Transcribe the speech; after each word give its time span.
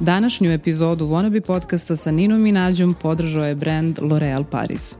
Današnju 0.00 0.52
epizodu 0.52 1.06
Wannabe 1.06 1.40
podcasta 1.40 1.96
sa 1.96 2.10
Ninom 2.10 2.46
i 2.46 2.52
Nađom 2.52 2.94
podržao 3.02 3.44
je 3.44 3.54
brand 3.54 3.98
L'Oreal 3.98 4.44
Paris. 4.44 4.96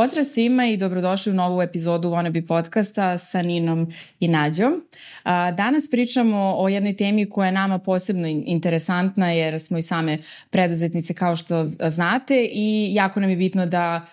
Pozdrav 0.00 0.24
svima 0.24 0.66
i 0.66 0.76
dobrodošli 0.76 1.32
u 1.32 1.34
novu 1.34 1.62
epizodu 1.62 2.08
Wannabe 2.08 2.46
podcasta 2.46 3.18
sa 3.18 3.42
Ninom 3.42 3.92
i 4.20 4.28
Nađom. 4.28 4.82
Danas 5.56 5.90
pričamo 5.90 6.54
o 6.56 6.68
jednoj 6.68 6.96
temi 6.96 7.30
koja 7.30 7.46
je 7.46 7.52
nama 7.52 7.78
posebno 7.78 8.28
interesantna 8.28 9.30
jer 9.30 9.60
smo 9.60 9.78
i 9.78 9.82
same 9.82 10.18
preduzetnice 10.50 11.14
kao 11.14 11.36
što 11.36 11.64
znate 11.64 12.48
i 12.52 12.94
jako 12.94 13.20
nam 13.20 13.30
je 13.30 13.36
bitno 13.36 13.66
da 13.66 14.06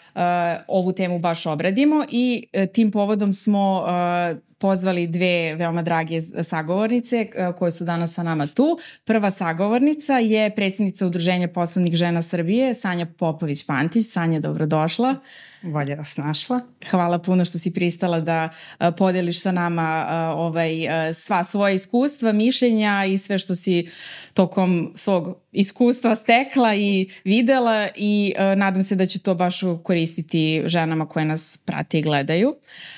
ovu 0.67 0.91
temu 0.91 1.19
baš 1.19 1.45
obradimo 1.45 2.05
i 2.11 2.47
e, 2.53 2.67
tim 2.67 2.91
povodom 2.91 3.33
smo 3.33 3.85
pozvali 4.57 5.07
dve 5.07 5.55
veoma 5.55 5.81
drage 5.81 6.21
sagovornice 6.21 7.27
koje 7.57 7.71
su 7.71 7.83
danas 7.83 8.13
sa 8.13 8.23
nama 8.23 8.47
tu. 8.47 8.77
Prva 9.03 9.31
sagovornica 9.31 10.17
je 10.17 10.55
predsjednica 10.55 11.05
Udruženja 11.05 11.47
poslovnih 11.47 11.95
žena 11.95 12.21
Srbije, 12.21 12.73
Sanja 12.73 13.05
Popović-Pantić. 13.05 14.11
Sanja, 14.11 14.39
dobrodošla. 14.39 15.15
Bolje 15.61 15.95
vas 15.95 16.17
našla. 16.17 16.59
Hvala 16.89 17.19
puno 17.19 17.45
što 17.45 17.59
si 17.59 17.73
pristala 17.73 18.19
da 18.19 18.49
podeliš 18.97 19.41
sa 19.41 19.51
nama 19.51 20.05
ovaj, 20.35 20.71
sva 21.13 21.43
svoja 21.43 21.73
iskustva, 21.73 22.31
mišljenja 22.31 23.05
i 23.05 23.17
sve 23.17 23.37
što 23.37 23.55
si 23.55 23.87
tokom 24.33 24.91
svog 24.95 25.37
iskustva 25.51 26.15
stekla 26.15 26.75
i 26.75 27.09
videla 27.23 27.87
i 27.95 28.33
nadam 28.57 28.83
se 28.83 28.95
da 28.95 29.05
će 29.05 29.19
to 29.19 29.35
baš 29.35 29.59
koristiti 29.83 30.63
ženama 30.65 31.07
koje 31.07 31.25
nas 31.25 31.59
prate 31.65 31.99
i 31.99 32.01
gledaju. 32.01 32.49
Uh, 32.49 32.96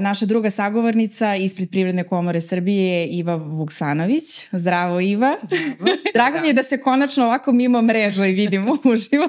naša 0.00 0.26
druga 0.26 0.50
sagovornica 0.50 1.36
ispred 1.36 1.70
Privredne 1.70 2.04
komore 2.04 2.40
Srbije 2.40 3.00
je 3.00 3.06
Iva 3.06 3.36
Vuksanović. 3.36 4.48
Zdravo 4.52 5.00
Iva. 5.00 5.36
Zdravo. 5.42 5.90
Drago 6.14 6.40
mi 6.40 6.46
je 6.46 6.52
da 6.52 6.62
se 6.62 6.80
konačno 6.80 7.24
ovako 7.24 7.52
mimo 7.52 7.82
mreža 7.82 8.26
i 8.26 8.32
vidimo 8.32 8.72
uživo. 8.92 9.28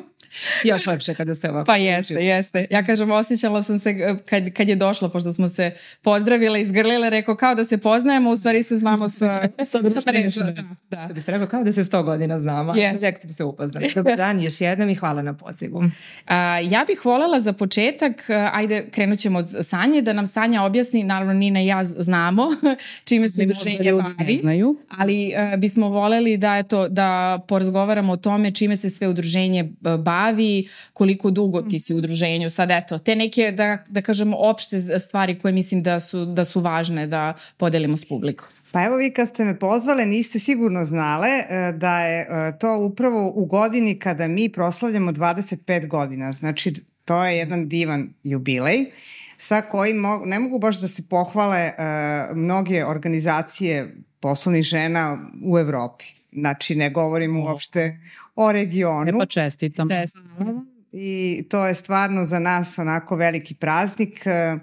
Još 0.64 0.88
lepše 0.88 1.14
kada 1.14 1.36
se 1.36 1.50
ovako... 1.50 1.66
Pa 1.66 1.76
jeste, 1.76 2.14
jeste. 2.14 2.68
Ja 2.72 2.84
kažem, 2.84 3.12
osjećala 3.12 3.64
sam 3.64 3.80
se 3.80 3.90
eh, 3.90 4.16
kad, 4.30 4.54
kad 4.54 4.70
je 4.70 4.76
došlo, 4.76 5.10
pošto 5.10 5.34
smo 5.34 5.48
se 5.48 5.72
pozdravile, 6.02 6.62
izgrlile, 6.62 7.10
rekao 7.10 7.36
kao 7.36 7.56
da 7.56 7.66
se 7.66 7.78
poznajemo, 7.78 8.30
u 8.30 8.36
stvari 8.36 8.64
se 8.64 8.78
znamo 8.78 9.10
sa, 9.10 9.42
sa, 9.72 9.80
mreža. 10.12 10.44
Da, 10.44 10.64
da. 10.90 11.00
Što 11.00 11.14
bi 11.14 11.22
se 11.22 11.32
rekao, 11.32 11.48
kao 11.48 11.64
da 11.64 11.72
se 11.72 11.84
sto 11.84 12.04
godina 12.04 12.40
znamo. 12.40 12.74
Yes. 12.74 13.00
Tek 13.00 13.18
se 13.30 13.44
upoznali. 13.44 13.92
Dobar 13.96 14.18
dan 14.18 14.42
još 14.42 14.62
jednom 14.62 14.90
i 14.90 14.96
hvala 14.96 15.22
na 15.22 15.34
pozivu. 15.34 15.84
A, 16.26 16.60
ja 16.60 16.86
bih 16.88 17.06
voljela 17.06 17.40
za 17.40 17.54
početak, 17.54 18.30
eh, 18.30 18.50
ajde 18.54 18.88
krenut 18.92 19.20
ćemo 19.20 19.40
od 19.40 19.46
Sanje, 19.62 20.02
da 20.02 20.14
nam 20.14 20.26
Sanja 20.26 20.64
objasni, 20.64 21.04
naravno 21.04 21.34
Nina 21.34 21.62
i 21.62 21.66
ja 21.66 21.84
znamo 21.84 22.44
čime 23.10 23.30
se 23.30 23.44
udruženje 23.44 23.94
bavi, 23.94 24.40
znaju. 24.42 24.78
ali 24.90 25.34
uh, 25.54 25.60
bismo 25.60 25.90
voleli 25.90 26.38
da, 26.38 26.58
eto, 26.58 26.90
da 26.90 27.40
porazgovaramo 27.48 28.14
o 28.14 28.18
tome 28.18 28.52
čime 28.52 28.78
se 28.78 28.90
sve 28.90 29.08
udruženje 29.08 29.72
bavi 30.00 30.15
bavi, 30.16 30.68
koliko 30.94 31.32
dugo 31.32 31.62
ti 31.62 31.80
si 31.80 31.94
u 31.94 31.98
udruženju. 31.98 32.50
Sad 32.50 32.72
eto, 32.72 32.98
te 32.98 33.16
neke, 33.16 33.52
da, 33.52 33.78
da 33.88 34.02
kažemo, 34.02 34.38
opšte 34.38 35.00
stvari 35.00 35.40
koje 35.40 35.54
mislim 35.54 35.84
da 35.84 36.00
su, 36.00 36.26
da 36.26 36.46
su 36.46 36.62
važne 36.62 37.08
da 37.08 37.34
podelimo 37.58 37.98
s 37.98 38.08
publikom. 38.08 38.48
Pa 38.72 38.84
evo 38.84 38.96
vi 38.96 39.14
kad 39.14 39.28
ste 39.28 39.46
me 39.46 39.60
pozvale 39.60 40.06
niste 40.06 40.40
sigurno 40.40 40.86
znale 40.86 41.28
e, 41.28 41.72
da 41.72 42.00
je 42.00 42.22
e, 42.22 42.58
to 42.60 42.78
upravo 42.80 43.32
u 43.36 43.46
godini 43.46 44.00
kada 44.00 44.28
mi 44.28 44.50
proslavljamo 44.50 45.12
25 45.12 45.88
godina. 45.88 46.34
Znači 46.34 46.74
to 47.06 47.24
je 47.24 47.38
jedan 47.38 47.70
divan 47.70 48.10
jubilej 48.24 48.86
sa 49.38 49.62
kojim 49.62 49.98
mo 49.98 50.22
ne 50.26 50.40
mogu 50.40 50.60
baš 50.60 50.82
da 50.82 50.88
se 50.88 51.04
pohvale 51.10 51.72
uh, 51.72 52.38
mnoge 52.38 52.86
organizacije 52.86 53.96
poslovnih 54.20 54.64
žena 54.64 55.18
u 55.46 55.60
Evropi. 55.60 56.15
Znači, 56.40 56.76
ne 56.76 56.90
govorimo 56.90 57.44
uopšte 57.44 58.00
o 58.36 58.52
regionu. 58.52 59.10
E 59.10 59.20
pa 59.20 59.26
čestitam. 59.26 59.90
Čestitam. 59.90 60.76
I 60.92 61.44
to 61.50 61.66
je 61.66 61.76
stvarno 61.76 62.26
za 62.26 62.40
nas 62.40 62.80
onako 62.80 63.16
veliki 63.16 63.56
praznik. 63.56 64.26
Uh, 64.26 64.62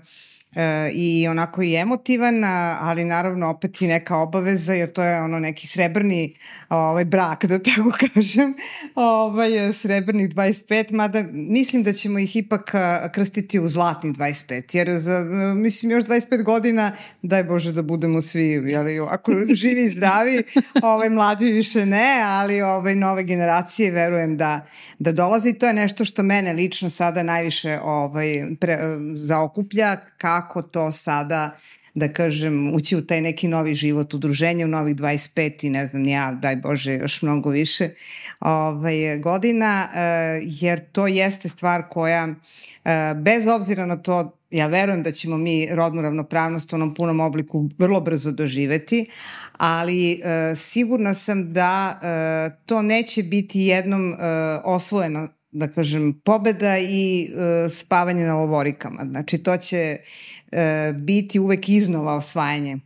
e, 0.54 0.90
i 0.92 1.28
onako 1.28 1.62
i 1.62 1.74
emotivan, 1.74 2.44
ali 2.80 3.04
naravno 3.04 3.50
opet 3.50 3.82
i 3.82 3.86
neka 3.86 4.16
obaveza, 4.16 4.72
jer 4.72 4.92
to 4.92 5.02
je 5.02 5.22
ono 5.22 5.38
neki 5.38 5.66
srebrni 5.66 6.34
ovaj, 6.68 7.04
brak, 7.04 7.44
da 7.44 7.58
tako 7.58 7.92
kažem, 8.14 8.54
ovaj, 8.94 9.72
srebrnih 9.72 10.28
25, 10.28 10.92
mada 10.92 11.24
mislim 11.32 11.82
da 11.82 11.92
ćemo 11.92 12.18
ih 12.18 12.36
ipak 12.36 12.72
krstiti 13.12 13.60
u 13.60 13.68
zlatni 13.68 14.12
25, 14.12 14.76
jer 14.76 14.98
za, 14.98 15.20
mislim 15.56 15.92
još 15.92 16.04
25 16.04 16.42
godina, 16.42 16.92
daj 17.22 17.44
Bože 17.44 17.72
da 17.72 17.82
budemo 17.82 18.22
svi, 18.22 18.44
jeli, 18.46 19.00
ako 19.10 19.32
živi 19.62 19.84
i 19.84 19.88
zdravi, 19.88 20.42
ovaj, 20.82 21.10
mladi 21.10 21.52
više 21.52 21.86
ne, 21.86 22.22
ali 22.24 22.62
ovaj, 22.62 22.94
nove 22.94 23.22
generacije 23.22 23.90
verujem 23.90 24.36
da, 24.36 24.66
da 24.98 25.12
dolazi 25.12 25.48
i 25.48 25.58
to 25.58 25.66
je 25.66 25.72
nešto 25.72 26.04
što 26.04 26.22
mene 26.22 26.52
lično 26.52 26.90
sada 26.90 27.22
najviše 27.22 27.78
ovaj, 27.82 28.44
pre, 28.60 28.78
zaokuplja, 29.14 29.96
kako 30.18 30.41
kako 30.42 30.62
to 30.62 30.92
sada 30.92 31.56
da 31.94 32.12
kažem, 32.12 32.74
ući 32.74 32.96
u 32.96 33.06
taj 33.06 33.20
neki 33.20 33.48
novi 33.48 33.74
život, 33.74 34.14
udruženje 34.14 34.64
u 34.64 34.68
novih 34.68 34.96
25 34.96 35.66
i 35.66 35.70
ne 35.70 35.86
znam, 35.86 36.04
ja, 36.04 36.32
daj 36.32 36.56
Bože, 36.56 36.92
još 36.92 37.22
mnogo 37.22 37.50
više 37.50 37.88
ovaj, 38.40 39.18
godina, 39.18 39.88
eh, 39.94 40.40
jer 40.42 40.80
to 40.92 41.06
jeste 41.06 41.48
stvar 41.48 41.82
koja, 41.90 42.28
eh, 42.84 43.14
bez 43.16 43.46
obzira 43.46 43.86
na 43.86 43.96
to, 43.96 44.38
ja 44.50 44.66
verujem 44.66 45.02
da 45.02 45.12
ćemo 45.12 45.36
mi 45.36 45.68
rodnu 45.72 46.02
ravnopravnost 46.02 46.72
u 46.72 46.76
onom 46.76 46.94
punom 46.94 47.20
obliku 47.20 47.68
vrlo 47.78 48.00
brzo 48.00 48.30
doživeti, 48.30 49.06
ali 49.52 50.12
e, 50.12 50.56
sigurna 50.56 51.14
sam 51.14 51.52
da 51.52 52.00
to 52.66 52.82
neće 52.82 53.22
biti 53.22 53.60
jednom 53.60 54.16
osvojeno 54.64 55.28
da 55.52 55.68
kažem, 55.68 56.20
pobeda 56.24 56.78
i 56.78 57.24
e, 57.24 57.68
spavanje 57.68 58.24
na 58.24 58.36
lovorikama. 58.36 59.02
Znači, 59.10 59.38
to 59.38 59.56
će 59.56 59.96
e, 60.52 60.92
biti 60.96 61.40
uvek 61.40 61.68
iznova 61.68 62.16
osvajanje 62.16 62.78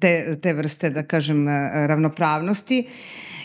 te, 0.00 0.36
te 0.42 0.52
vrste, 0.52 0.90
da 0.90 1.02
kažem, 1.02 1.48
e, 1.48 1.86
ravnopravnosti. 1.86 2.86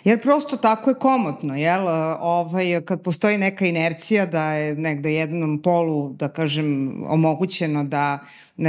Jer 0.03 0.21
prosto 0.21 0.57
tako 0.57 0.89
je 0.89 0.95
komotno, 0.95 1.55
jel? 1.55 1.87
Ovaj, 2.19 2.81
kad 2.85 3.01
postoji 3.01 3.37
neka 3.37 3.65
inercija 3.65 4.25
da 4.25 4.53
je 4.53 4.75
negde 4.75 5.13
jednom 5.13 5.61
polu, 5.61 6.13
da 6.13 6.27
kažem, 6.29 6.93
omogućeno 7.07 7.83
da, 7.83 8.19
e, 8.57 8.63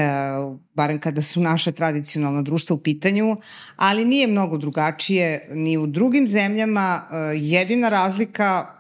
barem 0.74 1.00
kada 1.00 1.22
su 1.22 1.40
naše 1.40 1.72
tradicionalna 1.72 2.42
društva 2.42 2.76
u 2.76 2.80
pitanju, 2.80 3.36
ali 3.76 4.04
nije 4.04 4.26
mnogo 4.26 4.56
drugačije 4.56 5.48
ni 5.52 5.78
u 5.78 5.86
drugim 5.86 6.26
zemljama. 6.26 7.02
E, 7.12 7.16
jedina 7.36 7.88
razlika 7.88 8.79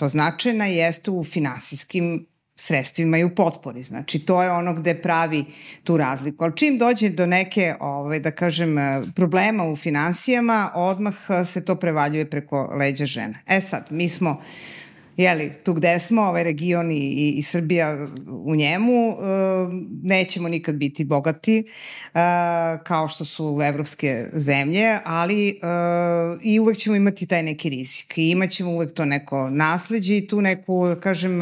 to 0.00 0.08
značajna 0.08 0.66
jeste 0.66 1.10
u 1.10 1.24
finansijskim 1.24 2.26
sredstvima 2.56 3.18
i 3.18 3.24
u 3.24 3.34
potpori. 3.34 3.82
Znači, 3.82 4.18
to 4.18 4.42
je 4.42 4.50
ono 4.50 4.74
gde 4.74 4.94
pravi 5.02 5.44
tu 5.84 5.96
razliku. 5.96 6.44
Ali 6.44 6.56
čim 6.56 6.78
dođe 6.78 7.08
do 7.08 7.26
neke, 7.26 7.74
ovaj, 7.80 8.20
da 8.20 8.30
kažem, 8.30 8.76
problema 9.16 9.64
u 9.64 9.76
finansijama, 9.76 10.70
odmah 10.74 11.14
se 11.46 11.64
to 11.64 11.76
prevaljuje 11.76 12.30
preko 12.30 12.72
leđa 12.78 13.06
žena. 13.06 13.38
E 13.46 13.60
sad, 13.60 13.86
mi 13.90 14.08
smo 14.08 14.30
uh, 14.30 14.79
jeli, 15.16 15.52
tu 15.64 15.74
gde 15.74 15.98
smo, 15.98 16.22
ovaj 16.22 16.44
region 16.44 16.90
i, 16.90 16.94
i, 16.94 17.30
i 17.36 17.42
Srbija 17.42 18.06
u 18.44 18.54
njemu, 18.56 19.08
uh, 19.08 19.16
nećemo 20.02 20.48
nikad 20.48 20.74
biti 20.74 21.04
bogati 21.04 21.64
uh, 21.64 22.20
kao 22.84 23.08
što 23.08 23.24
su 23.24 23.58
evropske 23.64 24.24
zemlje, 24.32 24.98
ali 25.04 25.58
uh, 25.62 26.40
i 26.42 26.60
uvek 26.60 26.76
ćemo 26.76 26.96
imati 26.96 27.26
taj 27.26 27.42
neki 27.42 27.68
rizik 27.68 28.18
i 28.18 28.30
imaćemo 28.30 28.70
uvek 28.70 28.92
to 28.92 29.04
neko 29.04 29.50
nasledđe 29.50 30.16
i 30.16 30.26
tu 30.26 30.40
neku, 30.40 30.96
kažem, 31.00 31.40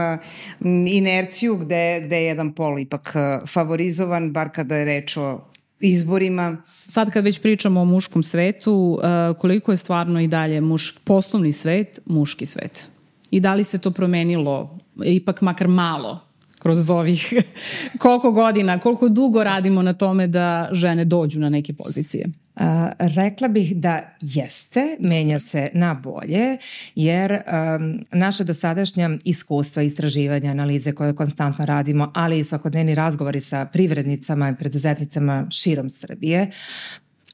inerciju 0.86 1.56
gde, 1.56 2.00
gde 2.04 2.16
je 2.16 2.24
jedan 2.24 2.52
pol 2.52 2.78
ipak 2.78 3.14
favorizovan, 3.46 4.32
bar 4.32 4.48
kada 4.52 4.76
je 4.76 4.84
reč 4.84 5.16
o 5.16 5.40
izborima. 5.80 6.62
Sad 6.86 7.12
kad 7.12 7.24
već 7.24 7.42
pričamo 7.42 7.80
o 7.80 7.84
muškom 7.84 8.22
svetu, 8.22 8.98
koliko 9.38 9.70
je 9.70 9.76
stvarno 9.76 10.20
i 10.20 10.28
dalje 10.28 10.60
muš, 10.60 10.94
poslovni 11.04 11.52
svet, 11.52 12.00
muški 12.06 12.46
svet? 12.46 12.88
I 13.30 13.40
da 13.40 13.54
li 13.54 13.64
se 13.64 13.78
to 13.78 13.90
promenilo 13.90 14.78
ipak 15.04 15.40
makar 15.42 15.68
malo 15.68 16.28
kroz 16.58 16.90
ovih 16.90 17.32
koliko 17.98 18.32
godina, 18.32 18.78
koliko 18.78 19.08
dugo 19.08 19.44
radimo 19.44 19.82
na 19.82 19.92
tome 19.92 20.26
da 20.26 20.68
žene 20.72 21.04
dođu 21.04 21.40
na 21.40 21.48
neke 21.48 21.72
pozicije? 21.72 22.26
Uh, 22.26 22.64
rekla 22.98 23.48
bih 23.48 23.76
da 23.76 24.16
jeste, 24.20 24.96
menja 25.00 25.38
se 25.38 25.70
na 25.74 25.94
bolje, 25.94 26.56
jer 26.94 27.32
um, 27.32 28.00
naše 28.12 28.44
dosadašnja 28.44 29.10
iskustva, 29.24 29.82
istraživanja, 29.82 30.50
analize 30.50 30.92
koje 30.92 31.14
konstantno 31.14 31.64
radimo, 31.64 32.10
ali 32.14 32.38
i 32.38 32.44
svakodnevni 32.44 32.94
razgovori 32.94 33.40
sa 33.40 33.64
privrednicama 33.64 34.48
i 34.48 34.56
preduzetnicama 34.56 35.46
širom 35.50 35.90
Srbije, 35.90 36.50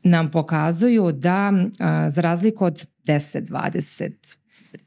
nam 0.03 0.31
pokazuju 0.31 1.13
da 1.13 1.53
uh, 1.53 1.87
za 2.09 2.21
razliku 2.21 2.65
od 2.65 2.87
10, 3.07 3.49
20, 3.49 4.37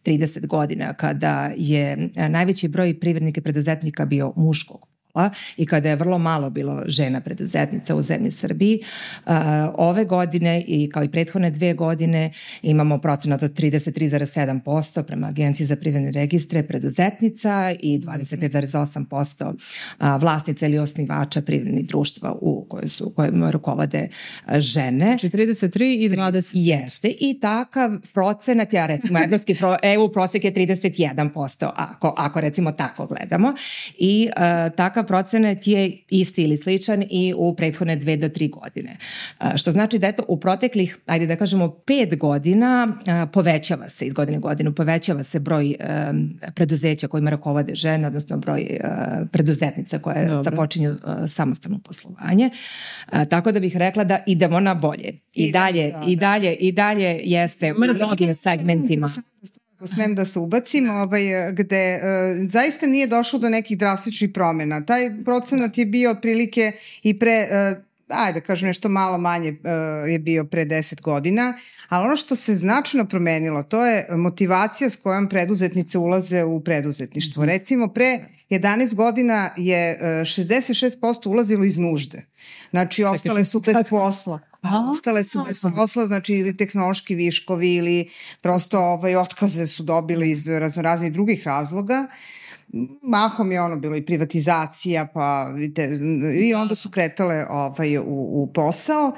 30 0.04 0.48
godina 0.48 0.94
kada 0.94 1.52
je 1.58 2.10
najveći 2.30 2.68
broj 2.68 3.00
privrednika 3.00 3.40
i 3.42 3.44
preduzetnika 3.44 4.06
bio 4.06 4.34
muškog 4.36 4.97
posla 5.18 5.30
i 5.58 5.66
kada 5.66 5.90
je 5.90 5.96
vrlo 5.96 6.18
malo 6.18 6.50
bilo 6.50 6.84
žena 6.88 7.22
preduzetnica 7.22 7.96
u 7.96 8.02
zemlji 8.02 8.32
Srbiji. 8.32 8.80
Uh, 9.26 9.34
ove 9.74 10.06
godine 10.06 10.64
i 10.68 10.90
kao 10.90 11.04
i 11.04 11.10
prethodne 11.10 11.52
dve 11.52 11.74
godine 11.74 12.32
imamo 12.62 12.98
procenat 12.98 13.44
od 13.44 13.52
33,7% 13.54 15.04
prema 15.04 15.28
Agenciji 15.28 15.68
za 15.68 15.76
privredne 15.76 16.12
registre 16.12 16.64
preduzetnica 16.64 17.74
i 17.80 18.00
25,8% 18.00 19.46
uh, 19.48 20.22
vlasnica 20.22 20.66
ili 20.66 20.80
osnivača 20.80 21.42
privrednih 21.42 21.88
društva 21.88 22.36
u 22.42 22.66
koje 22.70 22.90
su 22.90 23.14
koje 23.16 23.32
rukovode 23.52 24.08
uh, 24.08 24.60
žene. 24.60 25.06
Znači 25.06 25.30
33 25.30 26.06
i 26.06 26.10
20. 26.10 26.52
Jeste 26.54 27.08
i 27.20 27.40
takav 27.40 27.92
procenat, 28.14 28.74
ja 28.74 28.86
recimo 28.86 29.20
evropski 29.20 29.56
pro, 29.56 29.78
EU 29.94 30.12
prosek 30.12 30.44
je 30.44 30.54
31% 30.54 31.70
ako, 31.76 32.14
ako 32.18 32.42
recimo 32.42 32.72
tako 32.72 33.06
gledamo 33.08 33.54
i 33.98 34.30
uh, 34.30 34.76
takav 34.76 35.07
procenat 35.08 35.68
je 35.68 35.98
isti 36.10 36.44
ili 36.44 36.58
sličan 36.58 37.04
i 37.10 37.34
u 37.38 37.56
prethodne 37.56 37.96
dve 37.96 38.18
do 38.18 38.30
tri 38.30 38.48
godine. 38.48 38.98
Što 39.56 39.72
znači 39.72 40.00
da 40.00 40.08
eto 40.08 40.24
u 40.28 40.40
proteklih, 40.40 40.98
ajde 41.06 41.28
da 41.28 41.36
kažemo, 41.36 41.70
pet 41.70 42.18
godina 42.18 42.98
povećava 43.34 43.90
se 43.90 44.06
iz 44.06 44.14
godine 44.14 44.38
u 44.38 44.42
godinu, 44.42 44.76
povećava 44.76 45.24
se 45.24 45.40
broj 45.40 45.76
preduzeća 46.56 47.08
kojima 47.08 47.30
rakovode 47.30 47.76
žene, 47.76 48.08
odnosno 48.08 48.38
broj 48.38 48.80
preduzetnica 49.32 50.00
koje 50.00 50.28
Dobre. 50.28 50.44
započinju 50.44 50.96
samostalno 51.28 51.80
poslovanje. 51.80 52.50
Tako 53.30 53.52
da 53.52 53.60
bih 53.60 53.78
rekla 53.78 54.04
da 54.04 54.20
idemo 54.28 54.60
na 54.60 54.74
bolje. 54.74 55.10
I, 55.36 55.46
I 55.46 55.52
dalje, 55.52 55.92
da, 55.92 56.00
da. 56.00 56.06
i 56.08 56.16
dalje, 56.16 56.54
i 56.56 56.72
dalje 56.72 57.22
jeste 57.24 57.74
u 57.74 57.78
mnogim 57.96 58.34
segmentima 58.34 59.10
ako 59.78 59.88
smem 59.88 60.16
da 60.16 60.26
se 60.26 60.40
ubacim, 60.40 60.90
ovaj, 60.90 61.24
gde 61.52 61.96
uh, 61.96 62.50
zaista 62.50 62.88
nije 62.88 63.08
došlo 63.08 63.40
do 63.40 63.50
nekih 63.50 63.78
drastičnih 63.78 64.32
promena. 64.34 64.86
Taj 64.86 65.24
procenat 65.26 65.78
je 65.78 65.86
bio 65.86 66.12
otprilike 66.12 66.72
i 67.04 67.20
pre, 67.20 67.48
uh, 67.52 67.78
ajde 68.08 68.40
da 68.40 68.46
kažem 68.46 68.68
nešto 68.68 68.90
malo 68.90 69.18
manje 69.18 69.52
uh, 69.52 70.10
je 70.10 70.20
bio 70.20 70.46
pre 70.46 70.66
10 70.66 71.02
godina, 71.02 71.54
ali 71.90 72.06
ono 72.06 72.16
što 72.16 72.36
se 72.36 72.56
značajno 72.56 73.06
promenilo, 73.06 73.64
to 73.64 73.86
je 73.86 74.08
motivacija 74.10 74.90
s 74.90 74.96
kojom 74.96 75.30
preduzetnice 75.30 75.98
ulaze 75.98 76.44
u 76.44 76.60
preduzetništvo. 76.64 77.44
Mm 77.44 77.46
-hmm. 77.46 77.50
Recimo, 77.50 77.88
pre 77.88 78.26
11 78.50 78.94
godina 78.94 79.50
je 79.58 79.98
uh, 80.02 80.06
66% 80.06 81.28
ulazilo 81.28 81.64
iz 81.64 81.78
nužde. 81.78 82.26
Znači, 82.70 83.04
ostale 83.04 83.46
su 83.46 83.60
bez 83.60 83.76
posla. 83.90 84.40
Pa, 84.62 84.70
ostale 84.92 85.24
su 85.24 85.44
bez 85.48 85.62
posla, 85.76 86.08
znači 86.08 86.34
ili 86.34 86.58
tehnološki 86.58 87.16
viškovi 87.16 87.74
ili 87.74 88.10
prosto 88.42 88.80
ovaj, 88.80 89.16
otkaze 89.16 89.68
su 89.68 89.84
dobili 89.84 90.32
iz 90.32 90.48
razno 90.48 90.82
raznih 90.82 91.14
drugih 91.14 91.48
razloga. 91.48 92.08
Mahom 93.02 93.52
je 93.52 93.62
ono 93.62 93.76
bilo 93.76 93.96
i 93.96 94.06
privatizacija, 94.06 95.08
pa 95.14 95.52
vidite, 95.56 96.00
i 96.42 96.54
onda 96.54 96.76
su 96.76 96.90
kretale 96.90 97.46
ovaj, 97.50 97.98
u, 97.98 98.04
u 98.44 98.52
posao. 98.54 99.14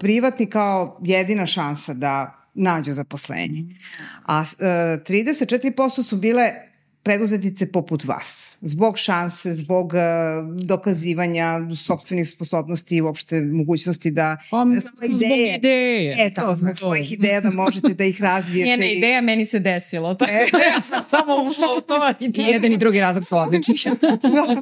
Privatni 0.00 0.46
kao 0.46 1.00
jedina 1.04 1.46
šansa 1.46 1.94
da 1.94 2.34
nađu 2.54 2.92
zaposlenje. 2.92 3.64
A 4.26 4.44
e, 4.58 4.64
34% 4.64 6.02
su 6.02 6.16
bile 6.16 6.50
preduzetnice 7.08 7.72
poput 7.72 8.04
vas, 8.04 8.56
zbog 8.60 8.98
šanse, 8.98 9.52
zbog 9.52 9.92
uh, 9.92 10.00
dokazivanja 10.64 11.60
sobstvenih 11.86 12.28
sposobnosti 12.28 12.96
i 12.96 13.00
uopšte 13.00 13.40
mogućnosti 13.40 14.10
da 14.10 14.36
pa, 14.50 14.66
svoje 14.96 15.10
ideje, 15.10 15.56
ideje. 15.56 16.16
E, 16.18 16.34
to, 16.34 16.54
zbog 16.56 16.70
to. 16.70 16.76
svojih 16.76 17.12
ideja 17.12 17.40
da 17.40 17.50
možete 17.50 17.88
da 17.94 18.04
ih 18.04 18.22
razvijete. 18.22 18.70
Njena 18.70 18.84
i... 18.84 18.92
ideja 18.92 19.20
meni 19.20 19.44
se 19.44 19.58
desilo. 19.58 20.14
Pa, 20.14 20.24
e. 20.24 20.48
ja 20.74 20.82
sam 20.82 21.02
samo 21.02 21.32
ušla 21.50 21.66
u 21.78 21.80
to. 21.80 21.94
I, 22.20 22.24
I 22.24 22.52
jedan 22.52 22.72
i 22.72 22.76
drugi 22.76 23.00
razlog 23.00 23.26
su 23.26 23.36
odlični. 23.36 23.74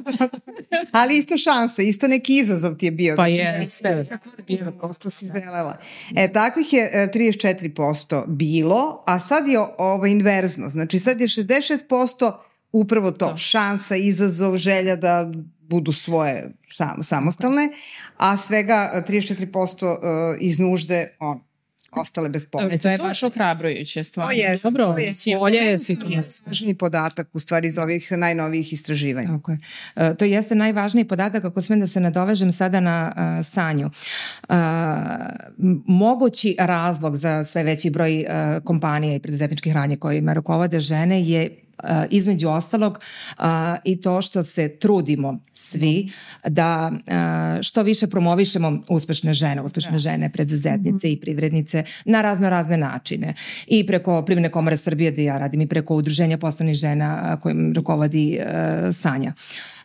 Ali 0.91 1.17
isto 1.17 1.37
šansa, 1.37 1.81
isto 1.81 2.07
neki 2.07 2.37
izazov 2.37 2.75
ti 2.75 2.85
je 2.85 2.91
bio. 2.91 3.15
Pa 3.15 3.23
znači, 3.23 3.41
je, 3.41 3.65
sve. 3.65 4.05
Kako 4.09 4.29
ste 4.29 4.43
bilo, 4.47 4.71
prosto 4.71 5.09
si 5.09 5.29
velela. 5.29 5.77
E, 6.15 6.31
takvih 6.33 6.73
je 6.73 7.09
34% 7.13 8.23
bilo, 8.27 9.03
a 9.05 9.19
sad 9.19 9.47
je 9.47 9.59
ovo 9.77 10.05
inverzno. 10.05 10.69
Znači 10.69 10.99
sad 10.99 11.21
je 11.21 11.27
66% 11.27 12.36
upravo 12.71 13.11
to, 13.11 13.25
to, 13.25 13.37
šansa, 13.37 13.95
izazov, 13.95 14.57
želja 14.57 14.95
da 14.95 15.31
budu 15.69 15.93
svoje 15.93 16.51
sam, 16.69 17.03
samostalne, 17.03 17.69
a 18.17 18.37
svega 18.37 19.03
34% 19.07 19.85
e, 19.85 20.37
iz 20.39 20.59
nužde 20.59 21.15
on, 21.19 21.47
ostale 21.91 22.29
bez 22.29 22.45
posla. 22.45 22.69
E, 22.71 22.77
to 22.77 22.89
je 22.89 22.97
baš 22.97 23.23
ohrabrujuće 23.23 24.03
stvar. 24.03 24.27
To 24.27 24.31
je, 24.31 24.57
Dobro, 24.63 24.85
to 24.93 24.99
je, 24.99 25.37
bolje 25.37 25.57
je 25.57 25.77
Snažni 26.29 26.75
podatak 26.75 27.29
u 27.33 27.39
stvari 27.39 27.67
iz 27.67 27.77
ovih 27.77 28.11
najnovijih 28.11 28.73
istraživanja. 28.73 29.27
Tako 29.27 29.51
je. 29.51 29.57
E, 29.95 30.15
to 30.15 30.25
jeste 30.25 30.55
najvažniji 30.55 31.05
podatak 31.05 31.45
ako 31.45 31.61
smem 31.61 31.79
da 31.79 31.87
se 31.87 31.99
nadovežem 31.99 32.51
sada 32.51 32.79
na 32.79 33.13
uh, 33.15 33.45
Sanju. 33.45 33.89
Uh, 34.49 34.55
mogući 35.85 36.55
razlog 36.59 37.15
za 37.15 37.43
sve 37.43 37.63
veći 37.63 37.89
broj 37.89 38.25
uh, 38.27 38.63
kompanija 38.63 39.15
i 39.15 39.19
preduzetničkih 39.19 39.73
radnje 39.73 39.97
kojima 39.97 40.33
rukovode 40.33 40.79
žene 40.79 41.21
je 41.21 41.66
između 42.09 42.49
ostalog 42.49 42.99
i 43.83 44.01
to 44.01 44.21
što 44.21 44.43
se 44.43 44.77
trudimo 44.79 45.39
svi 45.53 46.11
da 46.47 46.91
što 47.61 47.83
više 47.83 48.07
promovišemo 48.07 48.83
uspešne 48.89 49.33
žene, 49.33 49.61
uspešne 49.61 49.91
da. 49.91 49.97
žene, 49.97 50.31
preduzetnice 50.31 51.11
i 51.11 51.19
privrednice 51.19 51.83
na 52.05 52.21
razno 52.21 52.49
razne 52.49 52.77
načine. 52.77 53.33
I 53.67 53.85
preko 53.85 54.23
Privredne 54.25 54.51
komore 54.51 54.77
Srbije 54.77 55.11
da 55.11 55.21
ja 55.21 55.37
radim 55.37 55.61
i 55.61 55.67
preko 55.67 55.95
udruženja 55.95 56.37
poslovnih 56.37 56.75
žena 56.75 57.37
kojim 57.41 57.73
rukovodi 57.75 58.39
Sanja. 58.91 59.33
Uh, 59.35 59.76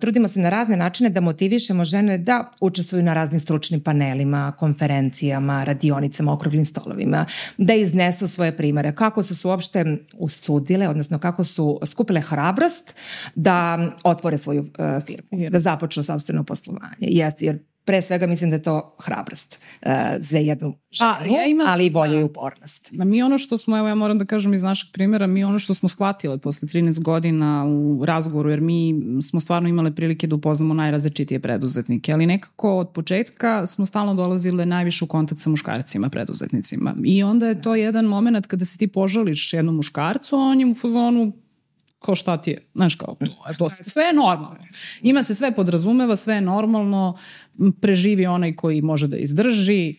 trudimo 0.00 0.28
se 0.28 0.40
na 0.40 0.50
razne 0.50 0.76
načine 0.76 1.10
da 1.10 1.20
motivišemo 1.20 1.84
žene 1.84 2.18
da 2.18 2.50
učestvuju 2.60 3.02
na 3.02 3.14
raznim 3.14 3.40
stručnim 3.40 3.80
panelima, 3.80 4.52
konferencijama, 4.58 5.64
radionicama, 5.64 6.32
okruglim 6.32 6.64
stolovima, 6.64 7.26
da 7.56 7.74
iznesu 7.74 8.28
svoje 8.28 8.56
primere, 8.56 8.94
kako 8.94 9.22
su 9.22 9.36
se 9.36 9.48
uopšte 9.48 9.96
usudile, 10.18 10.88
odnosno 10.88 11.18
kako 11.18 11.44
su 11.44 11.80
skupile 11.86 12.20
hrabrost 12.20 12.94
da 13.34 13.88
otvore 14.04 14.38
svoju 14.38 14.60
uh, 14.60 15.04
firmu, 15.06 15.50
da 15.50 15.60
započnu 15.60 16.02
sobstveno 16.02 16.44
poslovanje. 16.44 16.96
Jeste, 17.00 17.44
jer 17.46 17.58
pre 17.88 18.02
svega 18.02 18.26
mislim 18.26 18.50
da 18.50 18.56
je 18.56 18.62
to 18.62 18.96
hrabrost 18.98 19.58
uh, 19.82 19.92
za 20.18 20.38
jednu 20.38 20.74
ženu, 20.90 21.10
A, 21.10 21.24
ja 21.24 21.46
imam, 21.46 21.66
ali 21.68 21.86
i 21.86 21.90
volja 21.90 22.20
i 22.20 22.22
upornost. 22.22 22.90
A 23.00 23.04
mi 23.04 23.22
ono 23.22 23.38
što 23.38 23.58
smo, 23.58 23.78
evo 23.78 23.88
ja 23.88 23.94
moram 23.94 24.18
da 24.18 24.24
kažem 24.24 24.54
iz 24.54 24.62
našeg 24.62 24.92
primjera, 24.92 25.26
mi 25.26 25.44
ono 25.44 25.58
što 25.58 25.74
smo 25.74 25.88
shvatile 25.88 26.38
posle 26.38 26.68
13 26.68 27.02
godina 27.02 27.64
u 27.66 28.04
razgovoru, 28.04 28.50
jer 28.50 28.60
mi 28.60 28.94
smo 29.22 29.40
stvarno 29.40 29.68
imale 29.68 29.94
prilike 29.94 30.26
da 30.26 30.34
upoznamo 30.34 30.74
najrazličitije 30.74 31.40
preduzetnike, 31.40 32.12
ali 32.12 32.26
nekako 32.26 32.76
od 32.78 32.90
početka 32.94 33.66
smo 33.66 33.86
stalno 33.86 34.14
dolazile 34.14 34.66
najviše 34.66 35.04
u 35.04 35.08
kontakt 35.08 35.40
sa 35.40 35.50
muškarcima 35.50 36.08
preduzetnicima. 36.08 36.94
I 37.04 37.22
onda 37.22 37.46
je 37.46 37.62
to 37.62 37.74
jedan 37.74 38.04
moment 38.04 38.46
kada 38.46 38.64
se 38.64 38.78
ti 38.78 38.86
požališ 38.86 39.52
jednom 39.52 39.76
muškarcu, 39.76 40.36
on 40.36 40.60
je 40.60 40.66
u 40.66 40.74
fazonu 40.74 41.32
kao 41.98 42.14
šta 42.14 42.36
ti 42.36 42.50
je, 42.50 42.68
znaš 42.74 42.94
kao, 42.94 43.16
to, 43.18 43.54
to, 43.58 43.70
sve 43.70 44.04
je 44.04 44.12
normalno. 44.12 44.64
Ima 45.02 45.22
se 45.22 45.34
sve 45.34 45.54
podrazumeva, 45.54 46.16
sve 46.16 46.34
je 46.34 46.40
normalno, 46.40 47.18
preživi 47.80 48.26
onaj 48.26 48.56
koji 48.56 48.82
može 48.82 49.08
da 49.08 49.16
izdrži, 49.16 49.96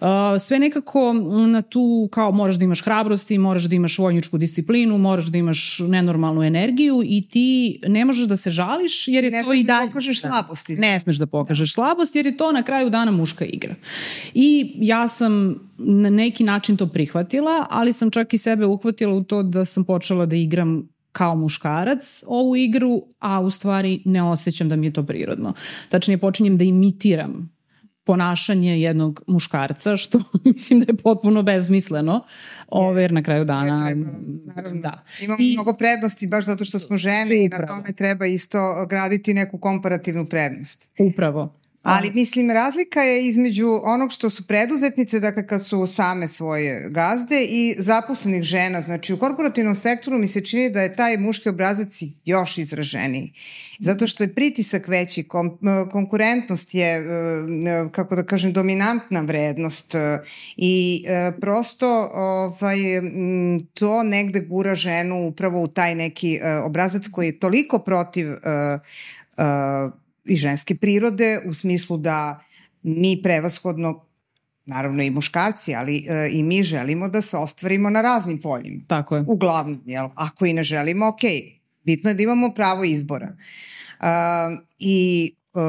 Uh, 0.00 0.06
sve 0.40 0.58
nekako 0.58 1.12
na 1.46 1.62
tu 1.62 2.08
kao 2.12 2.32
moraš 2.32 2.56
da 2.56 2.64
imaš 2.64 2.82
hrabrosti, 2.82 3.38
moraš 3.38 3.64
da 3.64 3.74
imaš 3.74 3.98
vojničku 3.98 4.38
disciplinu, 4.38 4.98
moraš 4.98 5.26
da 5.26 5.38
imaš 5.38 5.78
nenormalnu 5.78 6.42
energiju 6.42 7.02
i 7.04 7.28
ti 7.28 7.80
ne 7.86 8.04
možeš 8.04 8.26
da 8.26 8.36
se 8.36 8.50
žališ 8.50 9.08
jer 9.08 9.24
je 9.24 9.30
ne 9.30 9.42
to 9.44 9.52
i 9.52 9.62
dalje... 9.62 9.86
Ne 9.86 9.90
smeš 9.92 9.92
da 9.92 9.92
pokažeš 9.92 10.20
slabosti. 10.20 10.76
Ne 10.76 11.00
smeš 11.00 11.16
da 11.16 11.26
pokažeš 11.26 11.74
slabost 11.74 12.16
jer 12.16 12.26
je 12.26 12.36
to 12.36 12.52
na 12.52 12.62
kraju 12.62 12.90
dana 12.90 13.10
muška 13.10 13.44
igra. 13.44 13.74
I 14.34 14.72
ja 14.76 15.08
sam 15.08 15.54
na 15.78 16.10
neki 16.10 16.44
način 16.44 16.76
to 16.76 16.86
prihvatila, 16.86 17.66
ali 17.70 17.92
sam 17.92 18.10
čak 18.10 18.34
i 18.34 18.38
sebe 18.38 18.66
uhvatila 18.66 19.14
u 19.14 19.24
to 19.24 19.42
da 19.42 19.64
sam 19.64 19.84
počela 19.84 20.26
da 20.26 20.36
igram 20.36 20.88
kao 21.12 21.36
muškarac 21.36 22.22
ovu 22.26 22.56
igru, 22.56 23.02
a 23.18 23.40
u 23.40 23.50
stvari 23.50 24.02
ne 24.04 24.22
osjećam 24.22 24.68
da 24.68 24.76
mi 24.76 24.86
je 24.86 24.92
to 24.92 25.06
prirodno. 25.06 25.52
Tačnije 25.88 26.18
počinjem 26.18 26.56
da 26.56 26.64
imitiram 26.64 27.60
ponašanje 28.04 28.80
jednog 28.80 29.22
muškarca, 29.26 29.96
što 29.96 30.20
mislim 30.44 30.80
da 30.80 30.86
je 30.88 30.96
potpuno 30.96 31.42
bezmisleno, 31.42 32.24
ove, 32.68 33.02
jer 33.02 33.12
na 33.12 33.22
kraju 33.22 33.44
dana... 33.44 33.86
Treba, 33.86 34.10
naravno. 34.54 34.80
Da. 34.80 35.04
Imamo 35.20 35.38
I, 35.40 35.52
mnogo 35.52 35.72
prednosti 35.72 36.26
baš 36.26 36.44
zato 36.44 36.64
što 36.64 36.78
smo 36.78 36.98
žene 36.98 37.44
i 37.44 37.48
na 37.48 37.66
tome 37.66 37.92
treba 37.96 38.26
isto 38.26 38.86
graditi 38.88 39.34
neku 39.34 39.58
komparativnu 39.58 40.26
prednost. 40.26 40.90
Upravo. 40.98 41.59
Ali 41.82 42.10
mislim 42.14 42.50
razlika 42.50 43.02
je 43.02 43.26
između 43.26 43.80
onog 43.82 44.12
što 44.12 44.30
su 44.30 44.46
preduzetnice, 44.46 45.20
dakle 45.20 45.46
kad 45.46 45.66
su 45.66 45.86
same 45.86 46.28
svoje 46.28 46.88
gazde 46.90 47.44
i 47.44 47.74
zaposlenih 47.78 48.42
žena. 48.42 48.80
Znači 48.80 49.12
u 49.12 49.18
korporativnom 49.18 49.74
sektoru 49.74 50.18
mi 50.18 50.28
se 50.28 50.44
čini 50.44 50.70
da 50.70 50.82
je 50.82 50.96
taj 50.96 51.16
muški 51.16 51.48
obrazac 51.48 51.88
još 52.24 52.58
izraženiji. 52.58 53.32
Zato 53.78 54.06
što 54.06 54.24
je 54.24 54.34
pritisak 54.34 54.88
veći, 54.88 55.22
kom, 55.22 55.58
konkurentnost 55.92 56.74
je, 56.74 56.96
e, 56.96 57.02
kako 57.92 58.16
da 58.16 58.22
kažem, 58.22 58.52
dominantna 58.52 59.20
vrednost 59.20 59.94
e, 59.94 60.18
i 60.56 61.04
e, 61.08 61.32
prosto 61.40 62.10
ovaj, 62.14 62.76
to 63.74 64.02
negde 64.02 64.40
gura 64.40 64.74
ženu 64.74 65.26
upravo 65.26 65.62
u 65.62 65.68
taj 65.68 65.94
neki 65.94 66.40
obrazac 66.64 67.08
koji 67.08 67.26
je 67.26 67.38
toliko 67.38 67.78
protiv 67.78 68.26
i 70.24 70.36
ženske 70.36 70.74
prirode 70.74 71.40
u 71.46 71.54
smislu 71.54 71.96
da 71.96 72.40
mi 72.82 73.22
prevashodno 73.22 74.04
naravno 74.66 75.02
i 75.02 75.10
muškarci, 75.10 75.74
ali 75.74 76.06
e, 76.08 76.28
i 76.32 76.42
mi 76.42 76.62
želimo 76.62 77.08
da 77.08 77.20
se 77.20 77.36
ostvarimo 77.36 77.90
na 77.90 78.02
raznim 78.02 78.40
poljima. 78.40 78.82
Tako 78.86 79.16
je. 79.16 79.24
Uglavnom, 79.26 79.82
jel? 79.86 80.08
Ako 80.14 80.46
i 80.46 80.52
ne 80.52 80.64
želimo, 80.64 81.08
ok, 81.08 81.20
bitno 81.84 82.10
je 82.10 82.14
da 82.14 82.22
imamo 82.22 82.54
pravo 82.54 82.84
izbora. 82.84 83.36
Uh, 84.00 84.06
I 84.78 85.32
uh, 85.54 85.62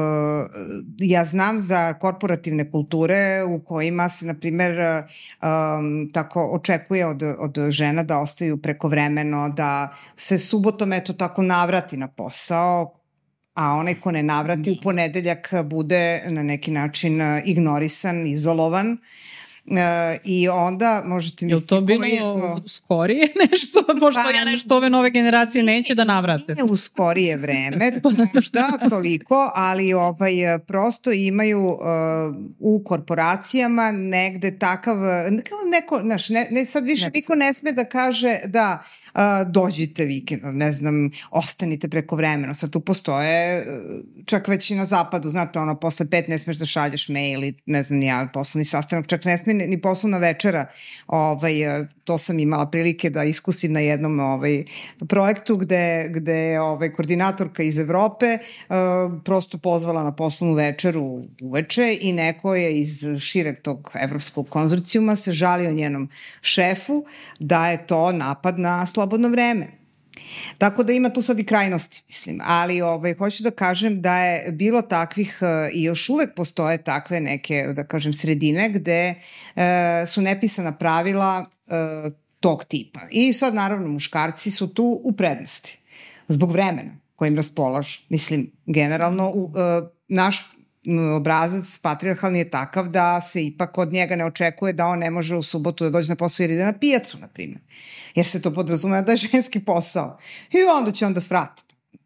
ja 0.98 1.24
znam 1.24 1.60
za 1.60 1.94
korporativne 1.94 2.70
kulture 2.70 3.44
u 3.48 3.64
kojima 3.64 4.08
se, 4.08 4.26
na 4.26 4.34
primer, 4.34 4.72
um, 4.78 6.10
tako 6.12 6.50
očekuje 6.52 7.06
od, 7.06 7.22
od 7.38 7.58
žena 7.68 8.02
da 8.02 8.18
ostaju 8.18 8.56
prekovremeno, 8.62 9.48
da 9.48 9.88
se 10.16 10.38
subotom 10.38 10.92
eto 10.92 11.12
tako 11.12 11.42
navrati 11.42 11.96
na 11.96 12.08
posao, 12.08 13.01
a 13.54 13.72
onaj 13.72 13.94
ko 13.94 14.10
ne 14.10 14.22
navrati 14.22 14.70
u 14.70 14.76
ponedeljak 14.82 15.50
bude 15.64 16.22
na 16.26 16.42
neki 16.42 16.70
način 16.70 17.20
e, 17.20 17.42
ignorisan, 17.44 18.26
izolovan. 18.26 18.98
E, 19.66 20.18
I 20.24 20.48
onda 20.48 21.02
možete 21.04 21.46
misliti... 21.46 21.64
Je 21.64 21.68
to 21.68 21.80
bilo 21.80 22.04
je 22.04 22.18
to... 22.18 22.62
skorije 22.68 23.28
nešto? 23.50 23.84
Pošto 24.00 24.20
pa, 24.24 24.30
ja 24.30 24.44
nešto 24.44 24.76
ove 24.76 24.90
nove 24.90 25.10
generacije 25.10 25.64
neće 25.64 25.94
da 25.94 26.04
navrate. 26.04 26.54
Nije 26.54 26.64
u 26.64 26.76
skorije 26.76 27.36
vreme, 27.36 27.92
možda 28.34 28.72
toliko, 28.90 29.50
ali 29.54 29.92
ovaj, 29.92 30.32
prosto 30.66 31.12
imaju 31.12 31.68
uh, 31.68 31.78
u 32.58 32.84
korporacijama 32.84 33.92
negde 33.92 34.58
takav, 34.58 34.96
neko, 35.72 36.00
znaš, 36.02 36.28
ne, 36.28 36.48
ne, 36.50 36.64
sad 36.64 36.84
više 36.84 37.04
ne, 37.04 37.10
niko 37.14 37.34
ne 37.34 37.54
sme 37.54 37.72
da 37.72 37.84
kaže 37.84 38.38
da 38.46 38.82
a, 39.12 39.44
dođite 39.44 40.04
vikend, 40.04 40.42
ne 40.44 40.72
znam, 40.72 41.10
ostanite 41.30 41.88
preko 41.88 42.16
vremena. 42.16 42.54
Sad 42.54 42.70
tu 42.70 42.80
postoje, 42.80 43.58
e, 43.58 43.64
čak 44.26 44.48
već 44.48 44.70
i 44.70 44.74
na 44.74 44.86
zapadu, 44.86 45.30
znate, 45.30 45.58
ono, 45.58 45.74
posle 45.74 46.10
pet 46.10 46.28
ne 46.28 46.38
smeš 46.38 46.56
da 46.56 46.64
šalješ 46.64 47.08
mail 47.08 47.44
i 47.44 47.54
ne 47.66 47.82
znam, 47.82 48.02
ja, 48.02 48.28
poslovni 48.32 48.64
sastanak, 48.64 49.06
čak 49.06 49.24
ne 49.24 49.38
sme 49.38 49.54
ni 49.54 49.80
poslovna 49.80 50.18
večera. 50.18 50.66
Ovaj, 51.06 51.62
e, 51.62 51.88
to 52.04 52.18
sam 52.18 52.38
imala 52.38 52.66
prilike 52.66 53.10
da 53.10 53.24
iskusim 53.24 53.72
na 53.72 53.80
jednom 53.80 54.20
ovaj, 54.20 54.64
projektu 55.08 55.56
gde, 55.56 56.08
gde 56.10 56.34
je 56.34 56.60
ovaj, 56.60 56.92
koordinatorka 56.92 57.62
iz 57.62 57.78
Evrope 57.78 58.38
uh, 58.38 58.76
prosto 59.24 59.58
pozvala 59.58 60.02
na 60.02 60.12
poslovnu 60.12 60.54
večeru 60.54 61.22
uveče 61.42 61.98
i 62.00 62.12
neko 62.12 62.54
je 62.54 62.78
iz 62.78 63.04
šireg 63.20 63.62
tog 63.62 63.92
evropskog 64.00 64.48
konzorcijuma 64.48 65.16
se 65.16 65.32
žalio 65.32 65.72
njenom 65.72 66.08
šefu 66.40 67.04
da 67.38 67.68
je 67.68 67.86
to 67.86 68.12
napad 68.12 68.58
na 68.58 68.86
slobodno 69.02 69.28
vreme. 69.28 69.66
Tako 70.58 70.82
da 70.82 70.92
ima 70.92 71.08
tu 71.10 71.22
sad 71.22 71.38
i 71.38 71.44
krajnosti, 71.44 72.02
mislim. 72.08 72.40
Ali 72.44 72.82
ovaj, 72.82 73.14
hoću 73.14 73.42
da 73.42 73.50
kažem 73.50 74.00
da 74.00 74.18
je 74.18 74.52
bilo 74.52 74.82
takvih 74.82 75.38
uh, 75.42 75.74
i 75.74 75.82
još 75.82 76.08
uvek 76.08 76.34
postoje 76.34 76.78
takve 76.78 77.20
neke, 77.20 77.64
da 77.76 77.84
kažem, 77.84 78.14
sredine 78.14 78.68
gde 78.68 79.14
uh, 79.14 79.62
su 80.08 80.22
nepisana 80.22 80.72
pravila 80.72 81.44
uh, 81.44 82.12
tog 82.40 82.64
tipa. 82.64 83.00
I 83.10 83.32
sad, 83.32 83.54
naravno, 83.54 83.88
muškarci 83.88 84.50
su 84.50 84.74
tu 84.74 85.00
u 85.04 85.12
prednosti. 85.12 85.78
Zbog 86.28 86.52
vremena 86.52 86.98
kojim 87.16 87.36
raspolažu. 87.36 88.02
Mislim, 88.08 88.50
generalno, 88.66 89.30
uh, 89.30 89.52
naš 90.08 90.36
obrazac 91.16 91.78
patriarhalni 91.78 92.38
je 92.38 92.50
takav 92.50 92.88
da 92.88 93.20
se 93.20 93.44
ipak 93.44 93.78
od 93.78 93.92
njega 93.92 94.16
ne 94.16 94.24
očekuje 94.24 94.72
da 94.72 94.86
on 94.86 94.98
ne 94.98 95.10
može 95.10 95.36
u 95.36 95.42
subotu 95.42 95.84
da 95.84 95.90
dođe 95.90 96.08
na 96.08 96.16
posao 96.16 96.44
jer 96.44 96.50
ide 96.50 96.64
na 96.64 96.72
pijacu, 96.72 97.18
na 97.18 97.28
primjer. 97.28 97.60
Jer 98.14 98.26
se 98.26 98.42
to 98.42 98.54
podrazumeva 98.54 99.02
da 99.02 99.12
je 99.12 99.16
ženski 99.16 99.60
posao. 99.60 100.18
I 100.50 100.62
onda 100.78 100.92
će 100.92 101.06
onda 101.06 101.20
svrati 101.20 101.62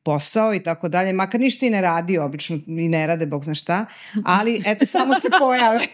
posao 0.07 0.55
i 0.55 0.63
tako 0.63 0.89
dalje, 0.89 1.13
makar 1.13 1.41
ništa 1.41 1.67
i 1.67 1.71
ne 1.71 1.81
radi, 1.81 2.19
obično 2.19 2.59
i 2.67 2.89
ne 2.89 3.07
rade, 3.07 3.27
bog 3.27 3.45
zna 3.45 3.55
šta, 3.55 3.87
ali 4.25 4.63
eto, 4.67 4.87
samo 4.87 5.15
se 5.15 5.29
pojave. 5.39 5.87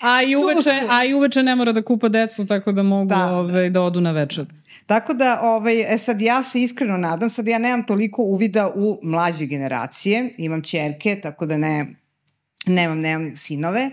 a 0.00 0.22
i 0.22 0.36
uveče, 0.42 0.82
a 0.90 1.04
i 1.04 1.14
uveče 1.14 1.42
ne 1.42 1.56
mora 1.56 1.72
da 1.72 1.82
kupa 1.82 2.08
decu, 2.08 2.46
tako 2.46 2.72
da 2.72 2.82
mogu 2.82 3.08
da, 3.08 3.26
ovaj, 3.26 3.70
da 3.70 3.82
odu 3.82 4.00
na 4.00 4.12
večer. 4.12 4.46
Tako 4.86 5.14
da, 5.14 5.40
ovaj, 5.42 5.94
e 5.94 5.98
sad 5.98 6.20
ja 6.20 6.42
se 6.42 6.62
iskreno 6.62 6.96
nadam, 6.96 7.30
sad 7.30 7.48
ja 7.48 7.58
nemam 7.58 7.86
toliko 7.86 8.22
uvida 8.22 8.72
u 8.74 8.98
mlađe 9.02 9.46
generacije, 9.46 10.30
imam 10.38 10.62
čerke, 10.62 11.20
tako 11.22 11.46
da 11.46 11.56
ne, 11.56 11.94
nemam, 12.66 13.00
nemam 13.00 13.36
sinove, 13.36 13.90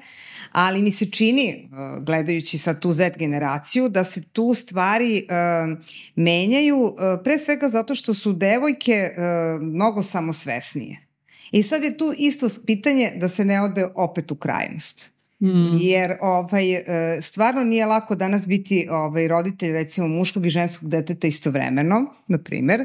ali 0.52 0.82
mi 0.82 0.92
se 0.92 1.06
čini, 1.06 1.70
uh, 1.72 2.04
gledajući 2.04 2.58
sad 2.58 2.80
tu 2.80 2.94
Z 2.94 3.10
generaciju, 3.18 3.90
da 3.90 4.04
se 4.04 4.24
tu 4.24 4.54
stvari 4.54 5.28
uh, 5.30 5.80
menjaju, 6.16 6.78
uh, 6.78 6.94
pre 7.24 7.38
svega 7.40 7.70
zato 7.70 7.96
što 7.96 8.14
su 8.14 8.34
devojke 8.34 9.10
uh, 9.12 9.62
mnogo 9.62 10.04
samosvesnije. 10.04 11.08
I 11.52 11.64
sad 11.64 11.84
je 11.84 11.98
tu 11.98 12.14
isto 12.18 12.50
pitanje 12.66 13.12
da 13.16 13.28
se 13.28 13.46
ne 13.46 13.62
ode 13.62 13.88
opet 13.96 14.32
u 14.32 14.36
krajnost. 14.36 15.10
Mm. 15.42 15.78
Jer 15.80 16.18
ovaj, 16.22 16.74
e, 16.74 16.84
stvarno 17.22 17.64
nije 17.64 17.86
lako 17.86 18.16
danas 18.16 18.48
biti 18.48 18.88
ovaj, 18.92 19.28
roditelj 19.28 19.72
recimo 19.72 20.08
muškog 20.08 20.46
i 20.46 20.50
ženskog 20.50 20.90
deteta 20.90 21.28
istovremeno, 21.28 22.06
na 22.28 22.38
primer, 22.38 22.80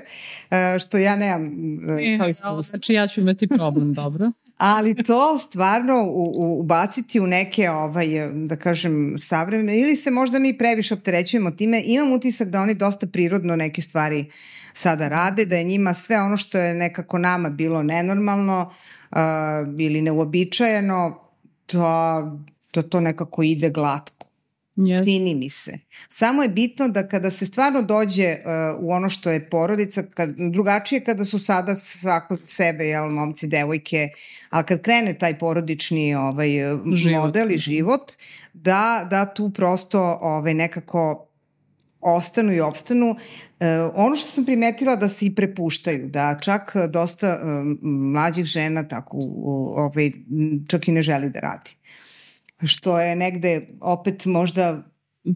e, 0.50 0.78
što 0.78 0.98
ja 0.98 1.16
nemam 1.16 1.44
e, 1.98 2.18
kao 2.18 2.28
iskustvo. 2.28 2.62
Znači 2.62 2.94
ja 2.94 3.08
ću 3.08 3.20
imati 3.20 3.48
problem, 3.48 3.92
dobro. 4.02 4.32
Ali 4.60 4.94
to 4.94 5.38
stvarno 5.38 6.02
u, 6.02 6.24
u, 6.36 6.60
ubaciti 6.60 7.20
u 7.20 7.26
neke, 7.26 7.70
ovaj, 7.70 8.08
da 8.32 8.56
kažem, 8.56 9.14
savremene, 9.18 9.80
ili 9.80 9.96
se 9.96 10.10
možda 10.10 10.38
mi 10.38 10.58
previše 10.58 10.94
opterećujemo 10.94 11.50
time, 11.50 11.82
imam 11.84 12.12
utisak 12.12 12.48
da 12.48 12.60
oni 12.60 12.74
dosta 12.74 13.06
prirodno 13.06 13.56
neke 13.56 13.82
stvari 13.82 14.30
sada 14.72 15.08
rade, 15.08 15.44
da 15.46 15.56
je 15.56 15.64
njima 15.64 15.94
sve 15.94 16.20
ono 16.20 16.36
što 16.36 16.58
je 16.58 16.74
nekako 16.74 17.18
nama 17.18 17.48
bilo 17.48 17.82
nenormalno 17.82 18.70
uh, 19.10 19.18
ili 19.78 20.02
neuobičajeno, 20.02 21.20
da, 21.72 22.22
da 22.74 22.82
to 22.82 23.00
nekako 23.00 23.42
ide 23.42 23.70
glatko. 23.70 24.19
Yes. 24.80 25.04
Čini 25.04 25.34
mi 25.34 25.50
se. 25.50 25.78
Samo 26.08 26.42
je 26.42 26.48
bitno 26.48 26.88
da 26.88 27.08
kada 27.08 27.30
se 27.30 27.46
stvarno 27.46 27.82
dođe 27.82 28.36
uh, 28.36 28.84
u 28.84 28.90
ono 28.90 29.08
što 29.08 29.30
je 29.30 29.50
porodica, 29.50 30.02
kad, 30.14 30.30
drugačije 30.50 31.04
kada 31.04 31.24
su 31.24 31.38
sada 31.38 31.74
svako 31.74 32.36
za 32.36 32.46
sebe, 32.46 32.84
jel, 32.84 33.08
momci, 33.08 33.48
devojke, 33.48 34.08
ali 34.50 34.64
kad 34.64 34.82
krene 34.82 35.18
taj 35.18 35.38
porodični 35.38 36.14
ovaj, 36.14 36.50
život. 36.94 37.24
model 37.24 37.50
i 37.50 37.58
život, 37.58 38.12
da, 38.52 39.06
da 39.10 39.34
tu 39.34 39.50
prosto 39.50 40.18
ovaj, 40.22 40.54
nekako 40.54 41.26
ostanu 42.00 42.52
i 42.52 42.60
opstanu. 42.60 43.16
E, 43.60 43.66
ono 43.94 44.16
što 44.16 44.30
sam 44.30 44.44
primetila 44.44 44.96
da 44.96 45.08
se 45.08 45.26
i 45.26 45.34
prepuštaju, 45.34 46.08
da 46.08 46.38
čak 46.42 46.76
dosta 46.90 47.26
e, 47.26 47.38
mlađih 47.86 48.44
žena 48.44 48.88
tako 48.88 49.16
ovaj, 49.76 50.12
čak 50.68 50.88
i 50.88 50.92
ne 50.92 51.02
želi 51.02 51.30
da 51.30 51.40
radi. 51.40 51.79
Što 52.66 53.00
je 53.00 53.16
negde 53.16 53.68
opet 53.80 54.26
možda 54.26 54.90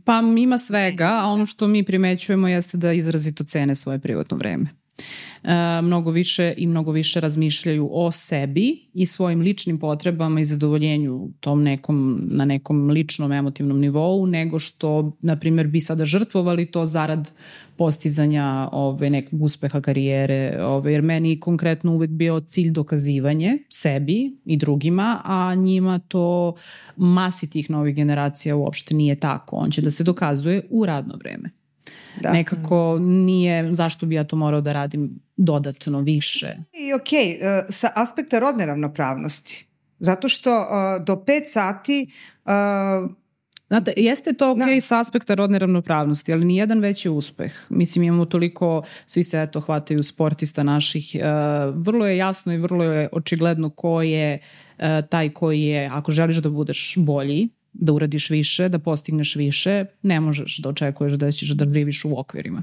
Pa 0.05 0.23
ima 0.39 0.59
svega, 0.59 1.19
a 1.23 1.27
ono 1.27 1.47
što 1.47 1.69
mi 1.69 1.85
primećujemo 1.85 2.49
jeste 2.49 2.77
da 2.77 2.93
izrazito 2.93 3.45
cene 3.45 3.75
svoje 3.75 3.99
privatno 3.99 4.37
vreme. 4.37 4.84
E, 5.45 5.83
mnogo 5.83 6.11
više 6.11 6.55
i 6.57 6.67
mnogo 6.67 6.91
više 6.91 7.21
razmišljaju 7.21 7.89
o 7.93 8.13
sebi 8.13 8.89
i 8.95 9.07
svojim 9.07 9.41
ličnim 9.41 9.79
potrebama 9.79 10.41
i 10.41 10.45
zadovoljenju 10.45 11.29
tom 11.41 11.63
nekom, 11.63 12.21
na 12.31 12.45
nekom 12.45 12.91
ličnom 12.91 13.33
emotivnom 13.33 13.81
nivou 13.81 14.27
nego 14.27 14.59
što, 14.59 15.17
na 15.21 15.39
primjer, 15.39 15.67
bi 15.67 15.81
sada 15.81 16.07
žrtvovali 16.07 16.67
to 16.67 16.85
zarad 16.85 17.33
postizanja 17.77 18.69
ove, 18.73 19.11
nekog 19.11 19.43
uspeha 19.43 19.81
karijere, 19.81 20.63
ove, 20.63 20.93
jer 20.93 21.03
meni 21.03 21.41
konkretno 21.41 21.93
uvek 21.93 22.11
bio 22.11 22.41
cilj 22.41 22.71
dokazivanje 22.71 23.59
sebi 23.69 24.37
i 24.45 24.57
drugima, 24.57 25.21
a 25.25 25.55
njima 25.55 25.99
to 25.99 26.55
masi 26.97 27.51
tih 27.51 27.71
novih 27.71 27.95
generacija 27.95 28.57
uopšte 28.57 28.95
nije 28.95 29.21
tako. 29.21 29.57
On 29.57 29.71
će 29.71 29.83
da 29.83 29.91
se 29.91 30.05
dokazuje 30.05 30.67
u 30.71 30.87
radno 30.87 31.15
vreme. 31.17 31.64
Da. 32.21 32.33
Nekako 32.33 32.99
nije, 33.01 33.75
zašto 33.75 34.07
bi 34.07 34.15
ja 34.15 34.25
to 34.25 34.37
morao 34.37 34.61
da 34.61 34.73
radim 34.73 35.21
dodatno 35.37 36.01
više. 36.01 36.57
I 36.73 36.93
ok, 36.93 37.03
uh, 37.03 37.67
sa 37.69 37.91
aspekta 37.95 38.39
rodne 38.39 38.67
ravnopravnosti. 38.67 39.67
Zato 39.99 40.29
što 40.29 40.51
uh, 40.51 41.05
do 41.05 41.15
5 41.15 41.43
sati 41.47 42.07
uh, 42.45 43.11
Znate, 43.69 43.93
jeste 43.97 44.33
to 44.33 44.51
ok 44.53 44.59
da. 44.59 44.81
s 44.81 44.93
aspekta 44.93 45.35
rodne 45.35 45.59
ravnopravnosti, 45.59 46.33
ali 46.33 46.45
nijedan 46.45 46.81
veći 46.81 47.09
uspeh. 47.09 47.53
Mislim, 47.69 48.03
imamo 48.03 48.25
toliko, 48.25 48.83
svi 49.07 49.23
se 49.23 49.43
eto 49.43 49.61
hvataju 49.61 50.03
sportista 50.03 50.63
naših. 50.63 51.17
Uh, 51.17 51.23
vrlo 51.77 52.07
je 52.07 52.17
jasno 52.17 52.53
i 52.53 52.59
vrlo 52.59 52.85
je 52.85 53.09
očigledno 53.13 53.71
ko 53.71 54.03
je 54.03 54.39
uh, 54.79 54.85
taj 55.11 55.31
koji 55.31 55.63
je, 55.63 55.89
ako 55.93 56.13
želiš 56.13 56.37
da 56.37 56.51
budeš 56.51 56.95
bolji, 56.97 57.49
da 57.75 57.93
uradiš 57.93 58.31
više, 58.31 58.69
da 58.69 58.79
postigneš 58.79 59.37
više, 59.37 59.85
ne 60.03 60.21
možeš 60.21 60.59
da 60.59 60.69
očekuješ 60.69 61.13
da 61.13 61.33
ćeš 61.33 61.49
da 61.49 61.73
živiš 61.73 62.05
u 62.05 62.19
okvirima 62.19 62.63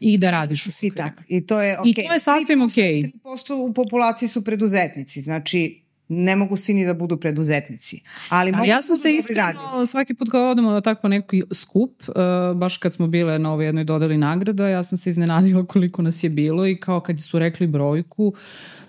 i 0.00 0.18
da 0.18 0.30
radiš. 0.30 0.64
Svi 0.64 0.90
tako. 0.90 1.22
I 1.28 1.46
to 1.46 1.60
je 1.60 1.78
okay. 1.78 1.90
I 1.90 2.06
to 2.06 2.12
je 2.12 2.20
sasvim 2.20 2.62
ok. 2.62 2.70
3% 2.70 3.52
u 3.52 3.74
populaciji 3.74 4.28
su 4.28 4.44
preduzetnici, 4.44 5.20
znači 5.20 5.80
ne 6.08 6.36
mogu 6.36 6.56
svi 6.56 6.74
ni 6.74 6.86
da 6.86 6.94
budu 6.94 7.16
preduzetnici. 7.16 8.00
Ali, 8.28 8.52
ali 8.56 8.68
ja 8.68 8.82
sam 8.82 8.96
da 8.96 9.02
se 9.02 9.10
iskreno 9.10 9.86
svaki 9.86 10.14
put 10.14 10.30
kao 10.30 10.50
odemo 10.50 10.70
na 10.70 10.80
tako 10.80 11.08
neki 11.08 11.42
skup, 11.52 12.02
uh, 12.08 12.14
baš 12.56 12.76
kad 12.76 12.94
smo 12.94 13.06
bile 13.06 13.38
na 13.38 13.52
ovoj 13.52 13.66
jednoj 13.66 13.84
dodeli 13.84 14.18
nagrada, 14.18 14.68
ja 14.68 14.82
sam 14.82 14.98
se 14.98 15.10
iznenadila 15.10 15.66
koliko 15.66 16.02
nas 16.02 16.24
je 16.24 16.30
bilo 16.30 16.66
i 16.66 16.80
kao 16.80 17.00
kad 17.00 17.22
su 17.22 17.38
rekli 17.38 17.66
brojku, 17.66 18.34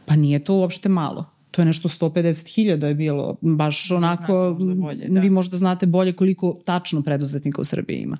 pa 0.05 0.15
nije 0.15 0.43
to 0.43 0.53
uopšte 0.53 0.89
malo 0.89 1.34
to 1.55 1.61
je 1.61 1.65
nešto 1.65 1.89
150.000 1.89 2.85
je 2.85 2.93
bilo, 2.93 3.37
baš 3.41 3.91
onako, 3.91 4.57
bolje, 4.75 5.07
da. 5.07 5.19
vi 5.19 5.29
možda 5.29 5.57
znate 5.57 5.85
bolje 5.85 6.13
koliko 6.13 6.57
tačno 6.65 7.03
preduzetnika 7.03 7.61
u 7.61 7.63
Srbiji 7.63 7.97
ima. 7.97 8.17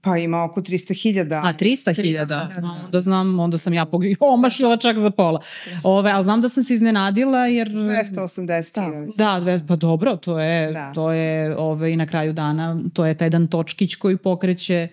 Pa 0.00 0.16
ima 0.16 0.44
oko 0.44 0.60
300.000. 0.60 1.40
A 1.44 1.52
300.000, 1.52 2.26
da. 2.26 2.48
Onda 2.84 3.00
znam, 3.00 3.40
onda 3.40 3.58
sam 3.58 3.74
ja 3.74 3.86
omašila 4.20 4.76
čak 4.76 4.96
do 4.96 5.10
pola. 5.10 5.40
Ove, 5.84 6.10
ali 6.10 6.24
znam 6.24 6.40
da 6.40 6.48
sam 6.48 6.62
se 6.62 6.74
iznenadila 6.74 7.46
jer... 7.46 7.68
280.000. 7.68 9.16
Da, 9.16 9.40
da, 9.44 9.58
pa 9.68 9.76
dobro, 9.76 10.16
to 10.16 10.40
je, 10.40 10.72
da. 10.72 10.92
to 10.92 11.12
je 11.12 11.56
ove, 11.56 11.92
i 11.92 11.96
na 11.96 12.06
kraju 12.06 12.32
dana, 12.32 12.82
to 12.92 13.06
je 13.06 13.14
taj 13.14 13.26
jedan 13.26 13.46
točkić 13.46 13.94
koji 13.94 14.16
pokreće 14.16 14.88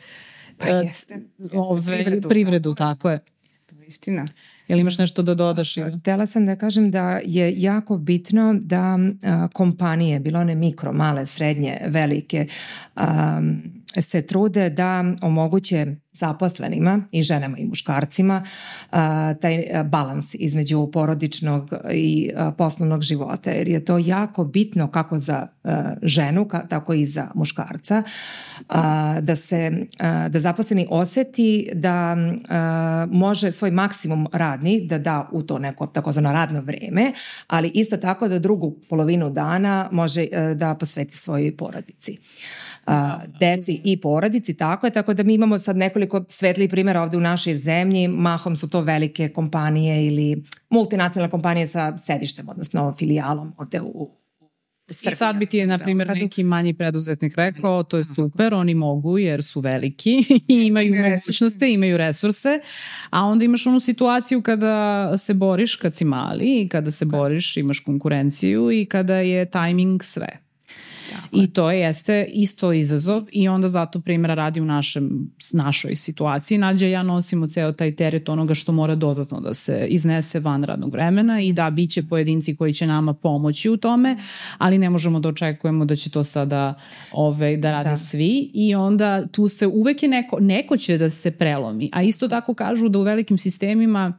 pa 0.58 0.68
jeste, 0.68 1.14
jeste. 1.14 1.58
Ove, 1.58 1.82
privredu, 1.82 2.30
privredu 2.30 2.76
tako, 2.76 2.96
tako 2.96 3.10
je. 3.10 3.20
To 3.66 3.76
je 3.76 3.88
istina. 3.88 4.28
Jel 4.70 4.80
imaš 4.80 4.98
nešto 4.98 5.22
da 5.22 5.34
dodaš? 5.34 5.78
Ili? 5.78 6.00
Htela 6.00 6.26
sam 6.26 6.46
da 6.46 6.56
kažem 6.56 6.92
da 6.92 7.20
je 7.24 7.62
jako 7.62 7.98
bitno 7.98 8.56
da 8.62 8.98
a, 9.24 9.48
kompanije, 9.54 10.20
bilo 10.20 10.40
one 10.40 10.56
mikro, 10.56 10.94
male, 10.94 11.26
srednje, 11.26 11.82
velike, 11.88 12.46
a, 12.96 13.42
se 13.98 14.22
trude 14.22 14.70
da 14.70 15.04
omoguće 15.22 15.96
zaposlenima 16.12 17.02
i 17.12 17.22
ženama 17.22 17.58
i 17.58 17.66
muškarcima 17.66 18.44
taj 19.42 19.64
balans 19.86 20.36
između 20.40 20.90
porodičnog 20.94 21.74
i 21.94 22.32
poslovnog 22.58 23.02
života 23.02 23.52
jer 23.52 23.68
je 23.68 23.86
to 23.86 23.98
jako 23.98 24.46
bitno 24.46 24.92
kako 24.92 25.20
za 25.20 25.48
ženu 26.02 26.48
tako 26.70 26.94
i 26.94 27.06
za 27.06 27.28
muškarca 27.36 28.04
da 29.22 29.36
se 29.36 29.86
da 30.30 30.40
zaposleni 30.40 30.88
oseti 30.90 31.70
da 31.74 32.18
može 33.12 33.52
svoj 33.52 33.72
maksimum 33.72 34.28
radni 34.34 34.88
da 34.88 34.98
da 34.98 35.30
u 35.32 35.42
to 35.44 35.60
neko 35.60 35.88
takozvano 35.88 36.34
radno 36.34 36.62
vreme 36.62 37.14
ali 37.48 37.72
isto 37.74 37.98
tako 37.98 38.28
da 38.28 38.40
drugu 38.40 38.76
polovinu 38.90 39.30
dana 39.30 39.90
može 39.92 40.28
da 40.56 40.76
posveti 40.76 41.18
svojoj 41.18 41.58
porodici 41.58 42.18
a, 42.90 43.20
deci 43.40 43.82
i 43.84 44.02
porodici, 44.02 44.54
tako 44.58 44.88
je, 44.88 44.92
tako 44.92 45.14
da 45.14 45.24
mi 45.24 45.34
imamo 45.34 45.60
sad 45.60 45.78
nekoliko 45.78 46.26
svetlih 46.28 46.70
primjera 46.70 47.02
ovde 47.02 47.18
u 47.18 47.22
našoj 47.22 47.56
zemlji, 47.56 48.08
mahom 48.08 48.56
su 48.56 48.70
to 48.70 48.82
velike 48.82 49.30
kompanije 49.30 50.08
ili 50.08 50.44
multinacionalne 50.70 51.32
kompanije 51.32 51.68
sa 51.68 51.98
sedištem, 51.98 52.50
odnosno 52.50 52.94
filijalom 52.98 53.54
ovde 53.58 53.82
u 53.82 54.10
Srbija, 54.92 55.12
I 55.12 55.16
sad 55.16 55.36
bi 55.36 55.46
ti 55.46 55.58
je, 55.58 55.68
na 55.68 55.78
primjer, 55.78 56.08
neki 56.08 56.44
manji 56.44 56.74
preduzetnik 56.74 57.36
rekao, 57.36 57.84
to 57.84 57.98
je 57.98 58.04
super, 58.04 58.54
oni 58.54 58.74
mogu 58.74 59.18
jer 59.18 59.44
su 59.44 59.60
veliki 59.60 60.12
i 60.48 60.66
imaju 60.66 60.96
mogućnosti, 60.96 61.72
imaju 61.72 61.98
resurse, 61.98 62.60
a 63.10 63.26
onda 63.26 63.46
imaš 63.46 63.68
onu 63.68 63.80
situaciju 63.80 64.42
kada 64.42 65.18
se 65.18 65.34
boriš 65.34 65.76
kad 65.76 65.96
si 65.96 66.06
mali 66.06 66.62
i 66.62 66.68
kada 66.68 66.92
se 66.92 67.06
boriš 67.06 67.58
imaš 67.58 67.80
konkurenciju 67.80 68.72
i 68.72 68.86
kada 68.86 69.16
je 69.16 69.46
tajming 69.46 70.04
sve. 70.04 70.49
I 71.32 71.48
to 71.48 71.72
jeste 71.72 72.28
isto 72.34 72.74
izazov 72.74 73.24
i 73.32 73.48
onda 73.48 73.68
zato 73.68 74.02
primjera 74.02 74.34
radi 74.34 74.62
u 74.62 74.66
našem, 74.66 75.32
našoj 75.54 75.96
situaciji. 75.96 76.58
Nađa 76.58 76.88
ja 76.88 77.04
nosimo 77.04 77.48
ceo 77.48 77.72
taj 77.72 77.96
teret 77.96 78.30
onoga 78.30 78.56
što 78.56 78.72
mora 78.72 78.96
dodatno 78.96 79.40
da 79.40 79.54
se 79.54 79.88
iznese 79.90 80.40
van 80.40 80.64
radnog 80.64 80.92
vremena 80.92 81.42
i 81.42 81.54
da 81.54 81.70
biće 81.70 82.04
pojedinci 82.04 82.56
koji 82.56 82.74
će 82.74 82.88
nama 82.88 83.14
pomoći 83.14 83.70
u 83.70 83.78
tome, 83.78 84.18
ali 84.58 84.78
ne 84.78 84.90
možemo 84.90 85.20
da 85.20 85.30
očekujemo 85.30 85.86
da 85.86 85.96
će 85.96 86.10
to 86.10 86.24
sada 86.24 86.74
ove, 87.12 87.58
da 87.58 87.72
rade 87.72 87.90
da. 87.90 87.98
svi 87.98 88.52
i 88.54 88.76
onda 88.76 89.28
tu 89.28 89.48
se 89.48 89.68
uvek 89.68 90.04
je 90.04 90.10
neko, 90.10 90.38
neko 90.40 90.78
će 90.78 90.98
da 90.98 91.10
se 91.10 91.32
prelomi, 91.32 91.90
a 91.94 92.04
isto 92.04 92.28
tako 92.28 92.54
kažu 92.54 92.90
da 92.90 93.00
u 93.00 93.02
velikim 93.02 93.38
sistemima 93.38 94.14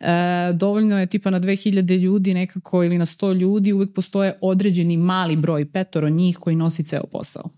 e, 0.00 0.06
dovoljno 0.52 1.00
je 1.00 1.06
tipa 1.06 1.30
na 1.30 1.40
2000 1.40 1.98
ljudi 1.98 2.34
nekako 2.34 2.84
ili 2.84 2.98
na 2.98 3.04
100 3.04 3.34
ljudi 3.34 3.72
uvek 3.72 3.94
postoje 3.94 4.38
određeni 4.40 4.96
mali 4.96 5.36
broj, 5.36 5.64
petoro 5.64 6.08
njih 6.08 6.38
koji 6.38 6.53
nosi 6.54 6.84
ceo 6.84 7.06
posao. 7.12 7.50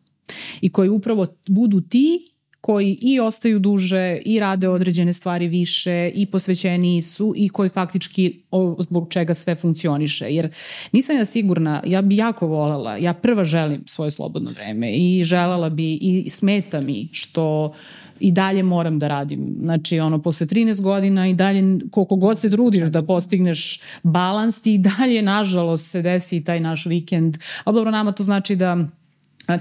I 0.61 0.69
koji 0.69 0.89
upravo 0.89 1.27
budu 1.49 1.81
ti 1.81 2.33
koji 2.67 2.99
i 3.01 3.21
ostaju 3.21 3.59
duže 3.59 4.19
i 4.25 4.41
rade 4.41 4.69
određene 4.69 5.13
stvari 5.13 5.49
više 5.49 6.11
i 6.15 6.27
posvećeniji 6.27 7.03
su 7.03 7.33
i 7.37 7.49
koji 7.49 7.69
faktički 7.69 8.43
zbog 8.79 9.07
čega 9.11 9.35
sve 9.35 9.55
funkcioniše. 9.55 10.27
Jer 10.31 10.49
nisam 10.93 11.17
ja 11.17 11.25
sigurna, 11.25 11.83
ja 11.87 12.03
bi 12.03 12.17
jako 12.17 12.47
volela, 12.47 12.97
ja 12.97 13.15
prva 13.15 13.45
želim 13.45 13.83
svoje 13.87 14.11
slobodno 14.11 14.51
vreme 14.51 14.93
i 14.93 15.25
želela 15.25 15.69
bi 15.69 15.95
i 15.95 16.31
smeta 16.31 16.81
mi 16.81 17.09
što 17.13 17.75
i 18.21 18.33
dalje 18.33 18.63
moram 18.63 18.99
da 18.99 19.09
radim. 19.09 19.57
Znači, 19.61 20.01
ono, 20.01 20.23
posle 20.23 20.47
13 20.47 20.83
godina 20.83 21.29
i 21.29 21.35
dalje, 21.35 21.79
koliko 21.91 22.17
god 22.17 22.39
se 22.39 22.51
trudiš 22.51 22.89
da 22.89 23.03
postigneš 23.03 23.81
balans, 24.03 24.61
ti 24.61 24.75
i 24.75 24.79
dalje, 24.79 25.23
nažalost, 25.23 25.91
se 25.91 26.03
desi 26.03 26.45
taj 26.45 26.61
naš 26.61 26.87
vikend. 26.87 27.39
A 27.65 27.73
dobro, 27.73 27.91
nama 27.91 28.13
to 28.13 28.23
znači 28.23 28.57
da 28.57 28.77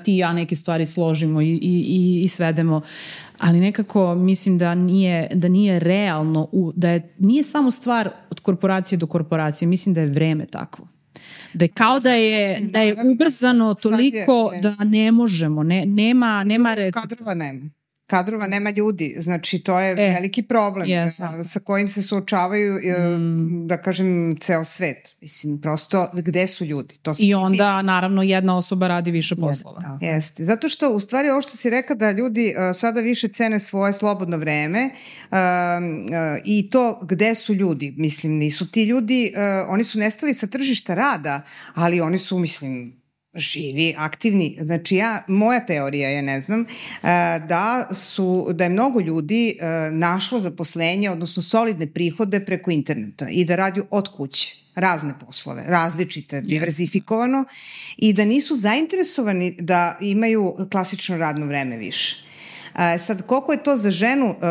ti 0.03 0.13
i 0.13 0.17
ja 0.17 0.33
neke 0.33 0.55
stvari 0.55 0.85
složimo 0.85 1.41
i, 1.41 1.59
i, 1.61 2.21
i 2.23 2.27
svedemo. 2.27 2.81
Ali 3.37 3.59
nekako 3.59 4.15
mislim 4.15 4.57
da 4.57 4.75
nije, 4.75 5.29
da 5.33 5.47
nije 5.47 5.79
realno, 5.79 6.47
u, 6.51 6.71
da 6.75 6.89
je, 6.89 7.13
nije 7.19 7.43
samo 7.43 7.71
stvar 7.71 8.09
od 8.29 8.39
korporacije 8.39 8.97
do 8.97 9.07
korporacije, 9.07 9.67
mislim 9.67 9.95
da 9.95 10.01
je 10.01 10.07
vreme 10.07 10.45
takvo. 10.45 10.87
Da 11.53 11.65
je 11.65 11.69
kao 11.69 11.99
da 11.99 12.09
je, 12.09 12.59
da 12.61 12.81
je 12.81 12.95
ubrzano 13.11 13.73
toliko 13.73 14.51
da 14.61 14.83
ne 14.83 15.11
možemo, 15.11 15.63
ne, 15.63 15.85
nema, 15.85 16.43
nema... 16.43 16.75
Kadrova 16.93 17.33
nema 17.33 17.69
kadrova 18.07 18.47
nema 18.47 18.69
ljudi, 18.69 19.15
znači 19.19 19.59
to 19.59 19.79
je 19.79 19.91
e, 19.91 19.95
veliki 19.95 20.41
problem 20.43 20.87
yes. 20.87 21.43
sa 21.43 21.59
kojim 21.59 21.87
se 21.87 22.01
suočavaju 22.01 22.73
mm. 23.19 23.67
da 23.67 23.77
kažem 23.77 24.37
ceo 24.39 24.65
svet. 24.65 25.15
Mislim, 25.21 25.61
prosto 25.61 26.07
gde 26.13 26.47
su 26.47 26.65
ljudi? 26.65 26.95
To 27.01 27.13
I 27.19 27.33
onda 27.33 27.51
pitanje. 27.53 27.83
naravno 27.83 28.23
jedna 28.23 28.57
osoba 28.57 28.87
radi 28.87 29.11
više 29.11 29.35
poslova. 29.35 29.99
Jeste, 30.01 30.05
Jeste. 30.05 30.45
Zato 30.45 30.69
što 30.69 30.91
u 30.91 30.99
stvari 30.99 31.29
ovo 31.29 31.41
što 31.41 31.57
si 31.57 31.69
reka 31.69 31.95
da 31.95 32.11
ljudi 32.11 32.53
uh, 32.57 32.77
sada 32.77 33.01
više 33.01 33.27
cene 33.27 33.59
svoje 33.59 33.93
slobodno 33.93 34.37
vreme 34.37 34.89
uh, 34.89 35.37
uh, 35.37 36.41
i 36.45 36.69
to 36.69 36.99
gde 37.03 37.35
su 37.35 37.53
ljudi, 37.53 37.93
mislim 37.97 38.33
nisu 38.33 38.71
ti 38.71 38.83
ljudi, 38.83 39.31
uh, 39.35 39.73
oni 39.73 39.83
su 39.83 39.99
nestali 39.99 40.33
sa 40.33 40.47
tržišta 40.47 40.93
rada, 40.93 41.41
ali 41.73 42.01
oni 42.01 42.17
su 42.17 42.39
mislim 42.39 43.04
živi, 43.35 43.95
aktivni. 43.97 44.57
Znači 44.61 44.95
ja, 44.95 45.23
moja 45.27 45.65
teorija 45.65 46.09
je, 46.09 46.21
ne 46.21 46.41
znam, 46.41 46.61
e, 46.61 46.65
da 47.47 47.87
su, 47.93 48.47
da 48.53 48.63
je 48.63 48.69
mnogo 48.69 48.99
ljudi 48.99 49.49
e, 49.49 49.91
našlo 49.91 50.39
zaposlenje, 50.39 51.09
odnosno 51.09 51.43
solidne 51.43 51.87
prihode 51.87 52.45
preko 52.45 52.71
interneta 52.71 53.29
i 53.29 53.45
da 53.45 53.55
radi 53.55 53.81
od 53.89 54.15
kuće 54.17 54.55
razne 54.75 55.13
poslove, 55.25 55.63
različite, 55.67 56.41
diversifikovano 56.41 57.45
i 57.97 58.13
da 58.13 58.25
nisu 58.25 58.55
zainteresovani 58.55 59.55
da 59.59 59.97
imaju 60.01 60.55
klasično 60.71 61.17
radno 61.17 61.45
vreme 61.45 61.77
više. 61.77 62.25
E, 62.79 62.97
sad, 62.97 63.21
koliko 63.21 63.51
je 63.51 63.63
to 63.63 63.77
za 63.77 63.91
ženu 63.91 64.25
uh, 64.25 64.35
uh, 64.35 64.41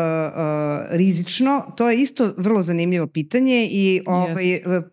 rizično, 0.91 1.73
to 1.77 1.89
je 1.89 1.97
isto 1.97 2.33
vrlo 2.37 2.63
zanimljivo 2.63 3.07
pitanje 3.07 3.67
i 3.71 4.01
ovaj, 4.05 4.43
yes. 4.45 4.83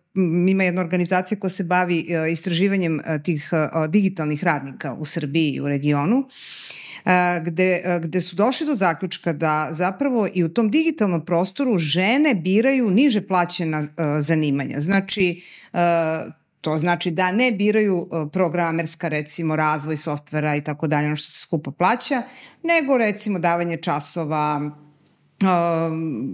ima 0.49 0.63
jedna 0.63 0.81
organizacija 0.81 1.39
koja 1.39 1.49
se 1.49 1.63
bavi 1.63 2.05
uh, 2.09 2.31
istraživanjem 2.31 2.95
uh, 2.95 3.23
tih 3.23 3.49
uh, 3.51 3.89
digitalnih 3.89 4.43
radnika 4.43 4.93
u 4.93 5.05
Srbiji 5.05 5.51
i 5.51 5.61
u 5.61 5.67
regionu 5.67 6.23
gde, 7.45 7.99
gde 8.01 8.21
su 8.21 8.35
došli 8.35 8.67
do 8.67 8.75
zaključka 8.75 9.33
da 9.33 9.69
zapravo 9.71 10.27
i 10.33 10.43
u 10.43 10.49
tom 10.49 10.71
digitalnom 10.71 11.25
prostoru 11.25 11.77
žene 11.77 12.35
biraju 12.35 12.91
niže 12.91 13.27
plaćena 13.27 13.87
zanimanja. 14.19 14.81
Znači, 14.81 15.41
To 16.63 16.77
znači 16.77 17.11
da 17.11 17.31
ne 17.31 17.51
biraju 17.51 18.07
e, 18.11 18.29
programerska, 18.31 19.07
recimo, 19.07 19.55
razvoj 19.55 19.97
softvera 19.97 20.55
i 20.55 20.63
tako 20.63 20.87
dalje, 20.87 21.07
ono 21.07 21.15
što 21.15 21.31
se 21.31 21.39
skupo 21.39 21.71
plaća, 21.71 22.21
nego 22.63 22.97
recimo 22.97 23.39
davanje 23.39 23.77
časova, 23.77 24.71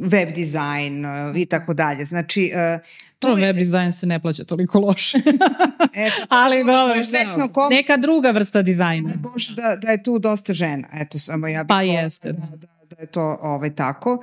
web 0.01 0.29
dizajn 0.35 1.05
uh, 1.05 1.37
i 1.37 1.45
tako 1.45 1.73
dalje. 1.73 2.05
Znači, 2.05 2.51
uh, 2.75 2.85
To 3.19 3.33
web 3.33 3.55
dizajn 3.55 3.91
se 3.91 4.07
ne 4.07 4.19
plaća 4.19 4.43
toliko 4.43 4.79
loše. 4.79 5.17
Eto, 6.05 6.25
Ali 6.29 6.57
dobro, 6.57 6.93
je 6.95 7.43
okolnost. 7.43 7.71
neka 7.71 7.97
druga 7.97 8.31
vrsta 8.31 8.61
dizajna. 8.61 9.13
Bože, 9.15 9.55
da, 9.55 9.75
da 9.75 9.91
je 9.91 10.03
tu 10.03 10.19
dosta 10.19 10.53
žena. 10.53 10.87
Eto, 10.93 11.19
samo 11.19 11.47
ja 11.47 11.63
bih 11.63 11.67
Pa 11.67 11.81
jeste, 11.81 12.31
Da, 12.33 12.47
da, 12.55 12.67
da 12.89 12.95
je 12.99 13.05
to 13.05 13.37
ovaj, 13.41 13.75
tako. 13.75 14.13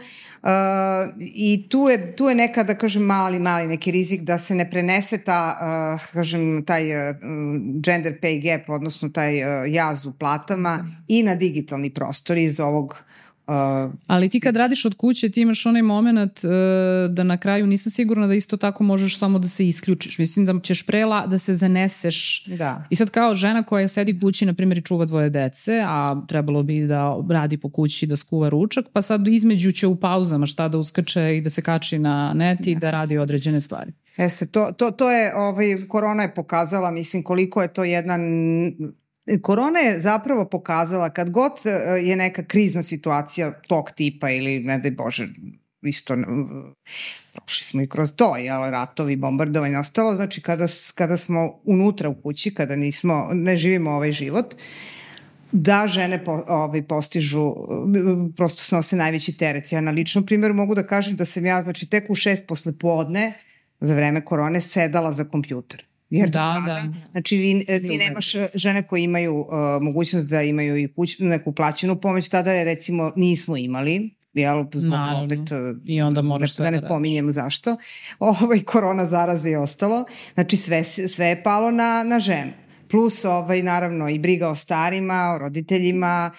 Uh, 0.43 0.51
I 1.21 1.69
tu 1.69 1.89
je, 1.91 2.17
tu 2.17 2.25
je 2.25 2.35
neka, 2.35 2.63
da 2.63 2.75
kažem, 2.75 3.03
mali, 3.03 3.41
mali 3.41 3.67
neki 3.67 3.91
rizik 3.91 4.23
da 4.23 4.39
se 4.39 4.55
ne 4.55 4.71
prenese 4.71 5.19
ta, 5.19 5.59
uh, 5.95 6.13
kažem, 6.13 6.65
taj 6.67 6.91
uh, 6.91 7.17
gender 7.83 8.19
pay 8.23 8.43
gap, 8.43 8.69
odnosno 8.71 9.09
taj 9.09 9.43
uh, 9.43 9.49
jaz 9.69 10.07
u 10.07 10.13
platama 10.13 10.85
i 11.09 11.23
na 11.23 11.35
digitalni 11.35 11.95
prostor 11.95 12.37
iz 12.37 12.61
ovog 12.61 12.95
Uh, 12.95 13.26
Ali 14.07 14.29
ti 14.29 14.41
kad 14.41 14.57
radiš 14.57 14.85
od 14.85 14.95
kuće 14.95 15.29
ti 15.29 15.41
imaš 15.41 15.67
onaj 15.67 15.83
moment 15.83 16.45
uh, 16.45 16.51
da 17.15 17.23
na 17.23 17.37
kraju 17.37 17.67
nisam 17.67 17.93
sigurna 17.93 18.27
da 18.27 18.35
isto 18.35 18.57
tako 18.57 18.85
možeš 18.85 19.19
samo 19.19 19.39
da 19.39 19.49
se 19.49 19.69
isključiš. 19.69 20.19
Mislim 20.19 20.47
da 20.47 20.61
ćeš 20.63 20.87
prela 20.87 21.27
da 21.27 21.39
se 21.39 21.55
zaneseš. 21.55 22.45
Da. 22.47 22.85
I 22.91 22.97
sad 22.97 23.11
kao 23.11 23.35
žena 23.35 23.63
koja 23.63 23.89
sedi 23.89 24.21
kući 24.21 24.47
na 24.47 24.55
primjer 24.55 24.79
i 24.79 24.83
čuva 24.83 25.05
dvoje 25.05 25.31
dece, 25.31 25.83
a 25.87 26.23
trebalo 26.29 26.63
bi 26.63 26.87
da 26.87 27.17
radi 27.31 27.57
po 27.57 27.71
kući 27.71 28.07
da 28.07 28.17
skuva 28.17 28.49
ručak, 28.49 28.87
pa 28.93 29.03
sad 29.03 29.29
između 29.29 29.73
će 29.73 29.87
u 29.87 29.97
pauzama 29.97 30.47
šta 30.47 30.69
da 30.69 30.79
uskače 30.79 31.37
i 31.37 31.41
da 31.41 31.51
se 31.51 31.63
kači 31.63 31.99
na 31.99 32.33
net 32.35 32.67
i 32.67 32.75
da 32.75 32.91
radi 32.91 33.19
određene 33.19 33.61
stvari. 33.61 33.93
Jeste, 34.17 34.47
to, 34.47 34.73
to, 34.77 34.91
to 34.91 35.11
je, 35.11 35.37
ovaj, 35.37 35.77
korona 35.89 36.23
je 36.23 36.35
pokazala, 36.35 36.91
mislim, 36.91 37.23
koliko 37.23 37.63
je 37.63 37.69
to 37.69 37.85
jedan 37.85 38.21
Korona 39.43 39.79
je 39.79 40.01
zapravo 40.01 40.45
pokazala 40.45 41.11
kad 41.11 41.31
god 41.31 41.53
e, 41.65 41.71
je 42.01 42.17
neka 42.17 42.45
krizna 42.45 42.83
situacija 42.83 43.53
tog 43.69 43.91
tipa 43.91 44.31
ili 44.31 44.61
ne 44.61 44.79
daj 44.79 44.91
Bože 44.91 45.29
isto 45.83 46.17
prošli 47.33 47.65
smo 47.65 47.83
i 47.83 47.89
kroz 47.89 48.13
to, 48.17 48.37
jel, 48.37 48.71
ratovi, 48.71 49.17
bombardovanje, 49.17 49.79
ostalo, 49.79 50.15
znači 50.15 50.41
kada, 50.41 50.67
kada 50.95 51.17
smo 51.17 51.61
unutra 51.65 52.09
u 52.09 52.15
kući, 52.15 52.55
kada 52.55 52.77
nismo, 52.77 53.29
ne 53.33 53.57
živimo 53.57 53.91
ovaj 53.91 54.13
život, 54.13 54.55
da 55.53 55.87
žene 55.89 56.25
po, 56.25 56.43
ovaj, 56.49 56.83
postižu, 56.83 57.55
prosto 58.37 58.63
snose 58.63 58.97
najveći 58.97 59.37
teret. 59.37 59.73
Ja 59.73 59.81
na 59.81 59.91
ličnom 59.91 60.27
primjeru 60.27 60.55
mogu 60.55 60.75
da 60.75 60.87
kažem 60.87 61.17
da 61.17 61.25
sam 61.25 61.47
ja, 61.47 61.63
znači, 61.63 61.87
tek 61.87 62.11
u 62.11 62.15
šest 62.15 62.47
posle 62.47 62.73
podne, 62.79 63.33
za 63.81 63.95
vreme 63.95 64.25
korone, 64.25 64.61
sedala 64.61 65.13
za 65.13 65.25
kompjuter. 65.25 65.85
Jer 66.11 66.31
Da, 66.31 66.55
tada, 66.55 66.67
da. 66.67 66.93
Znači, 67.11 67.37
vi, 67.37 67.65
ti 67.67 67.99
nemaš 67.99 68.33
žene 68.55 68.83
koje 68.83 69.03
imaju 69.03 69.35
uh, 69.37 69.47
mogućnost 69.81 70.27
da 70.29 70.43
imaju 70.43 70.77
i 70.77 70.93
kuć, 70.95 71.17
neku 71.19 71.53
plaćenu 71.53 72.01
pomoć, 72.01 72.29
tada 72.29 72.53
je 72.53 72.65
recimo 72.65 73.13
nismo 73.17 73.57
imali, 73.57 74.17
jel, 74.35 74.65
zbog 74.75 74.91
Naravno. 74.91 75.25
opet, 75.25 75.39
I 75.85 76.03
onda 76.03 76.23
moraš 76.23 76.55
sve 76.55 76.65
da 76.65 76.71
ne 76.71 76.81
da 76.81 76.89
pominjem 76.89 77.33
zašto, 77.33 77.77
ovaj, 78.19 78.63
korona 78.63 79.07
zaraze 79.07 79.51
i 79.51 79.57
ostalo, 79.57 80.05
znači 80.35 80.57
sve, 80.57 80.85
sve 80.85 81.27
je 81.27 81.43
palo 81.43 81.71
na, 81.71 82.03
na 82.03 82.21
ženu. 82.21 82.53
Plus 82.91 83.25
ovaj 83.25 83.63
naravno 83.63 84.09
i 84.09 84.19
briga 84.19 84.49
o 84.49 84.55
starima, 84.55 85.33
o 85.35 85.39
roditeljima, 85.39 86.31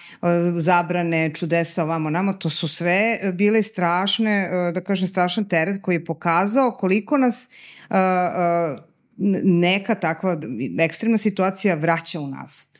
zabrane, 0.58 1.34
čudesa 1.34 1.84
ovamo 1.84 2.10
namo, 2.10 2.32
to 2.32 2.50
su 2.50 2.68
sve 2.68 3.18
bile 3.32 3.62
strašne, 3.62 4.30
e, 4.30 4.72
da 4.72 4.80
kažem 4.80 5.08
strašan 5.08 5.44
teret 5.44 5.82
koji 5.82 5.94
je 5.94 6.04
pokazao 6.04 6.76
koliko 6.78 7.16
nas 7.16 7.48
neka 9.44 9.94
takva 9.94 10.36
ekstremna 10.78 11.18
situacija 11.18 11.74
vraća 11.74 12.20
unazad. 12.20 12.78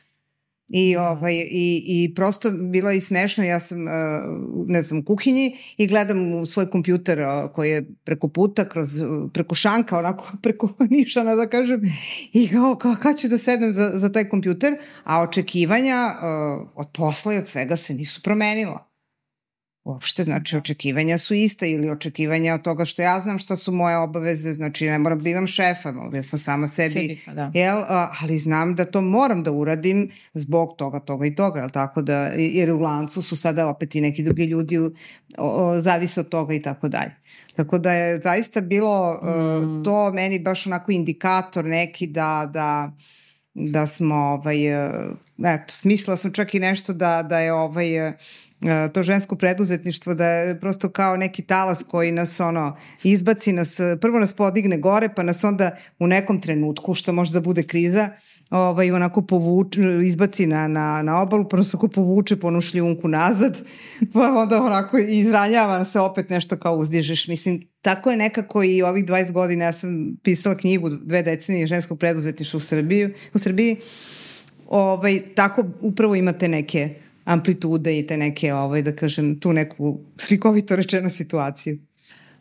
I, 0.69 0.97
ovaj, 0.97 1.33
i, 1.35 1.83
I 1.87 2.13
prosto 2.15 2.51
bilo 2.51 2.89
je 2.91 2.97
i 2.97 3.01
smešno, 3.01 3.43
ja 3.43 3.59
sam, 3.59 3.77
uh, 3.81 4.67
ne 4.67 4.81
znam, 4.81 4.99
u 4.99 5.03
kuhinji 5.03 5.55
i 5.77 5.87
gledam 5.87 6.33
u 6.33 6.45
svoj 6.45 6.69
kompjuter 6.69 7.19
uh, 7.19 7.51
koji 7.53 7.69
je 7.69 7.85
preko 8.03 8.27
puta, 8.27 8.69
kroz, 8.69 8.99
uh, 8.99 9.31
preko 9.33 9.55
šanka, 9.55 9.97
onako 9.97 10.31
preko 10.43 10.69
nišana 10.89 11.35
da 11.35 11.49
kažem, 11.49 11.81
i 12.33 12.47
kao, 12.47 12.75
kao 12.75 12.95
kad 13.01 13.19
ću 13.19 13.27
da 13.27 13.37
sednem 13.37 13.73
za, 13.73 13.91
za 13.93 14.11
taj 14.11 14.29
kompjuter, 14.29 14.73
a 15.03 15.21
očekivanja 15.21 16.07
uh, 16.07 16.67
od 16.75 16.87
posla 16.93 17.33
i 17.33 17.37
od 17.37 17.47
svega 17.47 17.75
se 17.75 17.93
nisu 17.93 18.21
promenila. 18.21 18.88
Uopšte, 19.89 20.23
znači 20.23 20.57
očekivanja 20.57 21.17
su 21.17 21.33
ista 21.33 21.65
ili 21.65 21.89
očekivanja 21.89 22.53
od 22.53 22.61
toga 22.61 22.85
što 22.85 23.01
ja 23.01 23.19
znam 23.19 23.39
šta 23.39 23.55
su 23.55 23.71
moje 23.71 23.97
obaveze, 23.97 24.53
znači 24.53 24.85
ne 24.85 24.99
moram 24.99 25.23
da 25.23 25.29
imam 25.29 25.47
šefa, 25.47 25.91
mogu 25.91 26.15
ja 26.15 26.23
sam 26.23 26.39
sama 26.39 26.67
sebi, 26.67 26.93
Sebi, 26.93 27.19
pa 27.25 27.33
da. 27.33 27.51
jel, 27.53 27.77
a, 27.77 28.11
ali 28.21 28.37
znam 28.37 28.75
da 28.75 28.85
to 28.85 29.01
moram 29.01 29.43
da 29.43 29.51
uradim 29.51 30.09
zbog 30.33 30.75
toga, 30.77 30.99
toga 30.99 31.25
i 31.25 31.35
toga, 31.35 31.59
jel 31.59 31.69
tako 31.69 32.01
da, 32.01 32.31
jer 32.37 32.71
u 32.71 32.79
lancu 32.79 33.21
su 33.21 33.35
sada 33.35 33.67
opet 33.67 33.95
i 33.95 34.01
neki 34.01 34.23
drugi 34.23 34.43
ljudi, 34.43 34.77
o, 34.77 34.91
o, 35.37 35.81
zavise 35.81 36.19
od 36.19 36.29
toga 36.29 36.53
i 36.53 36.61
tako 36.61 36.87
dalje. 36.87 37.15
Tako 37.55 37.77
da 37.77 37.93
je 37.93 38.21
zaista 38.23 38.61
bilo 38.61 39.19
mm. 39.23 39.77
uh, 39.77 39.83
to 39.83 40.11
meni 40.13 40.39
baš 40.39 40.67
onako 40.67 40.91
indikator 40.91 41.65
neki 41.65 42.07
da, 42.07 42.49
da, 42.53 42.91
da 43.53 43.87
smo, 43.87 44.15
ovaj, 44.15 44.85
uh, 44.85 44.91
eto, 45.45 45.73
smislila 45.73 46.17
sam 46.17 46.31
čak 46.31 46.55
i 46.55 46.59
nešto 46.59 46.93
da, 46.93 47.23
da 47.23 47.39
je 47.39 47.53
ovaj, 47.53 48.07
uh, 48.07 48.13
to 48.93 49.03
žensko 49.03 49.35
preduzetništvo 49.35 50.13
da 50.13 50.25
je 50.25 50.59
prosto 50.59 50.89
kao 50.89 51.17
neki 51.17 51.41
talas 51.41 51.83
koji 51.83 52.11
nas 52.11 52.39
ono 52.39 52.77
izbaci 53.03 53.53
nas, 53.53 53.79
prvo 54.01 54.19
nas 54.19 54.33
podigne 54.33 54.77
gore 54.77 55.09
pa 55.15 55.23
nas 55.23 55.43
onda 55.43 55.71
u 55.99 56.07
nekom 56.07 56.41
trenutku 56.41 56.93
što 56.93 57.13
može 57.13 57.33
da 57.33 57.41
bude 57.41 57.63
kriza 57.63 58.09
ovaj, 58.49 58.91
onako 58.91 59.21
povuče, 59.21 59.81
izbaci 60.03 60.47
na, 60.47 60.67
na, 60.67 61.01
na 61.01 61.21
obalu, 61.21 61.47
pa 61.49 61.57
nas 61.57 61.73
ako 61.73 61.87
povuče 61.87 62.35
po 62.35 62.47
onu 62.47 62.61
šljunku 62.61 63.07
nazad, 63.07 63.61
pa 64.13 64.19
onda 64.19 64.63
onako 64.63 64.97
izranjava 64.97 65.85
se 65.85 65.99
opet 65.99 66.29
nešto 66.29 66.57
kao 66.57 66.75
uzdižeš. 66.75 67.27
Mislim, 67.27 67.67
tako 67.81 68.11
je 68.11 68.17
nekako 68.17 68.63
i 68.63 68.81
ovih 68.81 69.05
20 69.05 69.31
godina, 69.31 69.65
ja 69.65 69.73
sam 69.73 70.17
pisala 70.23 70.55
knjigu 70.55 70.89
dve 70.89 71.23
decenije 71.23 71.67
ženskog 71.67 71.99
preduzetništva 71.99 72.57
u 72.57 72.61
Srbiji, 72.61 73.13
u 73.33 73.39
Srbiji 73.39 73.77
ovaj, 74.67 75.21
tako 75.35 75.65
upravo 75.81 76.15
imate 76.15 76.47
neke 76.47 76.95
amplitude 77.29 77.99
i 77.99 78.07
te 78.07 78.17
neke, 78.17 78.53
ovaj, 78.53 78.81
da 78.81 78.95
kažem, 78.95 79.39
tu 79.39 79.53
neku 79.53 79.99
slikovito 80.17 80.75
rečenu 80.75 81.09
situaciju. 81.09 81.77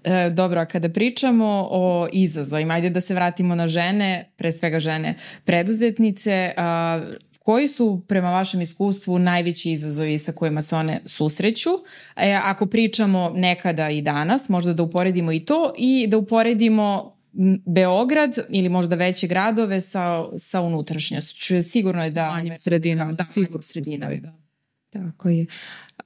E, 0.04 0.30
dobro, 0.30 0.60
a 0.60 0.64
kada 0.64 0.88
pričamo 0.88 1.66
o 1.70 2.08
izazovima, 2.12 2.74
ajde 2.74 2.90
da 2.90 3.00
se 3.00 3.14
vratimo 3.14 3.54
na 3.54 3.66
žene, 3.66 4.30
pre 4.36 4.52
svega 4.52 4.78
žene 4.78 5.14
preduzetnice, 5.44 6.52
a, 6.56 7.00
koji 7.38 7.68
su 7.68 8.04
prema 8.08 8.30
vašem 8.30 8.60
iskustvu 8.60 9.18
najveći 9.18 9.72
izazovi 9.72 10.18
sa 10.18 10.32
kojima 10.32 10.62
se 10.62 10.76
one 10.76 11.00
susreću? 11.04 11.70
E, 12.16 12.32
ako 12.44 12.66
pričamo 12.66 13.32
nekada 13.34 13.90
i 13.90 14.02
danas, 14.02 14.48
možda 14.48 14.74
da 14.74 14.82
uporedimo 14.82 15.32
i 15.32 15.40
to 15.40 15.72
i 15.78 16.06
da 16.06 16.18
uporedimo 16.18 17.18
Beograd 17.66 18.38
ili 18.48 18.68
možda 18.68 18.96
veće 18.96 19.26
gradove 19.26 19.80
sa, 19.80 20.24
sa 20.36 20.60
unutrašnjošću. 20.60 21.62
Sigurno 21.62 22.04
je 22.04 22.10
da... 22.10 22.30
Manjim 22.30 22.58
sredinama, 22.58 23.12
Da, 23.12 23.24
sigurno. 23.24 23.50
manjim 23.52 23.62
sredinama. 23.62 24.16
Da. 24.16 24.47
Tako 24.90 25.28
je. 25.28 25.46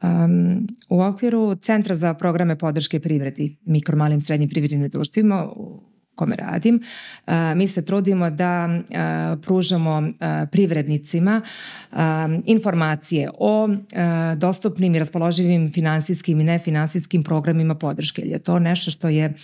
Um, 0.03 0.69
u 0.89 1.03
okviru 1.03 1.55
Centra 1.55 1.95
za 1.95 2.15
programe 2.15 2.59
podrške 2.59 3.01
privredi, 3.01 3.57
mikro, 3.65 3.97
malim, 3.97 4.21
srednjim 4.21 4.51
privrednim 4.51 4.89
društvima, 4.89 5.45
u 5.57 5.83
kome 6.15 6.37
radim, 6.37 6.81
mi 7.57 7.69
se 7.69 7.85
trudimo 7.85 8.31
da 8.31 8.81
pružamo 9.43 10.13
privrednicima 10.53 11.41
informacije 12.45 13.31
o 13.39 13.69
dostupnim 14.37 14.95
i 14.95 14.99
raspoloživim 14.99 15.73
finansijskim 15.73 16.41
i 16.41 16.45
nefinansijskim 16.45 17.23
programima 17.23 17.75
podrške. 17.75 18.23
Je 18.23 18.39
to 18.39 18.59
nešto 18.59 18.91
što 18.91 19.09
je 19.09 19.35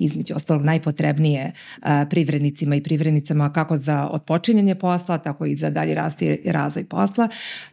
između 0.00 0.34
ostalog 0.36 0.64
najpotrebnije 0.64 1.52
uh, 1.52 1.88
privrednicima 2.10 2.76
i 2.76 2.82
privrednicama 2.82 3.52
kako 3.52 3.76
za 3.76 4.08
otpočinjanje 4.12 4.74
posla, 4.74 5.18
tako 5.18 5.46
i 5.46 5.56
za 5.56 5.70
dalji 5.70 5.94
rast 5.94 6.22
i 6.22 6.38
razvoj 6.44 6.84
posla. 6.84 7.28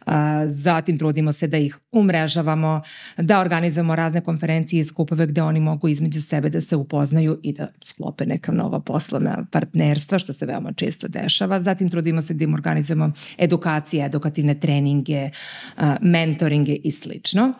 Uh, 0.06 0.12
zatim 0.46 0.98
trudimo 0.98 1.32
se 1.32 1.46
da 1.46 1.56
ih 1.56 1.78
umrežavamo, 1.92 2.80
da 3.16 3.40
organizujemo 3.40 3.96
razne 3.96 4.20
konferencije 4.20 4.80
i 4.80 4.84
skupove 4.84 5.26
gde 5.26 5.42
oni 5.42 5.60
mogu 5.60 5.88
između 5.88 6.22
sebe 6.22 6.50
da 6.50 6.60
se 6.60 6.76
upoznaju 6.76 7.40
i 7.42 7.52
da 7.52 7.68
sklope 7.84 8.26
neka 8.26 8.52
nova 8.52 8.80
poslovna 8.80 9.46
partnerstva, 9.52 10.18
što 10.18 10.32
se 10.32 10.46
veoma 10.46 10.72
često 10.72 11.08
dešava. 11.08 11.60
Zatim 11.60 11.88
trudimo 11.88 12.20
se 12.20 12.34
da 12.34 12.44
im 12.44 12.54
organizujemo 12.54 13.12
edukacije, 13.38 14.04
edukativne 14.06 14.60
treninge, 14.60 15.30
uh, 15.76 15.82
mentoringe 16.00 16.74
i 16.74 16.90
slično. 16.90 17.52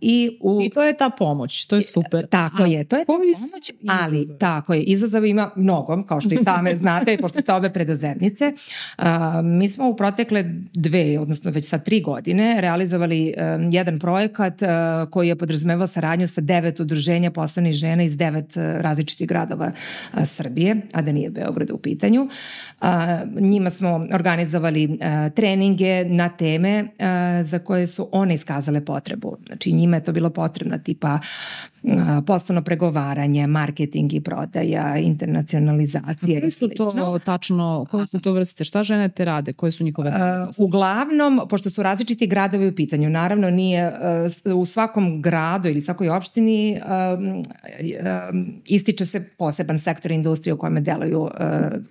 I, 0.00 0.38
u, 0.40 0.62
I 0.62 0.70
to 0.70 0.82
je 0.82 0.96
ta 0.96 1.10
pomoć, 1.18 1.66
to 1.66 1.76
je 1.76 1.82
super. 1.82 2.26
Tako 2.26 2.62
A 2.62 2.66
je, 2.66 2.84
to 2.84 2.96
je 2.96 3.04
ta 3.04 3.12
pomoć, 3.12 3.69
ali 3.88 4.28
tako 4.38 4.74
je, 4.74 4.82
izazova 4.82 5.26
ima 5.26 5.50
mnogo, 5.56 6.02
kao 6.08 6.20
što 6.20 6.34
i 6.34 6.38
same 6.44 6.76
znate, 6.82 7.16
pošto 7.20 7.40
ste 7.40 7.52
obe 7.52 7.70
preduzetnice. 7.70 8.52
Uh, 8.98 9.04
mi 9.44 9.68
smo 9.68 9.88
u 9.88 9.96
protekle 9.96 10.44
dve, 10.74 11.18
odnosno 11.18 11.50
već 11.50 11.68
sad 11.68 11.84
tri 11.84 12.00
godine, 12.00 12.60
realizovali 12.60 13.34
jedan 13.70 13.98
projekat 13.98 14.62
uh, 14.62 14.68
koji 15.10 15.28
je 15.28 15.36
podrazumevao 15.36 15.86
saradnju 15.86 16.28
sa 16.28 16.40
devet 16.40 16.80
udruženja 16.80 17.30
poslovnih 17.30 17.72
žena 17.72 18.02
iz 18.02 18.16
devet 18.16 18.56
uh, 18.56 18.62
različitih 18.62 19.28
gradova 19.28 19.72
uh, 20.12 20.24
Srbije, 20.24 20.76
a 20.92 21.02
da 21.02 21.12
nije 21.12 21.30
Beograd 21.30 21.70
u 21.70 21.78
pitanju. 21.78 22.28
Njima 23.40 23.70
smo 23.70 24.06
organizovali 24.14 24.98
treninge 25.34 26.04
na 26.04 26.28
teme 26.28 26.88
za 27.42 27.58
koje 27.58 27.86
su 27.86 28.08
one 28.12 28.34
iskazale 28.34 28.84
potrebu. 28.84 29.36
Znači 29.46 29.72
njima 29.72 29.96
je 29.96 30.04
to 30.04 30.12
bilo 30.12 30.30
potrebno 30.30 30.78
tipa 30.78 31.18
poslovno 32.26 32.62
pregovaranje, 32.62 33.46
marketing 33.46 34.14
i 34.14 34.20
prodaja, 34.20 34.96
internacionalizacija 34.98 36.40
i 36.40 36.50
slično. 36.50 36.84
Koje 36.84 36.90
su 36.90 36.96
to 36.96 37.18
tačno, 37.18 37.86
koje 37.90 38.06
su 38.06 38.20
to 38.20 38.32
vrste, 38.32 38.64
šta 38.64 38.82
žene 38.82 39.08
te 39.08 39.24
rade, 39.24 39.52
koje 39.52 39.72
su 39.72 39.84
njihove 39.84 40.10
Uh, 40.10 40.66
uglavnom, 40.66 41.40
pošto 41.48 41.70
su 41.70 41.82
različiti 41.82 42.26
gradovi 42.26 42.68
u 42.68 42.74
pitanju, 42.74 43.10
naravno 43.10 43.50
nije 43.50 43.92
uh, 44.46 44.60
u 44.60 44.66
svakom 44.66 45.22
gradu 45.22 45.68
ili 45.68 45.80
svakoj 45.80 46.08
opštini 46.08 46.80
um, 47.18 47.26
um, 47.28 48.62
ističe 48.66 49.06
se 49.06 49.28
poseban 49.38 49.78
sektor 49.78 50.12
industrije 50.12 50.54
u 50.54 50.58
kojima 50.58 50.80
deluju, 50.80 51.20
uh, 51.20 51.30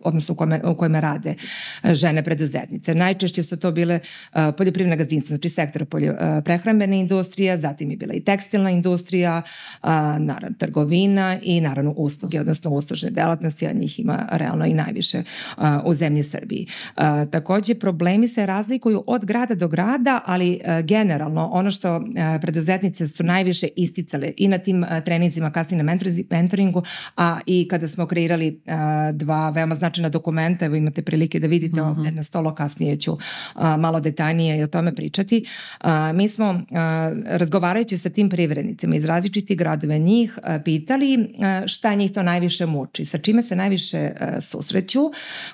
odnosno 0.04 0.34
u 0.34 0.36
kojima, 0.36 0.60
u 0.63 0.75
kojima 0.75 0.99
rade 0.99 1.36
žene 1.84 2.23
preduzetnice. 2.23 2.95
Najčešće 2.95 3.43
su 3.43 3.58
to 3.58 3.71
bile 3.71 3.99
poljoprivredna 4.58 4.95
gazdinstva, 4.95 5.36
znači 5.36 5.49
sektor 5.49 5.86
poljo, 5.86 6.15
prehrambene 6.45 6.99
industrije, 6.99 7.58
zatim 7.58 7.91
je 7.91 7.97
bila 7.97 8.13
i 8.13 8.23
tekstilna 8.23 8.71
industrija, 8.71 9.41
a, 9.82 10.18
naravno 10.20 10.58
trgovina 10.58 11.38
i 11.42 11.62
naravno 11.62 11.94
usluge, 11.98 12.39
odnosno 12.39 12.72
uslužne 12.72 13.10
delatnosti, 13.10 13.68
a 13.68 13.74
njih 13.74 14.00
ima 14.00 14.28
realno 14.32 14.65
i 14.65 14.74
najviše 14.74 15.24
a, 15.58 15.82
u 15.86 15.94
zemlji 15.94 16.24
Srbiji. 16.24 16.68
A, 16.96 17.26
takođe, 17.26 17.76
problemi 17.76 18.28
se 18.28 18.46
razlikuju 18.46 19.04
od 19.08 19.26
grada 19.26 19.56
do 19.56 19.68
grada, 19.68 20.22
ali 20.26 20.60
a, 20.65 20.82
generalno 20.82 21.50
ono 21.52 21.72
što 21.72 21.89
a, 21.96 22.38
preduzetnice 22.42 23.08
su 23.08 23.24
najviše 23.24 23.68
isticale 23.76 24.32
i 24.38 24.48
na 24.48 24.58
tim 24.58 24.84
a, 24.84 25.02
treninzima, 25.02 25.52
kasnije 25.52 25.84
na 25.84 25.98
mentoringu, 26.30 26.84
a 27.18 27.39
i 27.46 27.68
kada 27.68 27.88
smo 27.88 28.06
kreirali 28.06 28.62
a, 28.68 29.12
dva 29.12 29.50
veoma 29.50 29.76
značajna 29.76 30.10
dokumenta, 30.10 30.65
evo 30.65 30.76
imate 30.76 31.02
prilike 31.02 31.39
da 31.39 31.48
vidite 31.48 31.82
mm 31.82 31.84
-hmm. 31.84 31.89
ovde 31.89 32.12
na 32.12 32.24
stolo, 32.24 32.56
kasnije 32.56 32.96
ću 32.96 33.18
a, 33.54 33.78
malo 33.78 34.00
detaljnije 34.00 34.60
i 34.60 34.63
o 34.63 34.68
tome 34.68 34.94
pričati. 34.96 35.46
A, 35.80 36.13
mi 36.13 36.28
smo 36.28 36.62
a, 36.72 37.12
razgovarajući 37.26 37.98
sa 37.98 38.10
tim 38.10 38.30
privrednicima 38.30 38.96
iz 38.96 39.06
različitih 39.06 39.58
gradove 39.69 39.99
njih 39.99 40.39
e, 40.43 40.63
pitali 40.63 41.13
e, 41.13 41.67
šta 41.67 41.95
njih 41.95 42.12
to 42.12 42.23
najviše 42.23 42.65
muči, 42.65 43.05
sa 43.05 43.17
čime 43.17 43.41
se 43.41 43.55
najviše 43.55 43.97
e, 43.97 44.13
susreću, 44.41 44.99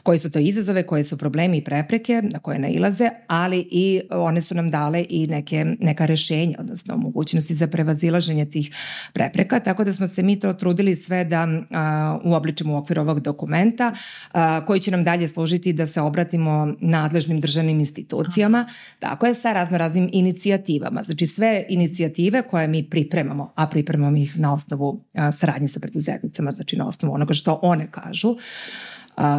koji 0.04 0.20
su 0.20 0.30
to 0.32 0.40
izazove, 0.40 0.84
koje 0.84 1.04
su 1.04 1.18
problemi 1.18 1.58
i 1.58 1.64
prepreke 1.64 2.22
na 2.22 2.40
koje 2.40 2.60
nailaze, 2.60 3.10
ali 3.28 3.68
i 3.72 4.02
one 4.12 4.42
su 4.42 4.56
nam 4.56 4.70
dale 4.70 5.06
i 5.10 5.28
neke, 5.28 5.66
neka 5.80 6.06
rešenja, 6.06 6.56
odnosno 6.60 6.98
mogućnosti 6.98 7.54
za 7.54 7.68
prevazilaženje 7.68 8.46
tih 8.46 8.72
prepreka, 9.14 9.60
tako 9.60 9.84
da 9.84 9.94
smo 9.94 10.08
se 10.08 10.24
mi 10.24 10.40
to 10.40 10.54
trudili 10.54 10.96
sve 10.96 11.26
da 11.26 11.48
uobličimo 12.24 12.74
u 12.74 12.78
okviru 12.78 13.02
ovog 13.02 13.20
dokumenta 13.20 13.92
koji 14.68 14.80
će 14.80 14.92
nam 14.92 15.04
dalje 15.04 15.28
služiti 15.28 15.74
da 15.74 15.86
se 15.86 16.02
obratimo 16.02 16.74
nadležnim 16.80 17.42
državnim 17.42 17.80
institucijama, 17.80 18.68
tako 19.00 19.26
je 19.26 19.34
sa 19.34 19.54
razno 19.54 19.78
raznim 19.78 20.10
inicijativama. 20.14 21.04
Znači 21.04 21.28
sve 21.28 21.66
inicijative 21.70 22.42
koje 22.42 22.68
mi 22.68 22.90
pripremamo, 22.90 23.54
a 23.56 23.68
pripremamo 23.68 24.05
pripremam 24.06 24.16
ih 24.16 24.40
na 24.40 24.54
osnovu 24.54 25.04
saradnje 25.32 25.68
sa 25.68 25.80
preduzetnicama, 25.80 26.52
znači 26.52 26.78
na 26.78 26.88
osnovu 26.88 27.16
onoga 27.16 27.34
što 27.34 27.60
one 27.62 27.88
kažu 27.92 28.36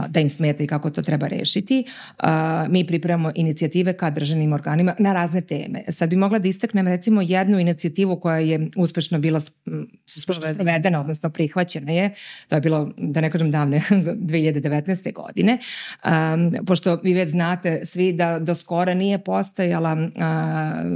da 0.09 0.21
im 0.21 0.29
smeta 0.29 0.63
i 0.63 0.67
kako 0.67 0.91
to 0.91 1.03
treba 1.03 1.27
rešiti. 1.27 1.85
Mi 2.69 2.87
pripremamo 2.87 3.33
inicijative 3.35 3.93
ka 3.93 4.11
državnim 4.11 4.53
organima 4.53 4.95
na 4.99 5.13
razne 5.13 5.41
teme. 5.41 5.85
Sad 5.89 6.11
bi 6.11 6.17
mogla 6.17 6.39
da 6.39 6.49
istaknem 6.49 6.89
recimo 6.89 7.23
jednu 7.23 7.59
inicijativu 7.59 8.21
koja 8.21 8.39
je 8.39 8.69
uspešno 8.77 9.19
bila 9.19 9.41
sprovedena, 10.07 11.01
odnosno 11.01 11.31
prihvaćena 11.31 11.93
je, 11.93 12.11
to 12.49 12.55
je 12.55 12.61
bilo, 12.61 12.91
da 12.97 13.21
ne 13.21 13.31
kažem 13.31 13.51
davne, 13.51 13.77
2019. 13.91 15.13
godine, 15.13 15.59
pošto 16.67 17.01
vi 17.03 17.15
već 17.15 17.29
znate 17.29 17.81
svi 17.85 18.13
da 18.13 18.39
do 18.39 18.55
skora 18.55 18.95
nije 18.95 19.19
postojala 19.19 19.93
uh, 19.93 20.01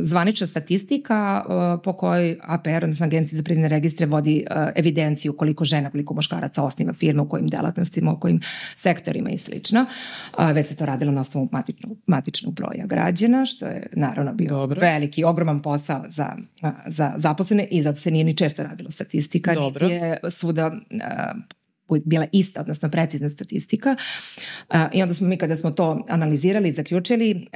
zvanična 0.01 0.47
statistika 0.47 1.45
po 1.85 1.93
kojoj 1.93 2.39
APR, 2.43 2.85
odnosno 2.85 3.07
Agencija 3.07 3.37
za 3.37 3.43
privredne 3.43 3.69
registre, 3.69 4.07
vodi 4.07 4.45
evidenciju 4.75 5.37
koliko 5.37 5.65
žena, 5.65 5.91
koliko 5.91 6.15
muškaraca 6.15 6.63
osniva 6.63 6.93
firma, 6.93 7.23
u 7.23 7.29
kojim 7.29 7.49
delatnostima, 7.49 8.13
u 8.13 8.21
kojim 8.21 8.41
sektorima 8.75 9.31
i 9.31 9.39
slično. 9.39 9.87
Već 10.55 10.67
se 10.67 10.77
to 10.77 10.87
radilo 10.87 11.13
na 11.13 11.21
osnovu 11.21 11.49
matičnog, 11.53 11.99
matičnog 12.07 12.55
broja 12.55 12.87
građana, 12.87 13.47
što 13.47 13.67
je 13.67 13.87
naravno 13.93 14.35
bio 14.35 14.49
Dobro. 14.49 14.81
veliki, 14.81 15.25
ogroman 15.25 15.63
posao 15.63 16.05
za, 16.09 16.37
za 16.87 17.13
zaposlene 17.17 17.69
i 17.71 17.83
zato 17.83 17.99
se 17.99 18.11
nije 18.11 18.25
ni 18.25 18.37
često 18.37 18.63
radilo 18.63 18.91
statistika, 18.91 19.55
Dobro. 19.55 19.89
niti 19.89 20.05
je 20.05 20.19
svuda 20.31 20.73
bila 22.05 22.27
ista, 22.33 22.61
odnosno 22.61 22.89
precizna 22.89 23.29
statistika. 23.29 23.97
I 24.93 25.03
onda 25.03 25.15
smo 25.15 25.27
mi 25.27 25.37
kada 25.37 25.57
smo 25.57 25.71
to 25.71 26.05
analizirali 26.09 26.69
i 26.69 26.73
zaključili, 26.73 27.47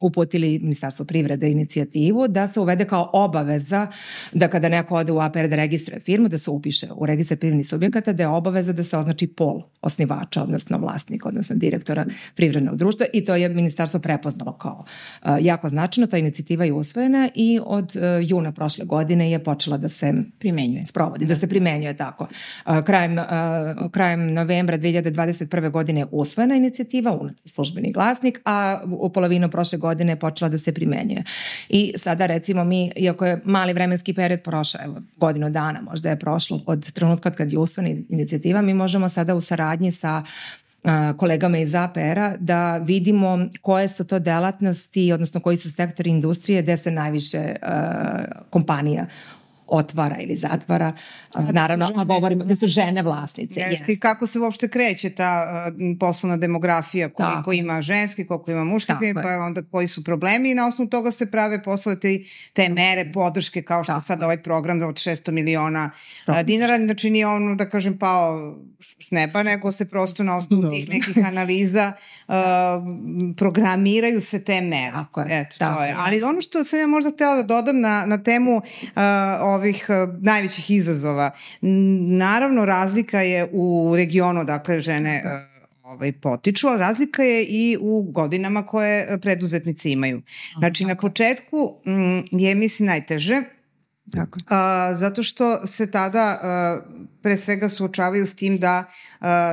uputili 0.00 0.58
Ministarstvo 0.58 1.04
privrede 1.04 1.50
inicijativu 1.50 2.28
da 2.28 2.48
se 2.48 2.60
uvede 2.60 2.84
kao 2.84 3.10
obaveza 3.12 3.86
da 4.32 4.48
kada 4.48 4.68
neko 4.68 4.94
ode 4.94 5.12
u 5.12 5.20
APR 5.20 5.48
da 5.48 5.56
registruje 5.56 6.00
firmu, 6.00 6.28
da 6.28 6.38
se 6.38 6.50
upiše 6.50 6.86
u 6.96 7.06
registar 7.06 7.38
privrednih 7.38 7.66
subjekata, 7.66 8.12
da 8.12 8.22
je 8.22 8.28
obaveza 8.28 8.72
da 8.72 8.84
se 8.84 8.96
označi 8.96 9.26
pol 9.26 9.62
osnivača, 9.82 10.42
odnosno 10.42 10.78
vlasnika, 10.78 11.28
odnosno 11.28 11.56
direktora 11.56 12.06
privrednog 12.34 12.76
društva 12.76 13.06
i 13.12 13.24
to 13.24 13.34
je 13.34 13.48
Ministarstvo 13.48 14.00
prepoznalo 14.00 14.52
kao 14.52 14.84
jako 15.40 15.68
značajno. 15.68 16.06
Ta 16.06 16.18
inicijativa 16.18 16.64
je 16.64 16.72
usvojena 16.72 17.28
i 17.34 17.60
od 17.64 17.92
juna 18.22 18.52
prošle 18.52 18.84
godine 18.84 19.30
je 19.30 19.44
počela 19.44 19.76
da 19.76 19.88
se 19.88 20.14
primenjuje. 20.38 20.86
Sprovodi, 20.86 21.26
da 21.26 21.36
se 21.36 21.48
primenjuje 21.48 21.96
tako. 21.96 22.28
Krajem 22.86 23.16
krajem 23.90 24.34
novembra 24.34 24.78
2021. 24.78 25.70
godine 25.70 26.06
usvojena 26.10 26.54
inicijativa 26.54 27.12
u 27.12 27.28
službeni 27.44 27.92
glasnik, 27.92 28.40
a 28.44 28.82
u 28.98 29.08
polovinu 29.08 29.50
prošle 29.50 29.78
godine 29.78 30.12
je 30.12 30.16
počela 30.16 30.48
da 30.48 30.58
se 30.58 30.74
primenjuje. 30.74 31.24
I 31.68 31.92
sada 31.96 32.26
recimo 32.26 32.64
mi, 32.64 32.92
iako 32.96 33.26
je 33.26 33.40
mali 33.44 33.72
vremenski 33.72 34.14
period 34.14 34.40
prošao, 34.42 34.84
evo 34.84 34.96
godinu 35.16 35.50
dana 35.50 35.80
možda 35.80 36.10
je 36.10 36.18
prošlo 36.18 36.60
od 36.66 36.92
trenutka 36.92 37.30
kad 37.30 37.52
je 37.52 37.58
usvojena 37.58 38.02
inicijativa, 38.08 38.62
mi 38.62 38.74
možemo 38.74 39.08
sada 39.08 39.34
u 39.34 39.40
saradnji 39.40 39.90
sa 39.90 40.22
kolegama 41.16 41.58
iz 41.58 41.74
APR-a 41.74 42.36
da 42.38 42.76
vidimo 42.76 43.38
koje 43.60 43.88
su 43.88 44.04
to 44.04 44.18
delatnosti, 44.18 45.12
odnosno 45.12 45.40
koji 45.40 45.56
su 45.56 45.72
sektori 45.72 46.10
industrije 46.10 46.62
gde 46.62 46.76
se 46.76 46.90
najviše 46.90 47.38
uh, 47.38 47.68
kompanija 48.50 49.06
otvara 49.66 50.16
ili 50.20 50.36
zatvara. 50.36 50.92
Naravno, 51.52 51.92
a 51.96 52.04
govorimo 52.04 52.44
da 52.44 52.56
su 52.56 52.66
žene 52.66 53.02
vlasnice. 53.02 53.60
Jeste, 53.60 53.92
i 53.92 53.98
kako 53.98 54.26
se 54.26 54.38
uopšte 54.38 54.68
kreće 54.68 55.10
ta 55.10 55.44
uh, 55.46 55.96
poslovna 56.00 56.36
demografija, 56.36 57.08
koliko 57.08 57.34
Tako. 57.34 57.52
ima 57.52 57.82
ženski, 57.82 58.26
koliko 58.26 58.50
ima 58.50 58.64
muških, 58.64 58.96
pa 59.14 59.30
je. 59.30 59.38
onda 59.38 59.62
koji 59.70 59.88
su 59.88 60.04
problemi 60.04 60.50
i 60.50 60.54
na 60.54 60.66
osnovu 60.66 60.90
toga 60.90 61.10
se 61.10 61.30
prave 61.30 61.62
posle 61.62 62.00
te, 62.00 62.18
te 62.52 62.68
mere 62.68 63.12
podrške 63.12 63.62
kao 63.62 63.84
što 63.84 63.92
Tako. 63.92 64.00
sad 64.00 64.22
ovaj 64.22 64.42
program 64.42 64.82
od 64.82 64.94
600 64.94 65.30
miliona 65.30 65.90
Tako. 66.26 66.42
dinara, 66.42 66.76
znači 66.76 67.10
nije 67.10 67.26
ono 67.26 67.54
da 67.54 67.68
kažem 67.68 67.98
pao 67.98 68.56
s 68.78 69.10
neba, 69.10 69.42
nego 69.42 69.72
se 69.72 69.88
prosto 69.88 70.22
na 70.22 70.36
osnovu 70.36 70.62
Dobre. 70.62 70.76
tih 70.76 70.88
nekih 70.88 71.26
analiza 71.26 71.92
uh, 72.28 72.34
programiraju 73.36 74.20
se 74.20 74.44
te 74.44 74.60
mere. 74.60 74.92
Tako 74.92 75.20
je. 75.20 75.40
Eto, 75.40 75.56
Tako 75.58 75.76
to 75.76 75.84
je. 75.84 75.94
Ali 75.98 76.22
ono 76.22 76.40
što 76.40 76.64
sam 76.64 76.78
ja 76.78 76.86
možda 76.86 77.10
htela 77.10 77.36
da 77.36 77.42
dodam 77.42 77.80
na, 77.80 78.04
na 78.06 78.22
temu 78.22 78.56
uh, 78.56 78.62
ovih 79.40 79.86
uh, 79.88 80.22
najvećih 80.22 80.70
izazova, 80.70 81.30
naravno 82.18 82.64
razlika 82.64 83.20
je 83.20 83.48
u 83.52 83.92
regionu, 83.96 84.44
dakle 84.44 84.80
žene 84.80 85.22
uh, 85.24 85.54
ovaj, 85.82 86.12
potiču, 86.12 86.68
ali 86.68 86.78
razlika 86.78 87.22
je 87.22 87.44
i 87.44 87.78
u 87.80 88.02
godinama 88.02 88.66
koje 88.66 89.20
preduzetnici 89.20 89.90
imaju. 89.90 90.22
Znači, 90.58 90.84
na 90.84 90.94
početku 90.94 91.80
mm, 91.86 92.38
je, 92.38 92.54
mislim, 92.54 92.86
najteže, 92.86 93.42
Tako. 94.12 94.38
A, 94.48 94.90
zato 94.94 95.22
što 95.22 95.66
se 95.66 95.90
tada 95.90 96.38
a, 96.42 96.78
pre 97.22 97.36
svega 97.36 97.68
suočavaju 97.68 98.26
s 98.26 98.36
tim 98.36 98.58
da 98.58 98.84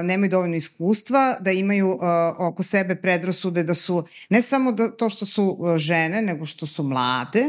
nemaju 0.04 0.30
dovoljno 0.30 0.56
iskustva, 0.56 1.36
da 1.39 1.52
imaju 1.52 2.00
oko 2.38 2.63
sebe 2.63 2.95
predrasude 2.95 3.63
da 3.63 3.74
su 3.74 4.04
ne 4.30 4.41
samo 4.41 4.71
da, 4.71 4.91
to 4.91 5.10
što 5.10 5.26
su 5.26 5.58
žene, 5.78 6.21
nego 6.21 6.45
što 6.45 6.67
su 6.67 6.84
mlade, 6.84 7.45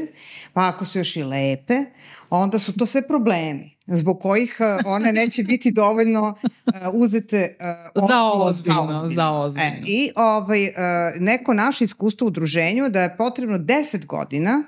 pa 0.52 0.68
ako 0.68 0.84
su 0.84 0.98
još 0.98 1.16
i 1.16 1.22
lepe, 1.22 1.74
onda 2.30 2.58
su 2.58 2.72
to 2.72 2.86
sve 2.86 3.08
problemi 3.08 3.72
zbog 3.86 4.20
kojih 4.20 4.58
one 4.86 5.12
neće 5.12 5.42
biti 5.42 5.72
dovoljno 5.72 6.34
uzete 6.92 7.56
uh, 7.96 8.08
za 8.08 8.24
ozbiljno. 8.24 8.86
Za 8.88 8.96
ozbiljno. 8.96 9.14
Za 9.14 9.30
ozbiljno. 9.30 9.68
E, 9.68 9.82
I 9.86 10.10
ovaj, 10.16 10.72
neko 11.18 11.54
naše 11.54 11.84
iskustvo 11.84 12.24
u 12.24 12.28
udruženju 12.28 12.88
da 12.88 13.02
je 13.02 13.16
potrebno 13.16 13.58
10 13.58 14.06
godina 14.06 14.64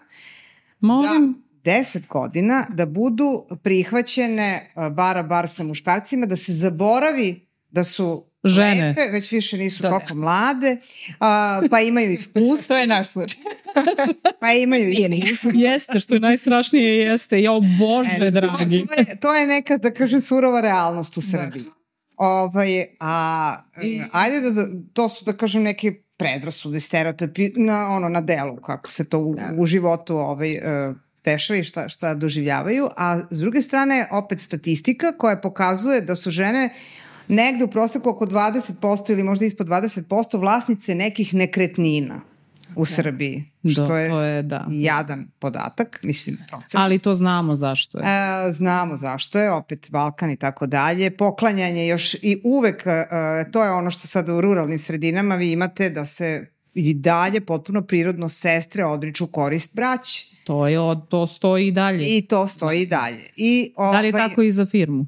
Molim? 0.80 1.32
da 1.32 1.43
10 1.64 2.06
godina 2.06 2.66
da 2.70 2.86
budu 2.86 3.46
prihvaćene 3.62 4.70
uh, 4.74 4.88
bara 4.88 5.22
bar 5.22 5.48
sa 5.48 5.62
muškarcima, 5.62 6.26
da 6.26 6.36
se 6.36 6.52
zaboravi 6.52 7.46
da 7.70 7.84
su 7.84 8.24
Žene. 8.44 8.88
lepe, 8.88 9.00
već 9.12 9.32
više 9.32 9.58
nisu 9.58 9.82
Da, 9.82 9.88
da. 9.88 9.98
toliko 9.98 10.14
mlade, 10.14 10.76
a, 11.20 11.62
pa 11.70 11.80
imaju 11.80 12.12
iskustvo, 12.12 12.66
To 12.74 12.78
je 12.78 12.86
naš 12.86 13.08
slučaj. 13.08 13.40
pa 14.40 14.52
imaju 14.52 14.88
iskustvo. 14.88 15.50
Jeste, 15.54 16.00
što 16.00 16.14
je 16.14 16.20
najstrašnije 16.20 16.96
jeste. 16.98 17.42
Jo, 17.42 17.60
Bože, 17.78 18.30
dragi. 18.30 18.86
To 18.86 18.94
je, 18.94 19.16
to 19.20 19.34
je 19.34 19.46
neka, 19.46 19.76
da 19.76 19.90
kažem, 19.90 20.20
surova 20.20 20.60
realnost 20.60 21.16
u 21.16 21.20
Srbiji. 21.20 21.64
Ovaj, 22.16 22.84
a, 23.00 23.54
e, 23.76 24.04
ajde 24.12 24.40
da, 24.40 24.50
da, 24.50 24.66
to 24.92 25.08
su, 25.08 25.24
da 25.24 25.36
kažem, 25.36 25.62
neke 25.62 25.94
predrasude, 26.16 26.80
stereotipi 26.80 27.48
na, 27.56 27.88
ono, 27.90 28.08
na 28.08 28.20
delu, 28.20 28.56
kako 28.56 28.90
se 28.90 29.08
to 29.08 29.18
u, 29.18 29.36
u 29.58 29.66
životu 29.66 30.16
ovaj, 30.16 30.52
e, 30.52 30.94
dešava 31.24 31.58
i 31.58 31.64
šta, 31.64 31.88
šta 31.88 32.14
doživljavaju, 32.14 32.88
a 32.96 33.20
s 33.30 33.38
druge 33.38 33.62
strane 33.62 34.06
opet 34.10 34.40
statistika 34.40 35.18
koja 35.18 35.36
pokazuje 35.36 36.00
da 36.00 36.16
su 36.16 36.30
žene 36.30 36.70
negde 37.28 37.64
u 37.64 37.70
proseku 37.70 38.08
oko 38.08 38.26
20% 38.26 39.12
ili 39.12 39.22
možda 39.22 39.44
ispod 39.44 39.68
20% 39.68 40.40
vlasnice 40.40 40.94
nekih 40.94 41.34
nekretnina 41.34 42.20
u 42.76 42.86
Srbiji, 42.86 43.50
što 43.72 43.86
Da, 43.86 43.98
je, 43.98 44.10
to 44.10 44.22
je, 44.22 44.42
da. 44.42 44.66
jadan 44.70 45.26
podatak, 45.38 46.00
mislim, 46.02 46.38
procenat. 46.48 46.84
Ali 46.84 46.98
to 46.98 47.14
znamo 47.14 47.54
zašto 47.54 47.98
je. 47.98 48.04
E, 48.04 48.52
znamo 48.52 48.96
zašto 48.96 49.38
je, 49.38 49.50
opet 49.50 49.88
Balkan 49.90 50.30
i 50.30 50.36
tako 50.36 50.66
dalje. 50.66 51.16
Poklanjanje 51.16 51.86
još 51.86 52.14
i 52.14 52.40
uvek, 52.44 52.82
e, 52.86 53.04
to 53.50 53.64
je 53.64 53.70
ono 53.70 53.90
što 53.90 54.06
sad 54.06 54.28
u 54.28 54.40
ruralnim 54.40 54.78
sredinama 54.78 55.34
vi 55.34 55.50
imate 55.50 55.90
da 55.90 56.04
se 56.04 56.46
i 56.74 56.94
dalje 56.94 57.40
potpuno 57.40 57.82
prirodno 57.82 58.28
sestre 58.28 58.84
odriču 58.84 59.26
korist 59.26 59.74
braći. 59.74 60.33
To, 60.44 60.66
je, 60.68 60.78
to 61.08 61.26
stoji 61.26 61.66
i 61.66 61.72
dalje. 61.72 62.16
I 62.16 62.22
to 62.22 62.46
stoji 62.46 62.82
i 62.82 62.86
dalje. 62.86 63.26
I, 63.36 63.72
Da 63.76 64.00
li 64.00 64.06
je 64.06 64.14
ovaj, 64.14 64.28
tako 64.28 64.42
i 64.42 64.52
za 64.52 64.66
firmu? 64.66 65.06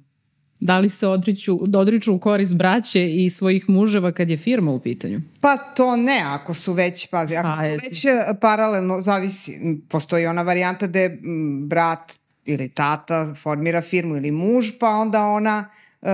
Da 0.60 0.78
li 0.78 0.88
se 0.88 1.08
odriču, 1.08 1.58
odriču 1.74 2.14
u 2.14 2.18
korist 2.18 2.56
braće 2.56 3.14
i 3.14 3.30
svojih 3.30 3.68
muževa 3.68 4.12
kad 4.12 4.30
je 4.30 4.36
firma 4.36 4.70
u 4.70 4.80
pitanju? 4.80 5.20
Pa 5.40 5.56
to 5.56 5.96
ne, 5.96 6.22
ako 6.24 6.54
su 6.54 6.72
već, 6.72 7.06
pazi, 7.06 7.36
ako 7.36 7.48
A, 7.48 7.56
su 7.56 7.86
već 7.88 8.04
e, 8.04 8.10
paralelno, 8.40 9.02
zavisi, 9.02 9.58
postoji 9.88 10.26
ona 10.26 10.42
varijanta 10.42 10.86
da 10.86 10.98
je 10.98 11.06
m, 11.06 11.68
brat 11.68 12.12
ili 12.44 12.68
tata 12.68 13.34
formira 13.34 13.82
firmu 13.82 14.16
ili 14.16 14.30
muž, 14.30 14.70
pa 14.80 14.88
onda 14.88 15.24
ona 15.24 15.70
e, 16.02 16.08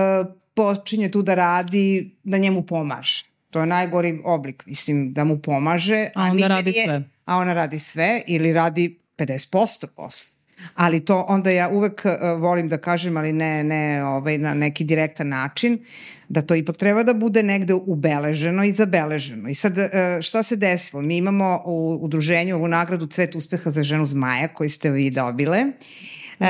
počinje 0.53 1.11
tu 1.11 1.21
da 1.21 1.35
radi, 1.35 2.15
da 2.23 2.37
njemu 2.37 2.61
pomaže. 2.61 3.25
To 3.49 3.59
je 3.59 3.65
najgori 3.65 4.21
oblik, 4.25 4.65
mislim, 4.65 5.13
da 5.13 5.23
mu 5.23 5.39
pomaže. 5.39 6.07
A 6.15 6.21
onda 6.21 6.33
nigde 6.33 6.47
radi 6.47 6.71
sve. 6.85 7.03
A 7.25 7.37
ona 7.37 7.53
radi 7.53 7.79
sve 7.79 8.21
ili 8.27 8.53
radi 8.53 8.99
50% 9.17 9.87
posla. 9.95 10.43
Ali 10.75 11.05
to 11.05 11.25
onda 11.27 11.49
ja 11.49 11.69
uvek 11.69 12.01
uh, 12.05 12.41
volim 12.41 12.69
da 12.69 12.77
kažem, 12.77 13.17
ali 13.17 13.33
ne, 13.33 13.63
ne 13.63 14.05
ovaj, 14.05 14.37
na 14.37 14.53
neki 14.53 14.83
direktan 14.83 15.27
način, 15.27 15.79
da 16.29 16.41
to 16.41 16.55
ipak 16.55 16.77
treba 16.77 17.03
da 17.03 17.13
bude 17.13 17.43
negde 17.43 17.73
ubeleženo 17.73 18.63
i 18.63 18.71
zabeleženo. 18.71 19.49
I 19.49 19.53
sad 19.53 19.77
uh, 19.77 19.85
šta 20.21 20.43
se 20.43 20.55
desilo? 20.55 21.01
Mi 21.01 21.17
imamo 21.17 21.61
u 21.65 21.99
udruženju 22.01 22.55
ovu 22.55 22.67
nagradu 22.67 23.07
Cvet 23.07 23.35
uspeha 23.35 23.71
za 23.71 23.83
ženu 23.83 24.05
zmaja 24.05 24.47
koju 24.47 24.69
ste 24.69 24.91
vi 24.91 25.09
dobile. 25.09 25.57
E, 26.39 26.45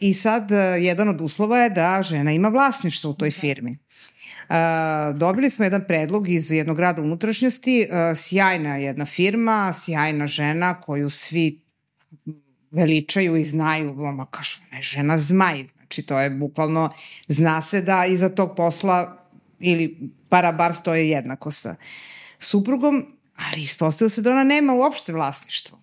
I 0.00 0.14
sad 0.14 0.50
uh, 0.50 0.58
jedan 0.78 1.08
od 1.08 1.20
uslova 1.20 1.58
je 1.58 1.70
da 1.70 2.02
žena 2.02 2.32
ima 2.32 2.48
vlasništvo 2.48 3.10
u 3.10 3.14
toj 3.14 3.30
firmi. 3.30 3.78
Uh, 4.48 5.18
dobili 5.18 5.50
smo 5.50 5.64
jedan 5.64 5.84
predlog 5.88 6.28
iz 6.28 6.52
jednog 6.52 6.76
grada 6.76 7.02
unutrašnjosti, 7.02 7.88
sjajna 8.16 8.76
jedna 8.76 9.06
firma, 9.06 9.72
sjajna 9.72 10.26
žena 10.26 10.80
koju 10.80 11.10
svi 11.10 11.61
veličaju 12.70 13.36
i 13.36 13.44
znaju, 13.44 13.94
ma 13.94 14.26
kažu, 14.26 14.60
ne, 14.72 14.82
žena 14.82 15.18
zmaj, 15.18 15.64
znači 15.76 16.02
to 16.02 16.20
je 16.20 16.30
bukvalno, 16.30 16.90
zna 17.28 17.62
se 17.62 17.82
da 17.82 18.04
iza 18.08 18.28
tog 18.28 18.56
posla 18.56 19.28
ili 19.60 20.10
para 20.28 20.52
bar 20.52 20.74
stoje 20.74 21.08
jednako 21.10 21.50
sa 21.50 21.76
suprugom, 22.38 23.06
ali 23.36 23.62
ispostavilo 23.62 24.10
se 24.10 24.22
da 24.22 24.30
ona 24.30 24.44
nema 24.44 24.74
uopšte 24.74 25.12
vlasništvo. 25.12 25.78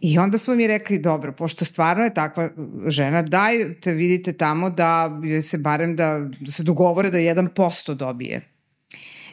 I 0.00 0.18
onda 0.18 0.38
smo 0.38 0.54
mi 0.54 0.66
rekli, 0.66 0.98
dobro, 0.98 1.32
pošto 1.32 1.64
stvarno 1.64 2.04
je 2.04 2.14
takva 2.14 2.50
žena, 2.86 3.22
dajte, 3.22 3.94
vidite 3.94 4.32
tamo 4.32 4.70
da 4.70 5.10
se 5.42 5.58
barem 5.58 5.96
da, 5.96 6.30
da 6.40 6.52
se 6.52 6.62
dogovore 6.62 7.10
da 7.10 7.18
1% 7.18 7.94
dobije. 7.94 8.40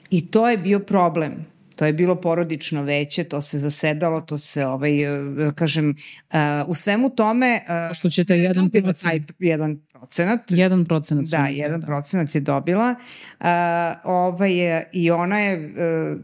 I 0.10 0.32
to 0.32 0.50
je 0.50 0.58
bio 0.58 0.80
problem. 0.80 1.46
To 1.82 1.86
je 1.86 1.94
bilo 1.94 2.16
porodično 2.16 2.84
veće, 2.84 3.24
to 3.24 3.42
se 3.42 3.58
zasedalo, 3.58 4.22
to 4.22 4.38
se, 4.38 4.66
ovaj, 4.66 5.04
eh, 5.04 5.24
da 5.38 5.52
kažem, 5.52 5.90
uh, 5.90 6.36
u 6.68 6.76
svemu 6.76 7.10
tome... 7.10 7.62
Uh, 7.90 7.96
Što 7.96 8.10
ćete 8.10 8.38
jedan 8.38 8.70
procenat. 8.70 8.98
taj 9.02 9.20
jedan 9.40 9.80
procenat. 9.94 10.40
Jedan 10.50 10.86
procenat. 10.86 11.26
Da, 11.26 11.48
jedan 11.48 11.82
procenat 11.82 12.36
je 12.36 12.42
dobila. 12.42 12.96
Uh, 13.40 13.46
ovaj, 14.04 14.78
eh, 14.78 14.84
I 14.92 15.12
ona 15.12 15.40
je 15.40 15.66
uh, 15.66 16.20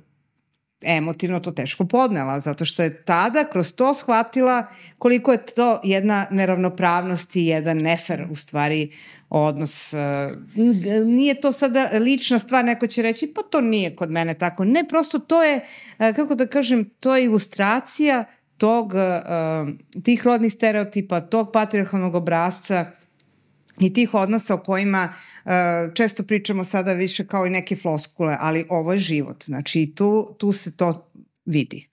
emotivno 0.82 1.39
to 1.39 1.52
teško 1.52 1.86
podnela, 1.86 2.39
zato 2.39 2.65
što 2.65 2.84
je 2.84 3.04
tada 3.04 3.43
kroz 3.52 3.74
to 3.74 3.93
shvatila 3.93 4.65
koliko 4.98 5.32
je 5.32 5.46
to 5.46 5.80
jedna 5.84 6.28
neravnopravnost 6.32 7.36
i 7.36 7.46
jedan 7.46 7.78
nefer 7.78 8.28
u 8.32 8.36
stvari 8.36 8.89
uh, 8.91 9.16
n- 10.56 11.16
Nije 11.16 11.42
to 11.42 11.52
sada 11.52 11.90
lična 11.94 12.40
stvar, 12.40 12.66
neko 12.66 12.88
će 12.88 13.02
reći 13.02 13.34
pa 13.36 13.42
to 13.42 13.62
nije 13.62 13.96
kod 13.96 14.12
mene 14.12 14.34
tako. 14.34 14.66
Ne, 14.66 14.84
prosto 14.90 15.20
to 15.20 15.44
je, 15.44 15.56
uh, 16.00 16.16
kako 16.16 16.36
da 16.36 16.48
kažem, 16.48 16.90
to 17.00 17.16
je 17.16 17.24
ilustracija 17.26 18.26
tog, 18.58 18.94
uh, 18.94 20.02
tih 20.04 20.26
rodnih 20.26 20.54
stereotipa, 20.54 21.22
tog 21.22 21.50
patriarchalnog 21.54 22.16
obrazca 22.16 22.92
i 23.80 23.94
tih 23.94 24.13
odnosa 24.13 24.54
o 24.54 24.58
kojima 24.58 25.13
često 25.94 26.24
pričamo 26.24 26.63
sada 26.63 26.94
više 26.94 27.28
kao 27.28 27.46
i 27.46 27.50
neke 27.50 27.76
floskule, 27.76 28.36
ali 28.40 28.66
ovo 28.70 28.94
je 28.94 29.00
život. 29.00 29.44
Znači 29.44 29.94
tu, 29.96 30.36
tu 30.38 30.52
se 30.52 30.78
to 30.78 31.12
vidi. 31.46 31.87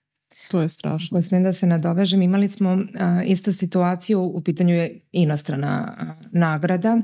To 0.48 0.61
je 0.61 0.68
strašno. 0.68 1.18
Ako 1.18 1.22
smijem 1.22 1.42
da 1.42 1.52
se 1.52 1.66
nadovežem, 1.66 2.22
imali 2.22 2.48
smo 2.48 2.78
a, 3.00 3.22
istu 3.26 3.52
situaciju, 3.52 4.22
u 4.22 4.40
pitanju 4.40 4.74
je 4.74 5.00
inostrana 5.12 5.94
a, 5.98 6.14
nagrada 6.33 6.98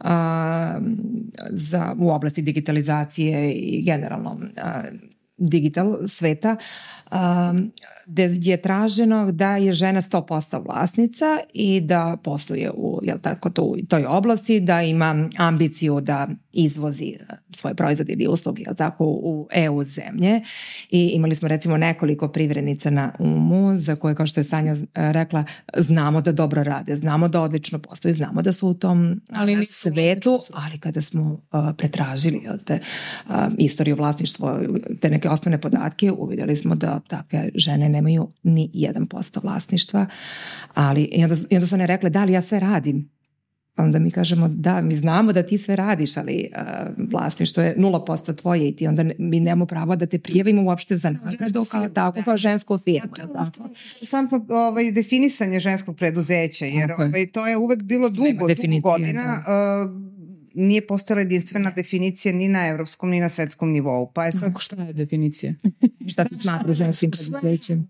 a, 0.00 0.80
za, 1.50 1.94
u 1.98 2.10
oblasti 2.10 2.42
digitalizacije 2.42 3.52
i 3.52 3.82
generalno 3.86 4.40
a, 4.56 4.82
digital 5.36 5.98
sveta, 6.08 6.56
a, 7.10 7.54
gde 8.06 8.30
je 8.40 8.62
traženo 8.62 9.32
da 9.32 9.56
je 9.56 9.72
žena 9.72 10.00
100% 10.00 10.64
vlasnica 10.66 11.38
i 11.54 11.80
da 11.80 12.16
posluje 12.24 12.70
u 12.70 13.00
jel 13.02 13.18
tako, 13.18 13.50
to, 13.50 13.74
toj 13.88 14.04
oblasti, 14.04 14.60
da 14.60 14.82
ima 14.82 15.28
ambiciju 15.38 16.00
da 16.00 16.28
izvozi 16.52 17.14
svoje 17.50 17.74
proizvode 17.74 18.12
ili 18.12 18.26
usluge 18.28 18.62
jel 18.62 18.74
tako, 18.74 19.04
u 19.04 19.48
EU 19.52 19.84
zemlje. 19.84 20.40
I 20.90 21.08
imali 21.08 21.34
smo 21.34 21.48
recimo 21.48 21.76
nekoliko 21.76 22.28
privrednica 22.28 22.90
na 22.90 23.12
umu 23.18 23.78
za 23.78 23.96
koje 23.96 24.14
kao 24.14 24.26
što 24.26 24.40
je 24.40 24.44
Sanja 24.44 24.72
e, 24.72 24.84
rekla 24.94 25.44
znamo 25.76 26.20
da 26.20 26.32
dobro 26.32 26.62
rade, 26.62 26.96
znamo 26.96 27.28
da 27.28 27.42
odlično 27.42 27.78
posluju, 27.78 28.14
znamo 28.14 28.42
da 28.42 28.52
su 28.52 28.68
u 28.68 28.74
tom 28.74 29.20
Ali 29.34 29.64
svetu, 29.64 30.40
ali 30.52 30.78
kada 30.78 31.02
smo 31.02 31.32
uh, 31.32 31.60
pretražili 31.78 32.40
jel 32.44 32.58
te, 32.64 32.78
uh, 33.28 33.34
istoriju 33.58 33.96
vlasništva, 33.96 34.60
te 35.00 35.10
neke 35.10 35.28
osnovne 35.28 35.60
podatke, 35.60 36.12
uvidjeli 36.12 36.56
smo 36.56 36.74
da 36.74 37.00
takve 37.08 37.48
žene 37.54 37.88
nemaju 37.88 38.32
ni 38.42 38.70
1% 38.74 39.42
vlasništva, 39.42 40.06
ali 40.74 41.02
i 41.02 41.24
onda, 41.24 41.36
i 41.50 41.54
onda 41.54 41.66
su 41.66 41.74
one 41.74 41.86
rekle 41.86 42.10
da 42.10 42.24
li 42.24 42.32
ja 42.32 42.40
sve 42.40 42.60
radim, 42.60 43.11
onda 43.76 43.98
mi 43.98 44.10
kažemo 44.10 44.48
da, 44.48 44.80
mi 44.80 44.96
znamo 44.96 45.32
da 45.32 45.42
ti 45.42 45.58
sve 45.58 45.76
radiš, 45.76 46.16
ali 46.16 46.50
uh, 46.56 47.08
vlasništvo 47.12 47.62
je 47.62 47.76
0% 47.76 48.36
tvoje 48.36 48.68
i 48.68 48.76
ti 48.76 48.86
onda 48.86 49.02
ne, 49.02 49.14
mi 49.18 49.40
nemamo 49.40 49.66
pravo 49.66 49.96
da 49.96 50.06
te 50.06 50.18
prijavimo 50.18 50.62
uopšte 50.62 50.96
za 50.96 51.10
nagradu 51.10 51.64
kao 51.64 51.88
tako, 51.88 52.22
kao 52.24 52.36
žensku 52.36 52.78
firmu. 52.78 53.12
jel 53.18 53.28
tako? 53.28 53.68
Interesantno 53.92 54.46
ovaj, 54.48 54.92
definisanje 54.92 55.60
ženskog 55.60 55.96
preduzeća, 55.96 56.64
jer 56.64 56.90
je. 56.90 56.94
ovaj, 56.98 57.26
to 57.26 57.46
je 57.46 57.56
uvek 57.56 57.82
bilo 57.82 58.08
dugo, 58.08 58.30
dugo 58.30 58.80
godina. 58.82 59.44
Uh, 59.86 60.12
nije 60.54 60.86
postojala 60.86 61.20
jedinstvena 61.20 61.70
definicija 61.70 62.34
ni 62.34 62.48
na 62.48 62.66
evropskom, 62.66 63.10
ni 63.10 63.20
na 63.20 63.28
svetskom 63.28 63.70
nivou. 63.70 64.12
Pa 64.12 64.24
je 64.24 64.32
sad 64.32 64.52
Šta 64.58 64.82
je 64.82 64.92
definicija? 64.92 65.54
Šta 66.12 66.24
ti 66.24 66.34
smatra 66.34 66.74
ženskim 66.74 67.10
preduzećem? 67.10 67.88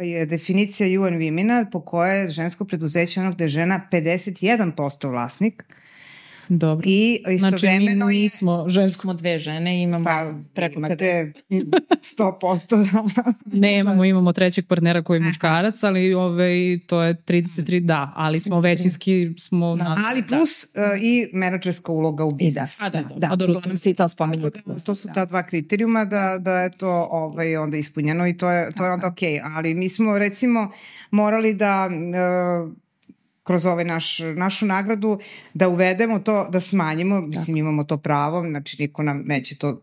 Je 0.00 0.26
definicija 0.26 1.00
UN 1.00 1.14
Women-a 1.18 1.66
po 1.72 1.80
kojoj 1.80 2.20
je 2.20 2.30
žensko 2.30 2.64
preduzeće 2.64 3.20
ono 3.20 3.32
gde 3.32 3.44
je 3.44 3.48
žena 3.48 3.80
51% 3.92 5.08
vlasnik, 5.10 5.64
Dobro. 6.58 6.84
I 6.88 7.22
Znači, 7.38 7.54
istovremeno 7.54 8.06
mi 8.06 8.16
je... 8.16 8.22
nismo 8.22 8.68
žensko. 8.68 9.00
Smo 9.00 9.14
dve 9.14 9.38
žene 9.38 9.78
i 9.78 9.82
imamo 9.82 10.04
Pa, 10.04 10.32
preko 10.54 10.78
imate 10.78 11.32
100%. 11.50 13.32
Nemamo, 13.52 14.04
imamo 14.04 14.32
trećeg 14.32 14.66
partnera 14.66 15.02
koji 15.02 15.16
je 15.16 15.20
muškarac, 15.20 15.82
ali 15.84 16.14
ovaj, 16.14 16.78
to 16.86 17.02
je 17.02 17.14
33 17.14 17.80
da, 17.80 18.12
ali 18.16 18.40
smo 18.40 18.60
većinski 18.60 19.34
smo... 19.38 19.76
Na, 19.76 20.04
Ali 20.10 20.22
plus 20.22 20.64
uh, 20.64 21.02
i 21.02 21.28
menadžerska 21.32 21.92
uloga 21.92 22.24
u 22.24 22.30
da, 22.30 22.36
biznisu. 22.36 22.84
A, 22.84 22.88
da, 22.88 23.02
da, 23.02 23.08
da. 23.08 23.14
da, 23.14 23.32
A 23.32 23.36
dobro, 23.36 23.52
uglavnom 23.52 23.78
se 23.78 23.90
i 23.90 23.94
to 23.94 24.08
spominje. 24.08 24.50
To 24.84 24.94
su 24.94 25.08
ta 25.14 25.24
dva 25.24 25.42
kriterijuma 25.42 26.04
da, 26.04 26.38
da 26.40 26.60
je 26.60 26.70
to 26.70 27.08
ovaj, 27.10 27.56
onda 27.56 27.76
ispunjeno 27.76 28.28
i 28.28 28.36
to 28.36 28.50
je, 28.50 28.72
to 28.72 28.84
je 28.84 28.92
onda 28.92 29.06
okej. 29.06 29.32
Okay. 29.32 29.56
Ali 29.56 29.74
mi 29.74 29.88
smo 29.88 30.18
recimo 30.18 30.70
morali 31.10 31.54
da 31.54 31.88
uh, 32.66 32.82
kroz 33.42 33.66
ovaj 33.66 33.84
naš, 33.84 34.18
našu 34.36 34.66
nagradu 34.66 35.18
da 35.54 35.68
uvedemo 35.68 36.18
to, 36.18 36.48
da 36.48 36.60
smanjimo, 36.60 37.20
mislim 37.20 37.56
imamo 37.56 37.84
to 37.84 37.96
pravo, 37.96 38.40
znači 38.48 38.76
niko 38.82 39.02
nam 39.02 39.22
neće 39.26 39.56
to 39.58 39.82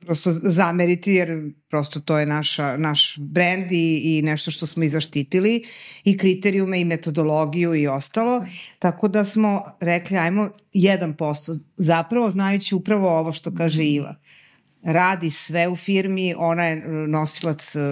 prosto 0.00 0.32
zameriti 0.32 1.12
jer 1.12 1.52
prosto 1.68 2.00
to 2.00 2.18
je 2.18 2.26
naša, 2.26 2.76
naš 2.76 3.18
brend 3.18 3.72
i, 3.72 4.02
i 4.04 4.22
nešto 4.22 4.50
što 4.50 4.66
smo 4.66 4.82
i 4.82 4.88
zaštitili 4.88 5.64
i 6.04 6.16
kriterijume 6.16 6.80
i 6.80 6.84
metodologiju 6.84 7.74
i 7.74 7.86
ostalo, 7.86 8.44
tako 8.78 9.08
da 9.08 9.24
smo 9.24 9.62
rekli 9.80 10.16
ajmo 10.16 10.50
1%, 10.74 11.58
zapravo 11.76 12.30
znajući 12.30 12.74
upravo 12.74 13.18
ovo 13.18 13.32
što 13.32 13.54
kaže 13.54 13.84
Iva 13.84 14.14
radi 14.86 15.30
sve 15.30 15.68
u 15.68 15.76
firmi, 15.76 16.34
ona 16.38 16.64
je 16.64 16.76
e, 16.76 16.88
nosilac, 16.88 17.76
e, 17.76 17.80
e, 17.80 17.82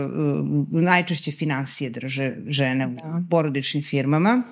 najčešće 0.71 1.33
financije 1.33 1.91
drže 1.91 2.37
žene 2.47 2.87
u 2.87 2.95
porodičnim 3.31 3.83
firmama, 3.83 4.43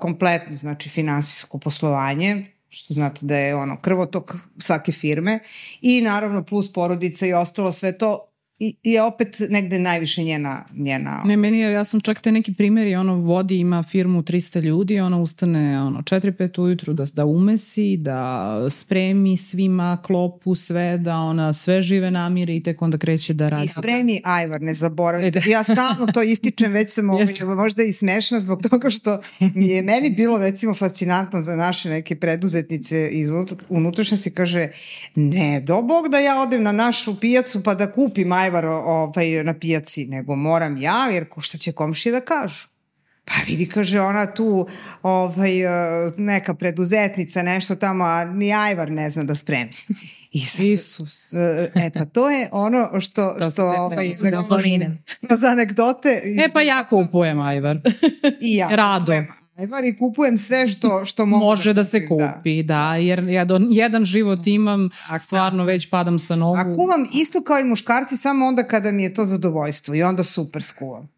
kompletno, 0.00 0.56
znači 0.56 0.88
finansijsko 0.88 1.58
poslovanje, 1.58 2.46
što 2.68 2.94
znate 2.94 3.26
da 3.26 3.36
je 3.36 3.54
ono 3.54 3.80
krvotok 3.80 4.36
svake 4.58 4.92
firme. 4.92 5.38
I 5.80 6.00
naravno 6.00 6.42
plus 6.42 6.72
porodica 6.72 7.26
i 7.26 7.32
ostalo 7.32 7.72
sve 7.72 7.98
to 7.98 8.29
i, 8.60 8.76
je 8.82 9.02
opet 9.02 9.36
negde 9.48 9.78
najviše 9.78 10.22
njena, 10.22 10.64
njena 10.76 11.22
Ne, 11.24 11.36
meni 11.36 11.58
je, 11.58 11.72
ja 11.72 11.84
sam 11.84 12.00
čak 12.00 12.20
te 12.20 12.32
neki 12.32 12.54
primjeri, 12.54 12.94
ono 12.94 13.14
vodi, 13.14 13.58
ima 13.58 13.82
firmu 13.82 14.22
300 14.22 14.62
ljudi, 14.62 15.00
ona 15.00 15.20
ustane 15.20 15.82
ono 15.82 15.98
4-5 15.98 16.60
ujutru 16.60 16.92
da, 16.92 17.04
da 17.14 17.24
umesi, 17.24 17.96
da 17.96 18.66
spremi 18.70 19.36
svima 19.36 20.02
klopu, 20.06 20.54
sve, 20.54 20.98
da 20.98 21.16
ona 21.16 21.52
sve 21.52 21.82
žive 21.82 22.10
namire 22.10 22.56
i 22.56 22.62
tek 22.62 22.82
onda 22.82 22.98
kreće 22.98 23.34
da 23.34 23.48
radi. 23.48 23.64
I 23.64 23.68
spremi 23.68 24.20
ajvar, 24.24 24.60
ne 24.62 24.74
zaboravite. 24.74 25.42
Ja 25.46 25.64
stalno 25.64 26.12
to 26.14 26.22
ističem, 26.22 26.72
već 26.72 26.92
sam 26.92 27.10
ovaj, 27.14 27.26
možda 27.56 27.82
i 27.82 27.92
smešna 27.92 28.40
zbog 28.40 28.62
toga 28.62 28.90
što 28.90 29.18
je 29.54 29.82
meni 29.82 30.10
bilo 30.10 30.38
recimo 30.38 30.74
fascinantno 30.74 31.42
za 31.42 31.56
naše 31.56 31.88
neke 31.88 32.16
preduzetnice 32.16 33.08
iz 33.12 33.28
unutrašnjosti, 33.68 34.30
kaže, 34.30 34.68
ne, 35.14 35.60
do 35.60 35.82
bog 35.82 36.08
da 36.08 36.18
ja 36.18 36.40
odem 36.40 36.62
na 36.62 36.72
našu 36.72 37.20
pijacu 37.20 37.62
pa 37.62 37.74
da 37.74 37.92
kupim 37.92 38.32
ajvar 38.32 38.49
ovaj, 38.56 39.44
na 39.44 39.54
pijaci, 39.54 40.06
nego 40.06 40.36
moram 40.36 40.76
ja, 40.76 41.06
jer 41.06 41.28
ko 41.28 41.40
šta 41.40 41.58
će 41.58 41.72
komšije 41.72 42.12
da 42.12 42.20
kažu. 42.20 42.68
Pa 43.24 43.34
vidi, 43.46 43.68
kaže 43.68 44.00
ona 44.00 44.26
tu 44.26 44.66
ovaj, 45.02 45.50
neka 46.16 46.54
preduzetnica, 46.54 47.42
nešto 47.42 47.76
tamo, 47.76 48.04
a 48.04 48.24
ni 48.24 48.52
ajvar 48.54 48.90
ne 48.90 49.10
zna 49.10 49.24
da 49.24 49.34
spremi. 49.34 49.70
I 50.32 50.40
sad, 50.40 50.64
Isus. 50.64 51.32
E 51.74 51.90
pa 51.94 52.04
to 52.04 52.30
je 52.30 52.48
ono 52.52 53.00
što, 53.00 53.30
To 53.30 53.50
što 53.50 53.72
ne- 53.72 53.80
ovaj, 53.80 54.10
ne- 54.22 54.38
okoline. 54.38 55.02
za 55.40 55.46
anegdote. 55.48 56.22
E 56.38 56.48
pa 56.52 56.60
ja 56.60 56.84
kupujem 56.84 57.40
ajvar. 57.40 57.76
I 58.40 58.56
ja 58.56 58.68
Rado. 58.68 59.00
kupujem 59.04 59.28
ajvar 59.60 59.84
i 59.84 59.96
kupujem 59.96 60.36
sve 60.36 60.68
što, 60.68 61.04
što 61.04 61.26
mogu. 61.26 61.44
Može 61.44 61.72
da 61.72 61.84
se 61.84 62.06
kupim, 62.06 62.26
kupi, 62.36 62.62
da, 62.62 62.96
jer 62.96 63.28
ja 63.28 63.44
do, 63.44 63.60
jedan 63.70 64.04
život 64.04 64.46
imam, 64.46 64.90
stvarno 65.20 65.64
već 65.64 65.90
padam 65.90 66.18
sa 66.18 66.36
nogu. 66.36 66.58
A 66.58 66.76
kuvam 66.76 67.06
isto 67.14 67.42
kao 67.42 67.58
i 67.58 67.64
muškarci, 67.64 68.16
samo 68.16 68.46
onda 68.46 68.62
kada 68.62 68.92
mi 68.92 69.02
je 69.02 69.14
to 69.14 69.24
zadovoljstvo 69.24 69.94
i 69.94 70.02
onda 70.02 70.24
super 70.24 70.62
skuvam. 70.62 71.08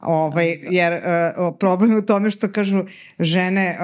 Ovaj, 0.00 0.58
jer 0.70 0.92
uh, 0.92 1.56
problem 1.60 1.92
je 1.92 1.98
u 1.98 2.06
tome 2.06 2.30
što 2.30 2.52
kažu 2.52 2.84
žene, 3.18 3.78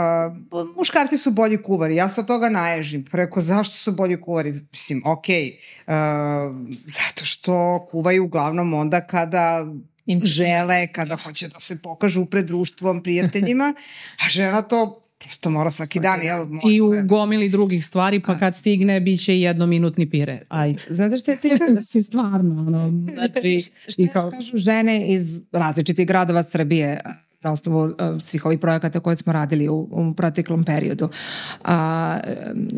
uh, 0.51 0.67
muškarci 0.77 1.19
su 1.19 1.31
bolji 1.31 1.63
kuvari, 1.63 1.97
ja 1.97 2.09
se 2.09 2.21
od 2.21 2.27
toga 2.27 2.49
naježim. 2.49 3.05
Preko 3.05 3.41
zašto 3.41 3.77
su 3.77 3.93
bolji 3.93 4.21
kuvari? 4.21 4.53
Mislim, 4.73 5.03
ok, 5.07 5.25
uh, 5.29 5.95
zato 6.87 7.25
što 7.25 7.87
kuvaju 7.91 8.25
uglavnom 8.25 8.75
onda 8.75 9.01
kada 9.01 9.67
Im 10.07 10.21
se- 10.21 10.27
žele, 10.27 10.87
kada 10.87 11.17
hoće 11.17 11.49
da 11.49 11.61
se 11.61 11.83
pokažu 11.83 12.25
pred 12.27 12.47
društvom, 12.47 13.03
prijateljima, 13.03 13.75
a 14.27 14.29
žena 14.29 14.63
to 14.63 15.01
prosto 15.19 15.51
mora 15.51 15.71
svaki 15.71 16.01
dan. 16.01 16.21
Jel, 16.23 16.47
mora, 16.47 16.69
I 16.73 16.81
u 16.81 16.93
gomili 17.05 17.49
drugih 17.49 17.85
stvari, 17.85 18.23
pa 18.23 18.39
kad 18.39 18.57
stigne, 18.57 19.01
bit 19.01 19.25
će 19.25 19.37
i 19.37 19.41
jednominutni 19.41 20.11
pire. 20.11 20.43
Ajde. 20.49 20.83
Znate 20.91 21.17
što 21.17 21.31
je 21.31 21.37
ti 21.37 21.49
si 21.93 22.03
stvarno, 22.03 22.55
ono, 22.67 22.89
znači, 23.15 23.61
i 24.03 24.09
kao, 24.09 24.31
kažu 24.31 24.57
žene 24.57 25.13
iz 25.13 25.41
različitih 25.53 26.07
gradova 26.07 26.43
Srbije 26.43 27.01
na 27.45 27.53
osnovu 27.53 27.83
uh, 27.83 27.93
svih 28.21 28.47
ovih 28.47 28.59
projekata 28.59 29.01
koje 29.01 29.17
smo 29.17 29.33
radili 29.33 29.69
u, 29.69 29.89
u 29.91 30.15
proteklom 30.17 30.65
periodu. 30.65 31.09
A, 31.65 32.19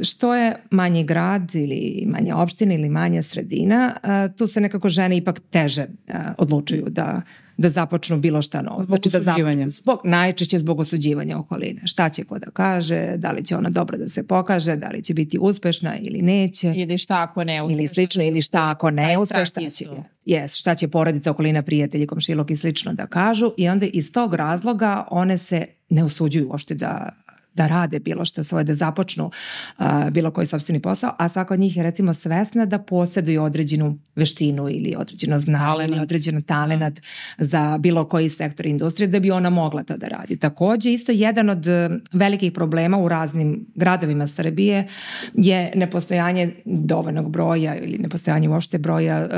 što 0.02 0.34
je 0.34 0.56
manji 0.70 1.04
grad 1.04 1.54
ili 1.54 2.04
manja 2.06 2.36
opština 2.36 2.74
ili 2.74 2.88
manja 2.88 3.22
sredina, 3.22 3.96
a, 4.02 4.28
tu 4.28 4.46
se 4.46 4.60
nekako 4.60 4.88
žene 4.88 5.16
ipak 5.16 5.40
teže 5.50 5.86
a, 6.08 6.34
odlučuju 6.38 6.84
da 6.88 7.22
da 7.56 7.68
započnu 7.68 8.18
bilo 8.18 8.42
šta 8.42 8.62
novo. 8.62 8.82
Zbog 8.82 8.98
da 9.00 9.10
zap- 9.10 9.30
osuđivanja. 9.30 9.68
zbog, 9.68 10.00
najčešće 10.04 10.58
zbog 10.58 10.80
osuđivanja 10.80 11.38
okoline. 11.38 11.80
Šta 11.84 12.08
će 12.08 12.24
ko 12.24 12.38
da 12.38 12.50
kaže, 12.50 13.12
da 13.16 13.30
li 13.30 13.44
će 13.44 13.56
ona 13.56 13.70
dobro 13.70 13.98
da 13.98 14.08
se 14.08 14.26
pokaže, 14.26 14.76
da 14.76 14.88
li 14.88 15.02
će 15.02 15.14
biti 15.14 15.38
uspešna 15.40 15.98
ili 15.98 16.22
neće 16.22 16.72
Ili 16.76 16.98
šta 16.98 17.22
ako 17.22 17.44
ne 17.44 17.62
uspeš. 17.62 17.78
ili 17.78 17.88
slično 17.88 18.24
ili 18.24 18.40
šta 18.42 18.70
ako 18.70 18.90
ne 18.90 19.02
Taj 19.02 19.16
uspe 19.16 19.26
strah 19.34 19.46
šta 19.46 19.60
će, 19.70 19.84
yes, 20.26 20.60
šta 20.60 20.74
će 20.74 20.88
porodica, 20.88 21.30
okolina, 21.30 21.62
prijatelji, 21.62 22.06
komšilog 22.06 22.50
i 22.50 22.56
slično 22.56 22.92
da 22.92 23.06
kažu 23.06 23.52
i 23.56 23.68
onda 23.68 23.86
iz 23.86 24.12
tog 24.12 24.34
razloga 24.34 25.04
one 25.10 25.38
se 25.38 25.66
ne 25.88 26.04
usuđuju 26.04 26.48
uopšte 26.48 26.74
da 26.74 27.10
da 27.56 27.66
rade 27.66 27.98
bilo 27.98 28.24
što 28.24 28.42
svoje, 28.42 28.64
da 28.64 28.74
započnu 28.74 29.30
uh, 29.78 29.86
bilo 30.10 30.30
koji 30.30 30.46
sobstveni 30.46 30.80
posao, 30.80 31.14
a 31.18 31.28
svaka 31.28 31.54
od 31.54 31.60
njih 31.60 31.76
je 31.76 31.82
recimo 31.82 32.14
svesna 32.14 32.66
da 32.66 32.78
posjeduju 32.78 33.42
određenu 33.42 33.98
veštinu 34.16 34.68
ili 34.68 34.94
određeno 34.98 35.38
znanje 35.38 35.84
ili 35.84 36.00
određeno 36.00 36.40
talenat 36.40 37.00
za 37.38 37.78
bilo 37.78 38.04
koji 38.04 38.28
sektor 38.28 38.66
industrije 38.66 39.08
da 39.08 39.20
bi 39.20 39.30
ona 39.30 39.50
mogla 39.50 39.82
to 39.82 39.96
da 39.96 40.06
radi. 40.06 40.36
Takođe, 40.36 40.92
isto 40.92 41.12
jedan 41.12 41.50
od 41.50 41.66
uh, 41.66 41.96
velikih 42.12 42.52
problema 42.52 42.98
u 42.98 43.08
raznim 43.08 43.66
gradovima 43.74 44.26
Srbije 44.26 44.88
je 45.34 45.72
nepostojanje 45.74 46.54
dovoljnog 46.64 47.30
broja 47.30 47.76
ili 47.76 47.98
nepostojanje 47.98 48.48
uopšte 48.48 48.78
broja 48.78 49.28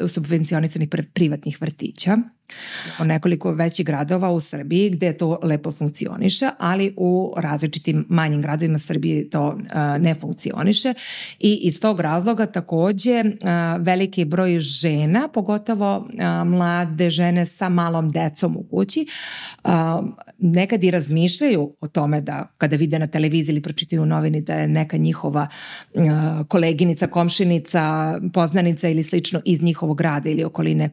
uh, 0.00 0.10
subvencionisanih 0.10 0.88
pr- 0.88 1.06
privatnih 1.12 1.60
vrtića 1.60 2.18
o 2.98 3.04
nekoliko 3.04 3.52
većih 3.52 3.86
gradova 3.86 4.30
u 4.30 4.40
Srbiji 4.40 4.90
gde 4.90 5.12
to 5.12 5.38
lepo 5.42 5.72
funkcioniše, 5.72 6.48
ali 6.58 6.94
u 6.96 7.34
različitim 7.36 8.06
manjim 8.08 8.42
gradovima 8.42 8.78
Srbije 8.78 9.30
to 9.30 9.46
uh, 9.48 10.02
ne 10.02 10.14
funkcioniše. 10.14 10.94
I 11.38 11.58
iz 11.62 11.80
tog 11.80 12.00
razloga 12.00 12.46
takođe 12.46 13.20
uh, 13.24 13.50
veliki 13.78 14.24
broj 14.24 14.60
žena, 14.60 15.28
pogotovo 15.28 15.96
uh, 15.98 16.48
mlade 16.48 17.10
žene 17.10 17.46
sa 17.46 17.68
malom 17.68 18.10
decom 18.10 18.56
u 18.56 18.62
kući, 18.70 19.06
nekad 20.38 20.84
i 20.84 20.90
razmišljaju 20.90 21.76
o 21.80 21.88
tome 21.88 22.20
da 22.20 22.52
kada 22.58 22.76
vide 22.76 22.98
na 22.98 23.06
televiziji 23.06 23.52
ili 23.52 23.62
pročitaju 23.62 24.02
u 24.02 24.06
novini 24.06 24.40
da 24.40 24.54
je 24.54 24.68
neka 24.68 24.96
njihova 24.96 25.46
koleginica, 26.48 27.06
komšinica, 27.06 28.14
poznanica 28.34 28.88
ili 28.88 29.02
slično 29.02 29.40
iz 29.44 29.62
njihovog 29.62 29.98
grada 29.98 30.30
ili 30.30 30.44
okoline 30.44 30.90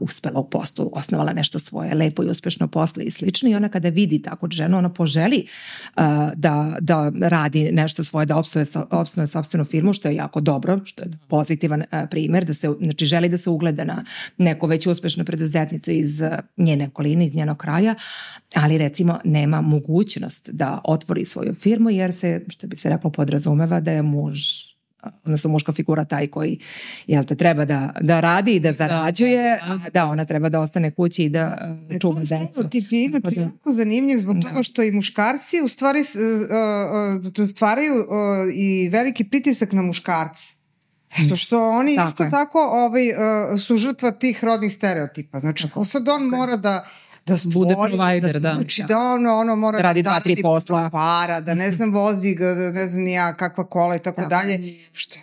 uspela 0.00 0.40
u 0.40 0.50
poslu, 0.50 0.90
osnovala 0.98 1.32
nešto 1.32 1.58
svoje 1.58 1.94
lepo 1.94 2.24
i 2.24 2.28
uspešno 2.28 2.68
posle 2.68 3.04
i 3.04 3.10
slično 3.10 3.50
i 3.50 3.54
ona 3.54 3.68
kada 3.68 3.88
vidi 3.88 4.22
takvu 4.22 4.48
ženu, 4.50 4.78
ona 4.78 4.88
poželi 4.88 5.46
uh, 5.96 6.02
da, 6.34 6.76
da 6.80 7.12
radi 7.20 7.72
nešto 7.72 8.04
svoje, 8.04 8.26
da 8.26 8.36
opstuje, 8.36 8.64
opstuje 8.90 9.26
sobstvenu 9.26 9.64
firmu, 9.64 9.92
što 9.92 10.08
je 10.08 10.14
jako 10.14 10.40
dobro, 10.40 10.80
što 10.84 11.02
je 11.02 11.10
pozitivan 11.28 11.80
uh, 11.80 11.98
primer, 12.10 12.44
da 12.44 12.54
se, 12.54 12.68
znači 12.80 13.06
želi 13.06 13.28
da 13.28 13.36
se 13.36 13.50
ugleda 13.50 13.84
na 13.84 14.04
neku 14.38 14.66
već 14.66 14.86
uspešnu 14.86 15.24
preduzetnicu 15.24 15.90
iz 15.90 16.20
uh, 16.20 16.28
njene 16.56 16.86
okoline, 16.86 17.24
iz 17.24 17.34
njenog 17.34 17.56
kraja, 17.56 17.94
ali 18.54 18.78
recimo 18.78 19.18
nema 19.24 19.60
mogućnost 19.60 20.50
da 20.52 20.80
otvori 20.84 21.26
svoju 21.26 21.54
firmu 21.54 21.90
jer 21.90 22.12
se, 22.12 22.44
što 22.48 22.66
bi 22.66 22.76
se 22.76 22.88
reklo, 22.88 23.10
podrazumeva 23.10 23.80
da 23.80 23.90
je 23.90 24.02
muž 24.02 24.67
odnosno 25.24 25.50
muška 25.50 25.72
figura 25.72 26.04
taj 26.04 26.26
koji 26.26 26.58
jel 27.06 27.24
te 27.24 27.34
treba 27.34 27.64
da, 27.64 27.92
da 28.00 28.20
radi 28.20 28.54
i 28.54 28.60
da 28.60 28.72
zarađuje, 28.72 29.58
da, 29.66 29.72
a 29.72 29.90
da 29.90 30.06
ona 30.06 30.24
treba 30.24 30.48
da 30.48 30.60
ostane 30.60 30.90
kući 30.90 31.24
i 31.24 31.28
da 31.28 31.76
uh, 31.90 32.00
čuva 32.00 32.20
decu. 32.20 32.52
Stereotip 32.52 32.92
je 32.92 33.04
inače 33.04 33.34
da. 33.34 33.40
jako 33.40 33.72
zanimljiv 33.72 34.18
zbog 34.18 34.36
toga 34.42 34.62
što 34.62 34.82
i 34.82 34.92
muškarci 34.92 35.60
u 35.64 35.68
stvari 35.68 36.00
uh, 36.00 37.38
uh, 37.38 37.48
stvaraju 37.48 37.94
uh, 37.94 38.06
i 38.54 38.88
veliki 38.88 39.24
pritisak 39.24 39.72
na 39.72 39.82
muškarce. 39.82 40.58
Zato 41.18 41.36
što 41.36 41.68
oni 41.68 41.96
Tako 41.96 42.08
isto 42.08 42.22
je. 42.22 42.30
tako 42.30 42.58
ovaj, 42.58 43.08
uh, 43.10 43.60
su 43.60 43.76
žrtva 43.76 44.10
tih 44.10 44.44
rodnih 44.44 44.72
stereotipa. 44.72 45.38
Znači, 45.38 45.70
ko 45.70 45.84
sad 45.84 46.08
on 46.08 46.22
mora 46.22 46.56
da 46.56 46.84
da 47.28 47.36
stvori, 47.36 47.74
Bude 47.74 47.96
provider, 47.96 48.40
da. 48.40 48.54
Znači 48.54 48.82
da 48.88 48.98
ono, 48.98 49.36
ono 49.36 49.56
mora 49.56 49.76
Da 49.76 49.82
radi 49.82 50.02
da 50.02 50.20
tri 50.20 50.30
zaradi 50.30 50.42
posla. 50.42 50.90
para, 50.90 51.40
da 51.40 51.54
ne 51.54 51.70
znam 51.72 51.92
vozi, 51.92 52.34
ga, 52.34 52.54
da 52.54 52.72
ne 52.72 52.86
znam 52.88 53.02
ni 53.02 53.12
ja 53.12 53.34
kakva 53.34 53.64
kola 53.64 53.96
i 53.96 53.98
tako 53.98 54.20
Da. 54.20 54.26
dalje. 54.26 54.74
Što? 54.92 55.18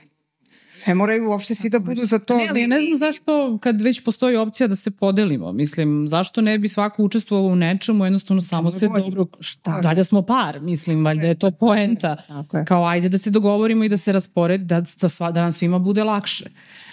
Ne 0.88 0.96
moraju 0.96 1.30
uopšte 1.30 1.56
svi 1.56 1.70
da 1.70 1.80
budu 1.80 2.02
za 2.02 2.20
to. 2.20 2.38
Ne, 2.38 2.48
ali 2.50 2.62
ja 2.62 2.68
ne 2.68 2.80
znam 2.80 2.98
zašto 2.98 3.58
kad 3.62 3.82
već 3.82 4.04
postoji 4.04 4.36
opcija 4.38 4.68
da 4.68 4.76
se 4.76 4.92
podelimo. 4.92 5.52
Mislim, 5.52 6.08
zašto 6.08 6.42
ne 6.42 6.58
bi 6.60 6.68
svako 6.68 7.04
učestvovao 7.04 7.48
u 7.48 7.56
nečemu, 7.56 8.04
jednostavno 8.06 8.42
samo 8.42 8.72
se 8.72 8.88
bolje. 8.90 9.04
dobro... 9.04 9.26
Šta, 9.40 9.80
dalje 9.82 10.04
smo 10.04 10.22
par, 10.22 10.60
mislim, 10.60 11.06
valjda 11.06 11.28
je 11.28 11.40
to 11.40 11.52
poenta. 11.52 12.16
Tako 12.28 12.58
je. 12.58 12.66
Kao 12.66 12.86
ajde 12.86 13.10
da 13.10 13.18
se 13.18 13.30
dogovorimo 13.30 13.84
i 13.84 13.90
da 13.90 13.98
se 13.98 14.12
raspored, 14.12 14.62
da, 14.62 14.82
da, 14.82 15.32
da 15.32 15.42
nam 15.42 15.52
svima 15.52 15.80
bude 15.80 16.04
lakše. 16.04 16.46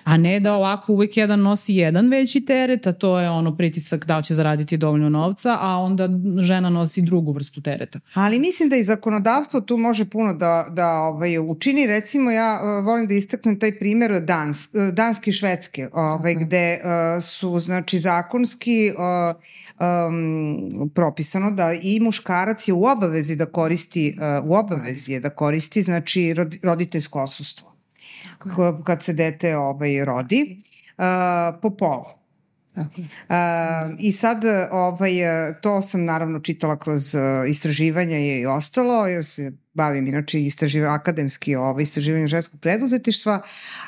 A 0.05 0.17
ne 0.17 0.41
da 0.41 0.55
ovako 0.55 0.93
uvek 0.93 1.17
jedan 1.17 1.41
nosi 1.41 1.75
jedan 1.75 2.09
veći 2.09 2.45
teret, 2.45 2.87
a 2.87 2.93
to 2.93 3.21
je 3.21 3.31
ono 3.31 3.57
pritisak 3.57 4.07
da 4.07 4.17
li 4.17 4.25
će 4.25 4.35
zaraditi 4.35 4.77
dovoljno 4.77 5.09
novca, 5.09 5.59
a 5.61 5.77
onda 5.77 6.09
žena 6.43 6.71
nosi 6.71 7.03
drugu 7.03 7.33
vrstu 7.33 7.61
tereta. 7.61 8.01
Ali 8.15 8.39
mislim 8.39 8.69
da 8.69 8.77
i 8.77 8.85
zakonodavstvo 8.85 9.61
tu 9.61 9.77
može 9.77 10.05
puno 10.05 10.35
da, 10.35 10.67
da 10.71 10.89
ovaj, 10.89 11.39
učini. 11.39 11.87
Recimo, 11.87 12.31
ja 12.31 12.61
uh, 12.63 12.85
volim 12.85 13.07
da 13.07 13.15
istaknem 13.15 13.59
taj 13.59 13.79
primer 13.79 14.25
Dans, 14.25 14.67
uh, 14.67 14.95
Danske 14.95 15.31
i 15.31 15.33
Švedske, 15.33 15.89
ovaj, 15.93 16.35
gde 16.35 16.79
uh, 16.83 17.23
su 17.23 17.61
znači, 17.61 17.99
zakonski 17.99 18.93
uh, 18.97 19.37
um, 19.83 20.91
propisano 20.95 21.51
da 21.51 21.73
i 21.83 22.01
muškarac 22.01 22.69
je 22.69 22.75
u 22.75 22.85
obavezi 22.85 23.37
da 23.37 23.47
koristi, 23.47 24.17
uh, 24.41 24.51
u 24.51 24.55
obavezi 24.55 25.13
je 25.13 25.21
da 25.21 25.31
koristi 25.31 25.83
znači, 25.83 26.35
rodi, 26.35 26.61
roditeljsko 26.63 27.23
osustvo. 27.23 27.72
K- 28.43 28.85
Kad 28.85 29.03
se 29.03 29.13
dete 29.13 29.57
ovaj, 29.57 30.05
rodi, 30.05 30.63
uh, 30.99 31.61
po 31.63 31.71
polu. 31.71 32.05
Tako 32.75 33.01
je. 33.01 33.05
Uh, 33.05 33.97
I 33.99 34.13
sad, 34.13 34.43
ovaj, 34.71 35.13
to 35.61 35.83
sam 35.83 36.05
naravno 36.05 36.41
čitala 36.41 36.77
kroz 36.77 37.15
uh, 37.15 37.21
istraživanja 37.49 38.19
i 38.19 38.47
ostalo, 38.47 39.07
jer 39.07 39.25
se 39.25 39.53
bavim 39.75 40.07
inače 40.07 40.41
istraživa, 40.41 40.95
akademski 40.95 41.57
ovaj, 41.57 41.83
istraživanje 41.83 42.29
ženskog 42.29 42.61
preduzetištva, 42.61 43.41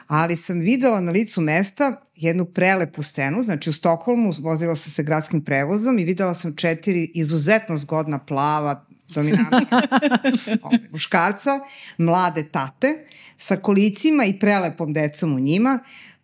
ali 0.07 0.37
sam 0.37 0.61
videla 0.61 1.01
na 1.01 1.13
licu 1.13 1.41
mesta 1.41 2.01
jednu 2.15 2.45
prelepu 2.45 3.03
scenu, 3.03 3.43
znači 3.43 3.71
u 3.71 3.73
Stokholmu 3.73 4.33
vozila 4.39 4.77
sam 4.77 4.93
se 4.93 5.03
gradskim 5.03 5.45
prevozom 5.45 5.99
i 5.99 6.05
videla 6.05 6.35
sam 6.35 6.57
četiri 6.57 7.11
izuzetno 7.15 7.79
zgodna 7.79 8.19
plava, 8.19 8.85
dominantna 9.09 9.83
ovaj, 10.63 10.79
muškarca, 10.91 11.51
mlade 11.99 12.49
tate, 12.49 13.07
sa 13.37 13.57
kolicima 13.57 14.25
i 14.25 14.39
prelepom 14.39 14.93
decom 14.93 15.35
u 15.35 15.41
njima, 15.41 15.79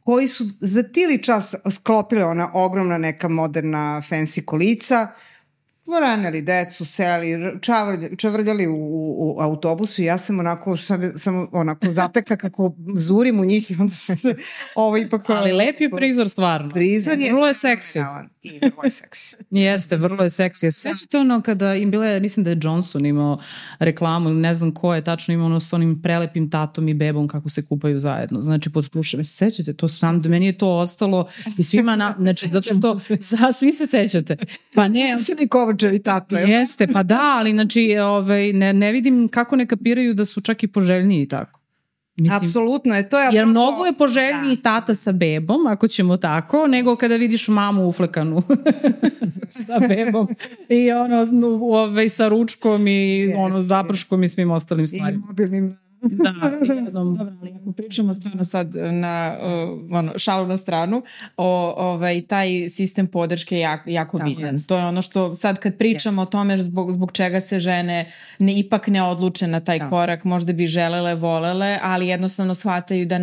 koji 0.05 0.29
su 0.29 0.45
za 0.61 0.83
tili 0.83 1.23
čas 1.23 1.55
sklopile 1.71 2.25
ona 2.25 2.51
ogromna 2.55 2.99
neka 2.99 3.29
moderna 3.29 4.03
fancy 4.11 4.45
kolica, 4.45 5.09
ranili 6.01 6.43
decu, 6.43 6.85
seli, 6.85 7.59
čavrljali, 7.61 8.17
čavrljali 8.17 8.67
u, 8.67 8.75
u, 8.75 9.35
u 9.37 9.41
autobusu 9.41 10.03
i 10.03 10.05
ja 10.05 10.19
sam 10.19 10.39
onako, 10.39 10.77
sam, 10.77 11.19
sam 11.19 11.47
onako 11.53 11.87
zatekla 11.93 12.37
kako 12.37 12.75
zurim 12.97 13.41
u 13.41 13.45
njih 13.45 13.71
i 13.71 13.75
onda 13.81 13.93
sam 13.93 14.17
ovo 14.75 14.97
ipak... 14.97 15.31
Ali 15.31 15.53
lep 15.53 15.81
je 15.81 15.91
prizor 15.91 16.29
stvarno. 16.29 16.71
Prizor 16.71 17.19
je... 17.19 17.33
Vrlo 17.33 17.49
je 17.49 17.55
seksi. 17.55 17.93
fenomenalan 17.93 18.29
I 18.43 18.59
vrlo 18.59 18.85
je 18.85 18.91
seksi. 18.91 19.37
Jeste, 19.51 19.97
vrlo 19.97 20.25
je 20.25 20.31
seksi. 20.31 20.71
Sećate 20.71 21.19
ono 21.19 21.43
kada 21.43 21.75
im 21.75 21.91
bile, 21.91 22.21
mislim 22.21 22.45
da 22.45 22.51
je 22.51 22.59
Johnson 22.63 23.07
imao 23.07 23.39
reklamu 23.79 24.29
ili 24.29 24.41
ne 24.41 24.55
znam 24.55 24.75
ko 24.75 24.95
je 24.95 25.05
tačno 25.05 25.35
imao 25.35 25.47
ono 25.47 25.61
s 25.61 25.73
onim 25.73 26.03
prelepim 26.03 26.51
tatom 26.51 26.89
i 26.89 26.95
bebom 26.95 27.29
kako 27.29 27.49
se 27.49 27.67
kupaju 27.67 27.99
zajedno. 27.99 28.41
Znači 28.43 28.71
pod 28.71 28.89
tušem. 28.91 29.25
Se 29.25 29.33
sećate? 29.33 29.73
To 29.73 29.89
sam, 29.89 30.21
da 30.21 30.29
meni 30.29 30.47
je 30.47 30.59
to 30.59 30.69
ostalo 30.69 31.29
i 31.59 31.63
svima, 31.63 31.97
na, 31.97 32.15
znači 32.19 32.49
zato 32.53 32.75
što 32.75 33.01
za, 33.31 33.53
svi 33.53 33.73
se 33.73 33.87
sećate. 33.87 34.37
Pa 34.75 34.89
ne, 34.89 35.19
Sili 35.25 35.49
Kovačevi 35.49 36.03
tata. 36.03 36.41
još 36.41 36.51
jeste, 36.51 36.87
pa 36.87 37.03
da, 37.03 37.37
ali 37.39 37.53
znači 37.53 37.97
ovaj, 37.99 38.53
ne, 38.53 38.73
ne 38.73 38.93
vidim 38.93 39.29
kako 39.29 39.57
ne 39.57 39.67
kapiraju 39.67 40.15
da 40.15 40.25
su 40.25 40.41
čak 40.41 40.63
i 40.63 40.69
poželjniji 40.69 41.29
tako. 41.29 41.60
Mislim, 42.17 42.37
Apsolutno 42.37 42.95
je, 42.95 43.09
to 43.09 43.21
je... 43.21 43.31
Jer 43.33 43.47
mnogo 43.47 43.85
je 43.85 43.93
poželjniji 43.93 44.57
tata 44.57 44.95
sa 44.95 45.13
bebom, 45.13 45.67
ako 45.67 45.89
ćemo 45.89 46.17
tako, 46.17 46.67
nego 46.67 46.97
kada 46.97 47.17
vidiš 47.17 47.49
mamu 47.49 47.87
uflekanu 47.87 48.43
sa 49.67 49.79
bebom 49.89 50.29
i 50.69 50.93
ono 50.93 51.25
nu- 51.25 51.65
ovaj, 51.65 52.09
sa 52.09 52.29
ručkom 52.29 52.89
i 52.89 53.33
ono 53.37 53.61
zaprškom 53.61 54.23
i 54.23 54.29
svim 54.29 54.51
ostalim 54.51 54.85
I 54.85 54.87
stvarima. 54.87 55.27
mobilnim 55.27 55.79
Da, 56.03 56.35
jednom. 56.75 57.15
Dobro, 57.15 57.35
ali 57.41 57.55
ako 57.61 57.73
pričamo 57.73 58.15
stvarno 58.15 58.45
sad 58.45 58.75
na 58.93 59.37
uh, 59.41 59.81
ono, 59.91 60.13
šalu 60.17 60.47
na 60.47 60.57
stranu, 60.57 61.03
o, 61.37 61.75
ovaj, 61.77 62.23
taj 62.23 62.69
sistem 62.69 63.07
podrške 63.07 63.55
je 63.55 63.61
jako, 63.61 63.91
jako 63.91 64.19
Tako 64.19 64.31
bitan. 64.31 64.55
jest. 64.55 64.69
To 64.69 64.77
je 64.77 64.85
ono 64.85 65.03
što 65.03 65.35
sad 65.35 65.59
kad 65.59 65.77
pričamo 65.77 66.23
o 66.23 66.27
tome 66.27 66.57
zbog, 66.57 66.93
zbog 66.93 67.13
čega 67.13 67.41
se 67.41 67.59
žene 67.59 68.13
ne, 68.39 68.59
ipak 68.59 68.89
ne 68.89 69.03
odluče 69.03 69.47
na 69.47 69.61
taj 69.61 69.79
Tako. 69.79 69.91
korak, 69.91 70.25
možda 70.25 70.53
bi 70.53 70.67
želele, 70.67 71.15
volele, 71.15 71.79
ali 71.83 72.09
jednostavno 72.09 72.55
shvataju 72.55 73.07
da 73.07 73.19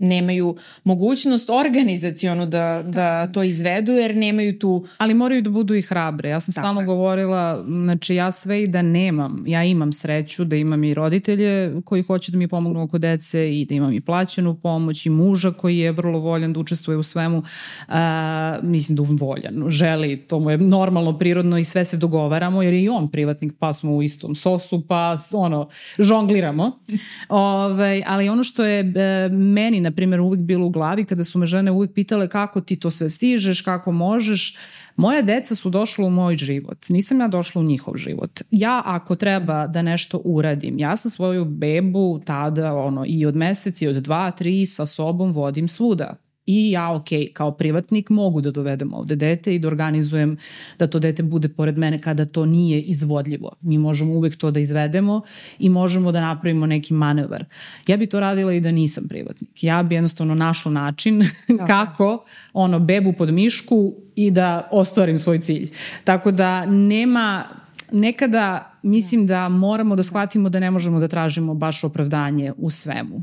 nemaju 0.00 0.56
mogućnost 0.84 1.50
organizacionu 1.50 2.46
da, 2.46 2.82
da 2.86 3.32
to 3.32 3.42
izvedu 3.42 3.92
jer 3.92 4.16
nemaju 4.16 4.58
tu 4.58 4.86
Ali 4.98 5.14
moraju 5.14 5.42
da 5.42 5.50
budu 5.50 5.74
i 5.74 5.82
hrabre. 5.82 6.28
Ja 6.28 6.40
sam 6.40 6.54
Tako 6.54 6.62
stalno 6.62 6.80
je. 6.80 6.86
govorila, 6.86 7.64
znači 7.66 8.14
ja 8.14 8.32
sve 8.32 8.62
i 8.62 8.66
da 8.66 8.82
nemam, 8.82 9.44
ja 9.46 9.64
imam 9.64 9.92
sreću 9.92 10.44
da 10.44 10.56
imam 10.56 10.84
i 10.84 10.94
roditelje 10.94 11.82
koji 11.84 12.02
hoće 12.02 12.32
da 12.32 12.38
mi 12.38 12.48
pomognu 12.48 12.82
oko 12.82 12.98
dece 12.98 13.60
i 13.60 13.64
da 13.64 13.74
imam 13.74 13.92
i 13.92 14.00
plaćenu 14.00 14.54
pomoć 14.54 15.06
i 15.06 15.10
muža 15.10 15.52
koji 15.52 15.78
je 15.78 15.92
vrlo 15.92 16.18
voljan 16.18 16.52
da 16.52 16.60
učestvuje 16.60 16.96
u 16.96 17.02
svemu. 17.02 17.42
A, 17.88 18.58
mislim 18.62 18.96
da 18.96 19.02
voljan, 19.20 19.70
želi, 19.70 20.16
to 20.16 20.40
mu 20.40 20.50
je 20.50 20.58
normalno, 20.58 21.18
prirodno 21.18 21.58
i 21.58 21.64
sve 21.64 21.84
se 21.84 21.96
dogovaramo 21.96 22.62
jer 22.62 22.74
je 22.74 22.82
i 22.82 22.88
on 22.88 23.10
privatnik 23.10 23.52
pa 23.58 23.72
smo 23.72 23.92
u 23.92 24.02
istom 24.02 24.34
sosu 24.34 24.86
pa 24.88 25.16
ono, 25.34 25.68
žongliramo. 25.98 26.78
Ove, 27.28 28.02
ali 28.06 28.28
ono 28.28 28.44
što 28.44 28.64
je 28.64 28.80
e, 28.80 29.28
meni, 29.28 29.80
na 29.80 29.89
primjer, 29.92 30.20
uvijek 30.20 30.42
bilo 30.42 30.66
u 30.66 30.70
glavi 30.70 31.04
kada 31.04 31.24
su 31.24 31.38
me 31.38 31.46
žene 31.46 31.70
uvijek 31.70 31.94
pitale 31.94 32.28
kako 32.28 32.60
ti 32.60 32.76
to 32.76 32.90
sve 32.90 33.10
stižeš, 33.10 33.60
kako 33.60 33.92
možeš, 33.92 34.56
moja 34.96 35.22
deca 35.22 35.54
su 35.54 35.70
došla 35.70 36.06
u 36.06 36.10
moj 36.10 36.36
život. 36.36 36.88
Nisam 36.88 37.20
ja 37.20 37.28
došla 37.28 37.60
u 37.60 37.64
njihov 37.64 37.96
život. 37.96 38.40
Ja 38.50 38.82
ako 38.84 39.16
treba 39.16 39.66
da 39.66 39.82
nešto 39.82 40.20
uradim, 40.24 40.78
ja 40.78 40.96
sam 40.96 41.10
svoju 41.10 41.44
bebu 41.44 42.20
tada 42.24 42.74
ono, 42.74 43.04
i 43.06 43.26
od 43.26 43.36
meseci, 43.36 43.88
od 43.88 43.96
dva, 43.96 44.30
tri 44.30 44.66
sa 44.66 44.86
sobom 44.86 45.32
vodim 45.32 45.68
svuda. 45.68 46.16
I 46.50 46.70
ja, 46.70 46.92
ok, 46.92 47.08
kao 47.32 47.50
privatnik 47.50 48.10
mogu 48.10 48.40
da 48.40 48.50
dovedem 48.50 48.94
ovde 48.94 49.16
dete 49.16 49.54
i 49.54 49.58
da 49.58 49.68
organizujem 49.68 50.36
da 50.78 50.86
to 50.86 50.98
dete 50.98 51.22
bude 51.22 51.48
pored 51.48 51.78
mene 51.78 52.00
kada 52.02 52.24
to 52.24 52.46
nije 52.46 52.80
izvodljivo. 52.80 53.52
Mi 53.60 53.78
možemo 53.78 54.14
uvek 54.14 54.36
to 54.36 54.50
da 54.50 54.60
izvedemo 54.60 55.22
i 55.58 55.68
možemo 55.68 56.12
da 56.12 56.20
napravimo 56.20 56.66
neki 56.66 56.94
manevar. 56.94 57.44
Ja 57.86 57.96
bi 57.96 58.06
to 58.06 58.20
radila 58.20 58.52
i 58.52 58.60
da 58.60 58.70
nisam 58.70 59.08
privatnik. 59.08 59.64
Ja 59.64 59.82
bi 59.82 59.94
jednostavno 59.94 60.34
našla 60.34 60.72
način 60.72 61.24
kako 61.70 62.24
ono 62.52 62.78
bebu 62.78 63.12
pod 63.12 63.32
mišku 63.32 63.94
i 64.16 64.30
da 64.30 64.68
ostvarim 64.72 65.18
svoj 65.18 65.38
cilj. 65.38 65.70
Tako 66.04 66.30
da 66.30 66.66
nema 66.66 67.44
nekada 67.92 68.69
mislim 68.82 69.26
da 69.26 69.48
moramo 69.48 69.96
da 69.96 70.02
shvatimo 70.02 70.48
da 70.48 70.60
ne 70.60 70.70
možemo 70.70 71.00
da 71.00 71.08
tražimo 71.08 71.54
baš 71.54 71.84
opravdanje 71.84 72.52
u 72.56 72.70
svemu. 72.70 73.22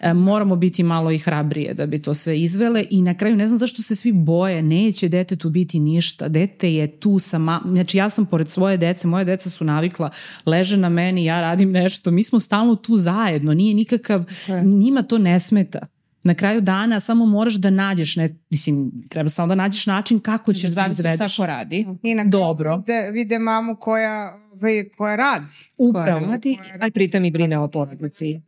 E, 0.00 0.14
moramo 0.14 0.56
biti 0.56 0.82
malo 0.82 1.10
i 1.10 1.18
hrabrije 1.18 1.74
da 1.74 1.86
bi 1.86 2.02
to 2.02 2.14
sve 2.14 2.40
izvele 2.40 2.84
i 2.90 3.02
na 3.02 3.14
kraju 3.14 3.36
ne 3.36 3.48
znam 3.48 3.58
zašto 3.58 3.82
se 3.82 3.96
svi 3.96 4.12
boje, 4.12 4.62
neće 4.62 5.08
detetu 5.08 5.50
biti 5.50 5.80
ništa, 5.80 6.28
dete 6.28 6.74
je 6.74 7.00
tu 7.00 7.18
sama, 7.18 7.60
znači 7.66 7.98
ja 7.98 8.10
sam 8.10 8.26
pored 8.26 8.48
svoje 8.48 8.76
dece, 8.76 9.08
moje 9.08 9.24
deca 9.24 9.50
su 9.50 9.64
navikla, 9.64 10.10
leže 10.46 10.76
na 10.76 10.88
meni, 10.88 11.24
ja 11.24 11.40
radim 11.40 11.70
nešto, 11.70 12.10
mi 12.10 12.22
smo 12.22 12.40
stalno 12.40 12.74
tu 12.74 12.96
zajedno, 12.96 13.54
nije 13.54 13.74
nikakav, 13.74 14.24
njima 14.64 15.02
to 15.02 15.18
ne 15.18 15.40
smeta. 15.40 15.97
Na 16.22 16.34
kraju 16.34 16.60
dana 16.60 17.00
samo 17.00 17.26
moraš 17.26 17.54
da 17.54 17.70
nađeš, 17.70 18.16
ne, 18.16 18.28
mislim, 18.50 18.92
treba 19.08 19.28
samo 19.28 19.48
da 19.48 19.54
nađeš 19.54 19.86
način 19.86 20.20
kako 20.20 20.52
ćeš 20.52 20.62
da 20.62 20.68
zavisi 20.68 21.02
šta 21.02 21.10
izvedeš. 21.10 21.36
ko 21.36 21.46
radi. 21.46 21.86
I 22.02 22.14
na 22.14 22.24
Dobro. 22.24 22.76
Vide, 22.76 23.10
vide 23.12 23.38
mamu 23.38 23.76
koja, 23.76 24.38
ovaj, 24.52 24.88
koja 24.96 25.16
radi. 25.16 25.54
Koja 25.92 26.18
radi, 26.18 26.58
a 26.80 26.90
pritom 26.90 27.24
i 27.24 27.30
brine 27.30 27.58
o 27.58 27.68
porodici. 27.68 28.40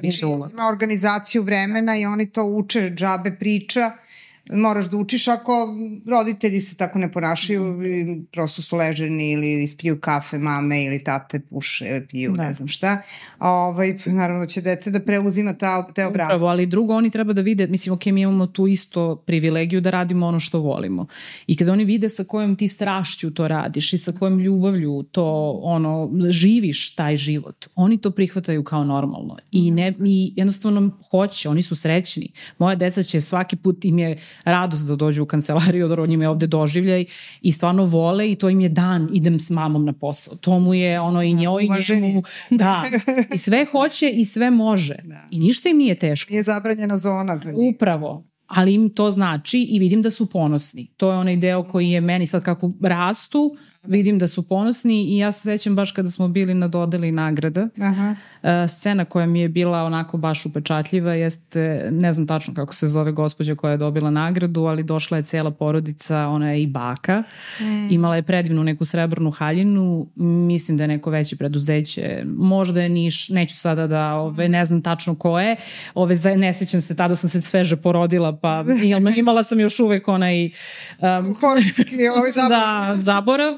Znači, 0.00 0.24
uloga. 0.24 0.50
Ima 0.52 0.68
organizaciju 0.68 1.42
vremena 1.42 1.98
i 1.98 2.06
oni 2.06 2.30
to 2.30 2.44
uče, 2.44 2.90
džabe 2.94 3.36
priča. 3.40 3.90
Moraš 4.52 4.86
da 4.86 4.96
učiš 4.96 5.28
ako 5.28 5.52
roditelji 6.06 6.60
se 6.60 6.76
tako 6.76 6.98
ne 6.98 7.12
ponašaju, 7.12 7.86
i 7.86 8.22
prosto 8.32 8.62
su 8.62 8.76
leženi 8.76 9.32
ili 9.32 9.62
ispiju 9.62 10.00
kafe 10.00 10.38
mame 10.38 10.84
ili 10.84 10.98
tate 11.04 11.40
puše, 11.40 12.06
piju, 12.10 12.32
ne 12.32 12.52
znam 12.52 12.68
šta. 12.68 13.02
A 13.38 13.50
ovaj, 13.50 13.96
naravno 14.06 14.40
da 14.40 14.46
će 14.46 14.60
dete 14.60 14.90
da 14.90 15.00
preuzima 15.00 15.52
ta, 15.52 15.92
te 15.92 16.06
obrazce. 16.06 16.34
Upravo, 16.34 16.50
ali 16.50 16.66
drugo, 16.66 16.94
oni 16.94 17.10
treba 17.10 17.32
da 17.32 17.42
vide, 17.42 17.66
mislim, 17.66 17.92
ok, 17.92 18.06
mi 18.06 18.20
imamo 18.20 18.46
tu 18.46 18.66
isto 18.66 19.16
privilegiju 19.16 19.80
da 19.80 19.90
radimo 19.90 20.26
ono 20.26 20.40
što 20.40 20.60
volimo. 20.60 21.06
I 21.46 21.56
kada 21.56 21.72
oni 21.72 21.84
vide 21.84 22.08
sa 22.08 22.24
kojom 22.24 22.56
ti 22.56 22.68
strašću 22.68 23.34
to 23.34 23.48
radiš 23.48 23.92
i 23.92 23.98
sa 23.98 24.12
kojom 24.12 24.38
ljubavlju 24.38 25.02
to, 25.02 25.60
ono, 25.62 26.10
živiš 26.30 26.94
taj 26.94 27.16
život, 27.16 27.66
oni 27.74 27.98
to 27.98 28.10
prihvataju 28.10 28.64
kao 28.64 28.84
normalno. 28.84 29.36
I, 29.52 29.70
ne, 29.70 29.94
i 30.04 30.32
jednostavno 30.36 30.90
hoće, 31.10 31.48
oni 31.48 31.62
su 31.62 31.76
srećni. 31.76 32.32
Moja 32.58 32.74
deca 32.74 33.02
će 33.02 33.20
svaki 33.20 33.56
put 33.56 33.84
im 33.84 33.98
je 33.98 34.18
radost 34.44 34.86
da 34.86 34.96
dođu 34.96 35.22
u 35.22 35.26
kancelariju, 35.26 35.88
da 35.88 36.06
njima 36.06 36.24
je 36.24 36.28
ovde 36.28 36.46
doživljaj 36.46 37.04
i 37.42 37.52
stvarno 37.52 37.84
vole 37.84 38.30
i 38.30 38.34
to 38.34 38.48
im 38.48 38.60
je 38.60 38.68
dan, 38.68 39.08
idem 39.12 39.40
s 39.40 39.50
mamom 39.50 39.84
na 39.84 39.92
posao. 39.92 40.36
To 40.36 40.60
mu 40.60 40.74
je 40.74 41.00
ono 41.00 41.22
i 41.22 41.34
njoj 41.34 41.64
i 41.64 42.00
njemu. 42.00 42.22
Da. 42.50 42.84
I 43.34 43.38
sve 43.38 43.66
hoće 43.72 44.10
i 44.10 44.24
sve 44.24 44.50
može. 44.50 44.96
Da. 45.04 45.28
I 45.30 45.40
ništa 45.40 45.68
im 45.68 45.76
nije 45.76 45.94
teško. 45.94 46.30
Nije 46.30 46.42
zabranjena 46.42 46.96
zona 46.96 47.36
za 47.36 47.52
njih. 47.52 47.74
Upravo 47.74 48.28
ali 48.48 48.74
im 48.74 48.90
to 48.90 49.10
znači 49.10 49.66
i 49.70 49.78
vidim 49.78 50.02
da 50.02 50.10
su 50.10 50.26
ponosni. 50.26 50.86
To 50.96 51.12
je 51.12 51.18
onaj 51.18 51.36
deo 51.36 51.62
koji 51.62 51.90
je 51.90 52.00
meni 52.00 52.26
sad 52.26 52.44
kako 52.44 52.70
rastu, 52.82 53.56
vidim 53.82 54.18
da 54.18 54.26
su 54.26 54.48
ponosni 54.48 55.04
i 55.04 55.18
ja 55.18 55.32
se 55.32 55.40
sećam 55.40 55.76
baš 55.76 55.92
kada 55.92 56.08
smo 56.08 56.28
bili 56.28 56.54
na 56.54 56.68
dodeli 56.68 57.12
nagrada. 57.12 57.68
Aha. 57.80 58.14
E, 58.42 58.68
scena 58.68 59.04
koja 59.04 59.26
mi 59.26 59.40
je 59.40 59.48
bila 59.48 59.82
onako 59.82 60.16
baš 60.16 60.46
upečatljiva 60.46 61.14
jeste, 61.14 61.88
ne 61.92 62.12
znam 62.12 62.26
tačno 62.26 62.54
kako 62.54 62.74
se 62.74 62.86
zove 62.86 63.12
gospođa 63.12 63.54
koja 63.54 63.70
je 63.70 63.76
dobila 63.76 64.10
nagradu, 64.10 64.64
ali 64.64 64.82
došla 64.82 65.16
je 65.16 65.22
cela 65.22 65.50
porodica, 65.50 66.26
ona 66.26 66.50
je 66.50 66.62
i 66.62 66.66
baka. 66.66 67.22
Mm. 67.60 67.90
Imala 67.90 68.16
je 68.16 68.22
predivnu 68.22 68.64
neku 68.64 68.84
srebrnu 68.84 69.30
haljinu, 69.30 70.06
mislim 70.16 70.76
da 70.76 70.84
je 70.84 70.88
neko 70.88 71.10
veće 71.10 71.36
preduzeće, 71.36 72.22
možda 72.26 72.82
je 72.82 72.88
Niš, 72.88 73.28
neću 73.28 73.56
sada 73.56 73.86
da, 73.86 74.14
ove, 74.14 74.48
ne 74.48 74.64
znam 74.64 74.82
tačno 74.82 75.14
ko 75.14 75.40
je, 75.40 75.56
ove, 75.94 76.14
ne 76.36 76.52
sećam 76.52 76.80
se, 76.80 76.96
tada 76.96 77.14
sam 77.14 77.30
se 77.30 77.40
sveže 77.40 77.76
porodila, 77.76 78.36
pa 78.36 78.64
imala 79.16 79.42
sam 79.42 79.60
još 79.60 79.80
uvek 79.80 80.08
onaj... 80.08 80.44
Um, 80.44 81.34
Horijski, 81.34 82.08
ovaj 82.16 82.32
zaborav. 82.32 82.50
da, 82.88 82.94
zaborav. 82.94 83.54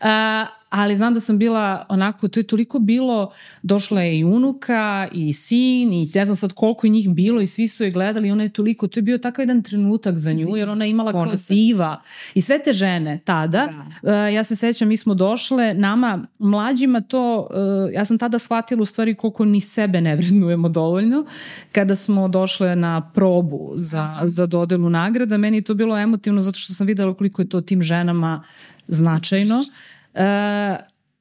Uh, 0.00 0.58
ali 0.70 0.96
znam 0.96 1.14
da 1.14 1.20
sam 1.20 1.38
bila 1.38 1.86
onako, 1.88 2.28
to 2.28 2.40
je 2.40 2.44
toliko 2.44 2.78
bilo, 2.78 3.32
došla 3.62 4.02
je 4.02 4.18
i 4.18 4.24
unuka 4.24 5.08
i 5.12 5.32
sin 5.32 5.92
i 5.92 6.10
ne 6.14 6.24
znam 6.24 6.36
sad 6.36 6.52
koliko 6.52 6.86
je 6.86 6.90
njih 6.90 7.10
bilo 7.10 7.40
i 7.40 7.46
svi 7.46 7.68
su 7.68 7.84
je 7.84 7.90
gledali 7.90 8.28
i 8.28 8.30
ona 8.30 8.42
je 8.42 8.48
toliko, 8.48 8.88
to 8.88 8.98
je 8.98 9.02
bio 9.02 9.18
takav 9.18 9.42
jedan 9.42 9.62
trenutak 9.62 10.16
za 10.16 10.32
nju 10.32 10.56
jer 10.56 10.68
ona 10.68 10.84
je 10.84 10.90
imala 10.90 11.12
kao 11.12 11.32
diva. 11.48 12.02
I 12.34 12.40
sve 12.40 12.58
te 12.58 12.72
žene 12.72 13.20
tada, 13.24 13.68
da. 14.02 14.26
uh, 14.26 14.34
ja 14.34 14.44
se 14.44 14.56
sećam 14.56 14.88
mi 14.88 14.96
smo 14.96 15.14
došle, 15.14 15.74
nama 15.74 16.26
mlađima 16.38 17.00
to, 17.00 17.48
uh, 17.50 17.94
ja 17.94 18.04
sam 18.04 18.18
tada 18.18 18.38
shvatila 18.38 18.82
u 18.82 18.84
stvari 18.84 19.14
koliko 19.14 19.44
ni 19.44 19.60
sebe 19.60 20.00
ne 20.00 20.16
vrednujemo 20.16 20.68
dovoljno, 20.68 21.26
kada 21.72 21.94
smo 21.94 22.28
došle 22.28 22.76
na 22.76 23.10
probu 23.14 23.72
za, 23.74 24.20
za 24.24 24.46
dodelu 24.46 24.90
nagrada, 24.90 25.36
meni 25.36 25.56
je 25.56 25.62
to 25.62 25.74
bilo 25.74 25.98
emotivno 25.98 26.40
zato 26.40 26.58
što 26.58 26.74
sam 26.74 26.86
videla 26.86 27.14
koliko 27.14 27.42
je 27.42 27.48
to 27.48 27.60
tim 27.60 27.82
ženama 27.82 28.42
značajno. 28.88 29.58
Uh, 29.58 30.22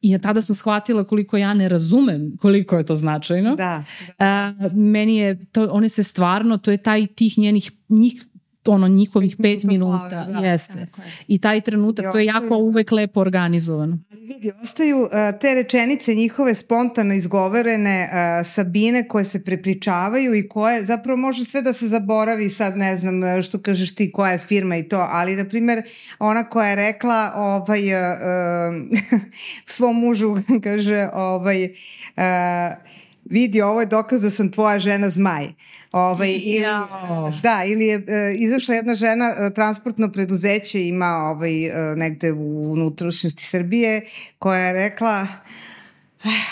I 0.01 0.17
tada 0.21 0.41
sam 0.41 0.55
shvatila 0.55 1.03
koliko 1.03 1.37
ja 1.37 1.53
ne 1.53 1.69
razumem 1.69 2.37
koliko 2.37 2.77
je 2.77 2.85
to 2.85 2.95
značajno. 2.95 3.55
Da. 3.55 3.83
da. 4.19 4.53
Meni 4.73 5.17
je, 5.17 5.45
to, 5.51 5.67
one 5.71 5.89
se 5.89 6.03
stvarno, 6.03 6.57
to 6.57 6.71
je 6.71 6.77
taj 6.77 7.07
tih 7.07 7.37
njenih, 7.37 7.71
njih 7.89 8.25
ono 8.71 8.87
njihovih 8.87 9.35
pet 9.41 9.63
minuta, 9.63 10.25
da, 10.25 10.39
jeste. 10.39 10.87
I 11.27 11.41
taj 11.41 11.61
trenutak, 11.61 12.05
I 12.05 12.11
to 12.11 12.17
je 12.17 12.25
jako 12.25 12.57
uvek 12.57 12.91
lepo 12.91 13.19
organizovano. 13.19 13.97
Vidi, 14.11 14.51
ostaju 14.61 15.01
uh, 15.01 15.09
te 15.41 15.53
rečenice 15.53 16.15
njihove 16.15 16.53
spontano 16.53 17.13
izgovorene 17.13 18.09
uh, 18.11 18.47
Sabine 18.47 19.07
koje 19.07 19.25
se 19.25 19.43
prepričavaju 19.43 20.35
i 20.35 20.47
koje 20.47 20.85
zapravo 20.85 21.17
može 21.17 21.45
sve 21.45 21.61
da 21.61 21.73
se 21.73 21.87
zaboravi 21.87 22.49
sad 22.49 22.77
ne 22.77 22.97
znam 22.97 23.23
uh, 23.23 23.41
što 23.41 23.59
kažeš 23.59 23.95
ti 23.95 24.11
koja 24.11 24.31
je 24.31 24.37
firma 24.37 24.77
i 24.77 24.83
to, 24.83 25.07
ali 25.09 25.35
na 25.35 25.45
primer 25.45 25.81
ona 26.19 26.43
koja 26.43 26.69
je 26.69 26.75
rekla 26.75 27.31
ovaj, 27.35 27.81
svom 29.65 29.99
mužu 29.99 30.37
kaže 30.63 31.09
ovaj, 31.13 31.63
uh, 31.65 32.86
vidi 33.29 33.61
ovo 33.61 33.79
je 33.79 33.85
dokaz 33.85 34.21
da 34.21 34.29
sam 34.29 34.51
tvoja 34.51 34.79
žena 34.79 35.09
zmaj. 35.09 35.47
Ovaj, 35.91 36.31
ili, 36.53 36.65
no. 36.65 37.33
Da, 37.43 37.63
ili 37.65 37.85
je 37.85 37.95
e, 37.95 38.35
izašla 38.35 38.75
jedna 38.75 38.95
žena, 38.95 39.25
e, 39.39 39.53
transportno 39.53 40.11
preduzeće 40.11 40.87
ima 40.87 41.07
ovaj, 41.07 41.65
e, 41.65 41.95
negde 41.95 42.31
u 42.31 42.71
unutrašnjosti 42.71 43.45
Srbije, 43.45 44.01
koja 44.39 44.59
je 44.59 44.73
rekla 44.73 45.27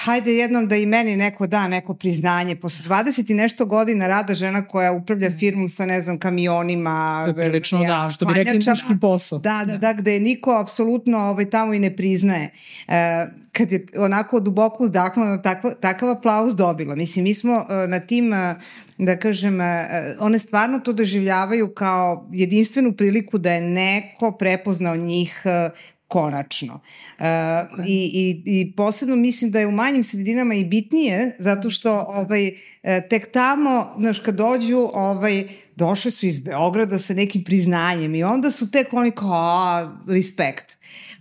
hajde 0.03 0.33
jednom 0.33 0.67
da 0.67 0.75
i 0.75 0.85
meni 0.85 1.17
neko 1.17 1.47
da 1.47 1.67
neko 1.67 1.93
priznanje. 1.93 2.55
Posle 2.55 2.85
20 2.85 3.31
i 3.31 3.33
nešto 3.33 3.65
godina 3.65 4.07
rada 4.07 4.35
žena 4.35 4.67
koja 4.67 4.91
upravlja 4.91 5.31
firmom 5.39 5.69
sa, 5.69 5.85
ne 5.85 6.01
znam, 6.01 6.19
kamionima. 6.19 7.27
Prilično, 7.35 7.83
ja, 7.83 8.03
da, 8.03 8.09
što 8.09 8.25
bi 8.25 8.33
rekli 8.33 8.59
muški 8.69 8.99
posao. 9.01 9.39
Da, 9.39 9.63
da, 9.67 9.77
da, 9.77 9.93
gde 9.93 10.19
niko 10.19 10.59
apsolutno 10.59 11.17
ovaj, 11.17 11.49
tamo 11.49 11.73
i 11.73 11.79
ne 11.79 11.95
priznaje. 11.95 12.51
E, 12.87 13.25
kad 13.51 13.71
je 13.71 13.85
onako 13.97 14.39
duboko 14.39 14.83
uzdahnula, 14.83 15.41
takav, 15.41 15.71
takav 15.79 16.09
aplauz 16.09 16.55
dobila. 16.55 16.95
Mislim, 16.95 17.23
mi 17.23 17.33
smo 17.33 17.53
uh, 17.53 17.89
na 17.89 17.99
tim, 17.99 18.33
uh, 18.33 18.37
da 18.97 19.17
kažem, 19.17 19.59
uh, 19.59 19.65
one 20.19 20.39
stvarno 20.39 20.79
to 20.79 20.93
doživljavaju 20.93 21.73
kao 21.73 22.29
jedinstvenu 22.31 22.93
priliku 22.93 23.37
da 23.37 23.51
je 23.51 23.61
neko 23.61 24.31
prepoznao 24.31 24.95
njih 24.95 25.43
konačno. 26.15 26.73
Uh, 26.73 27.25
i, 27.87 27.99
i, 28.13 28.43
I 28.45 28.71
posebno 28.75 29.15
mislim 29.15 29.51
da 29.51 29.59
je 29.59 29.67
u 29.67 29.71
manjim 29.71 30.03
sredinama 30.03 30.53
i 30.53 30.63
bitnije, 30.63 31.35
zato 31.39 31.69
što 31.69 32.05
ovaj, 32.07 32.51
tek 33.09 33.31
tamo, 33.31 33.95
znaš, 33.99 34.19
kad 34.19 34.35
dođu, 34.35 34.89
ovaj, 34.93 35.43
došle 35.75 36.11
su 36.11 36.25
iz 36.25 36.39
Beograda 36.39 36.99
sa 36.99 37.13
nekim 37.13 37.43
priznanjem 37.43 38.15
i 38.15 38.23
onda 38.23 38.51
su 38.51 38.71
tek 38.71 38.93
oni 38.93 39.11
kao, 39.11 39.33
a, 39.33 39.97
respekt. 40.07 40.77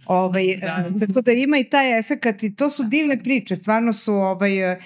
Ovaj, 0.07 0.57
da. 0.61 0.85
Tako 1.07 1.21
da 1.21 1.33
ima 1.33 1.59
i 1.59 1.65
taj 1.65 1.99
efekat 1.99 2.43
i 2.43 2.55
to 2.55 2.71
su 2.71 2.85
divne 2.85 3.19
priče, 3.23 3.57
stvarno 3.57 3.93
su 3.93 4.13
ovaj, 4.15 4.73
e, 4.73 4.77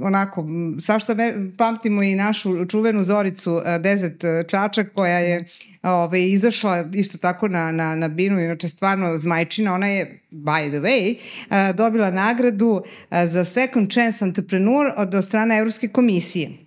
onako, 0.00 0.46
svašta 0.78 1.16
pamtimo 1.58 2.02
i 2.02 2.14
našu 2.14 2.66
čuvenu 2.66 3.04
Zoricu 3.04 3.60
e, 3.66 3.78
Dezet 3.78 4.24
Čačak 4.48 4.92
koja 4.94 5.18
je 5.18 5.44
ovaj, 5.82 6.22
izašla 6.22 6.84
isto 6.94 7.18
tako 7.18 7.48
na, 7.48 7.72
na, 7.72 7.96
na 7.96 8.08
binu, 8.08 8.40
inače 8.40 8.68
stvarno 8.68 9.18
zmajčina, 9.18 9.74
ona 9.74 9.86
je, 9.86 10.20
by 10.30 10.68
the 10.68 10.80
way, 10.80 11.16
e, 11.50 11.72
dobila 11.72 12.10
nagradu 12.10 12.82
e, 13.10 13.26
za 13.26 13.44
Second 13.44 13.92
Chance 13.92 14.24
Entrepreneur 14.24 14.92
od 14.96 15.24
strane 15.24 15.58
Evropske 15.58 15.88
komisije 15.88 16.63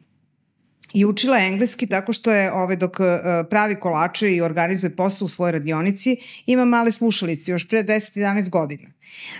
i 0.94 1.06
učila 1.06 1.38
engleski 1.38 1.88
tako 1.88 2.14
što 2.14 2.32
je 2.32 2.52
ove, 2.52 2.76
dok 2.76 3.00
uh, 3.00 3.06
pravi 3.50 3.76
kolače 3.76 4.36
i 4.36 4.42
organizuje 4.42 4.96
posao 4.96 5.26
u 5.26 5.30
svojoj 5.30 5.52
radionici, 5.52 6.18
ima 6.46 6.66
male 6.66 6.92
slušalice 6.92 7.52
još 7.52 7.68
pre 7.68 7.84
10-11 7.84 8.50
godina. 8.50 8.90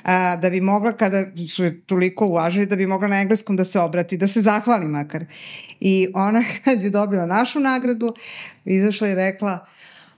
A, 0.04 0.36
da 0.36 0.50
bi 0.50 0.62
mogla, 0.62 0.92
kada 0.92 1.26
su 1.56 1.64
je 1.64 1.82
toliko 1.82 2.26
uvažili, 2.26 2.66
da 2.66 2.76
bi 2.76 2.88
mogla 2.88 3.08
na 3.08 3.22
engleskom 3.22 3.56
da 3.56 3.66
se 3.66 3.80
obrati, 3.80 4.18
da 4.18 4.28
se 4.28 4.42
zahvali 4.42 4.88
makar. 4.88 5.26
I 5.80 6.08
ona 6.14 6.44
kad 6.64 6.84
je 6.84 6.90
dobila 6.90 7.26
našu 7.26 7.60
nagradu, 7.60 8.14
izašla 8.66 9.08
i 9.08 9.16
rekla, 9.16 9.66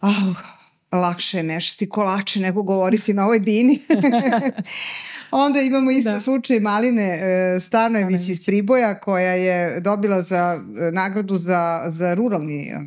ah, 0.01 0.58
lakše 0.91 1.37
je 1.37 1.43
mešati 1.43 1.89
kolače 1.89 2.39
nego 2.39 2.63
govoriti 2.63 3.13
na 3.13 3.25
ovoj 3.25 3.39
bini. 3.39 3.79
Onda 5.31 5.61
imamo 5.61 5.91
isto 5.91 6.11
da. 6.11 6.21
slučaj 6.21 6.59
Maline 6.59 7.03
e, 7.03 7.59
Stanojević 7.59 8.29
iz 8.29 8.45
Priboja 8.45 8.99
koja 8.99 9.33
je 9.33 9.79
dobila 9.79 10.21
za 10.21 10.59
e, 10.79 10.91
nagradu 10.91 11.37
za, 11.37 11.81
za 11.87 12.13
ruralni 12.13 12.67
e, 12.67 12.79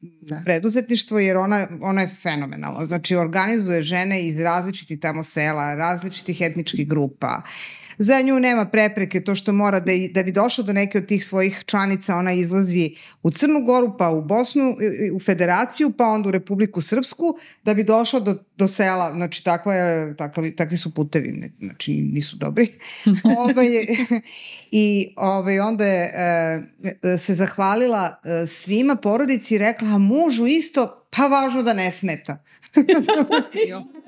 da. 0.00 0.42
preduzetništvo 0.44 1.18
jer 1.18 1.36
ona, 1.36 1.66
ona 1.80 2.00
je 2.00 2.10
fenomenalna. 2.22 2.86
Znači 2.86 3.16
organizuje 3.16 3.82
žene 3.82 4.26
iz 4.26 4.42
različitih 4.42 5.00
tamo 5.00 5.22
sela, 5.22 5.74
različitih 5.74 6.40
etničkih 6.40 6.88
grupa. 6.88 7.42
Uh, 7.44 7.85
Za 7.98 8.20
nju 8.20 8.40
nema 8.40 8.64
prepreke 8.64 9.20
to 9.24 9.34
što 9.34 9.52
mora 9.52 9.80
da, 9.80 9.92
da 10.10 10.22
bi 10.22 10.32
došla 10.32 10.64
do 10.64 10.72
neke 10.72 10.98
od 10.98 11.06
tih 11.06 11.26
svojih 11.26 11.62
članica, 11.66 12.16
ona 12.16 12.32
izlazi 12.32 12.94
u 13.22 13.30
Crnu 13.30 13.60
Goru, 13.60 13.96
pa 13.98 14.10
u 14.10 14.22
Bosnu, 14.22 14.76
u 15.14 15.20
Federaciju, 15.20 15.92
pa 15.98 16.04
onda 16.06 16.28
u 16.28 16.32
Republiku 16.32 16.80
Srpsku, 16.80 17.38
da 17.64 17.74
bi 17.74 17.84
došla 17.84 18.20
do, 18.20 18.34
do 18.56 18.68
sela. 18.68 19.10
Znači, 19.10 19.44
takva 19.44 19.74
je, 19.74 20.16
takvi, 20.16 20.56
takvi 20.56 20.76
su 20.76 20.94
putevi, 20.94 21.52
znači 21.60 21.92
nisu 21.92 22.36
dobri. 22.36 22.72
Ove, 23.24 23.34
ovaj, 23.52 23.66
I 24.70 25.08
ove, 25.16 25.30
ovaj, 25.30 25.60
onda 25.60 25.84
je 25.86 26.12
e, 27.02 27.18
se 27.18 27.34
zahvalila 27.34 28.20
e, 28.24 28.46
svima 28.46 28.96
porodici 28.96 29.54
i 29.54 29.58
rekla, 29.58 29.88
a 29.88 29.98
mužu 29.98 30.46
isto, 30.46 31.06
pa 31.10 31.26
važno 31.26 31.62
da 31.62 31.72
ne 31.72 31.92
smeta. 31.92 32.42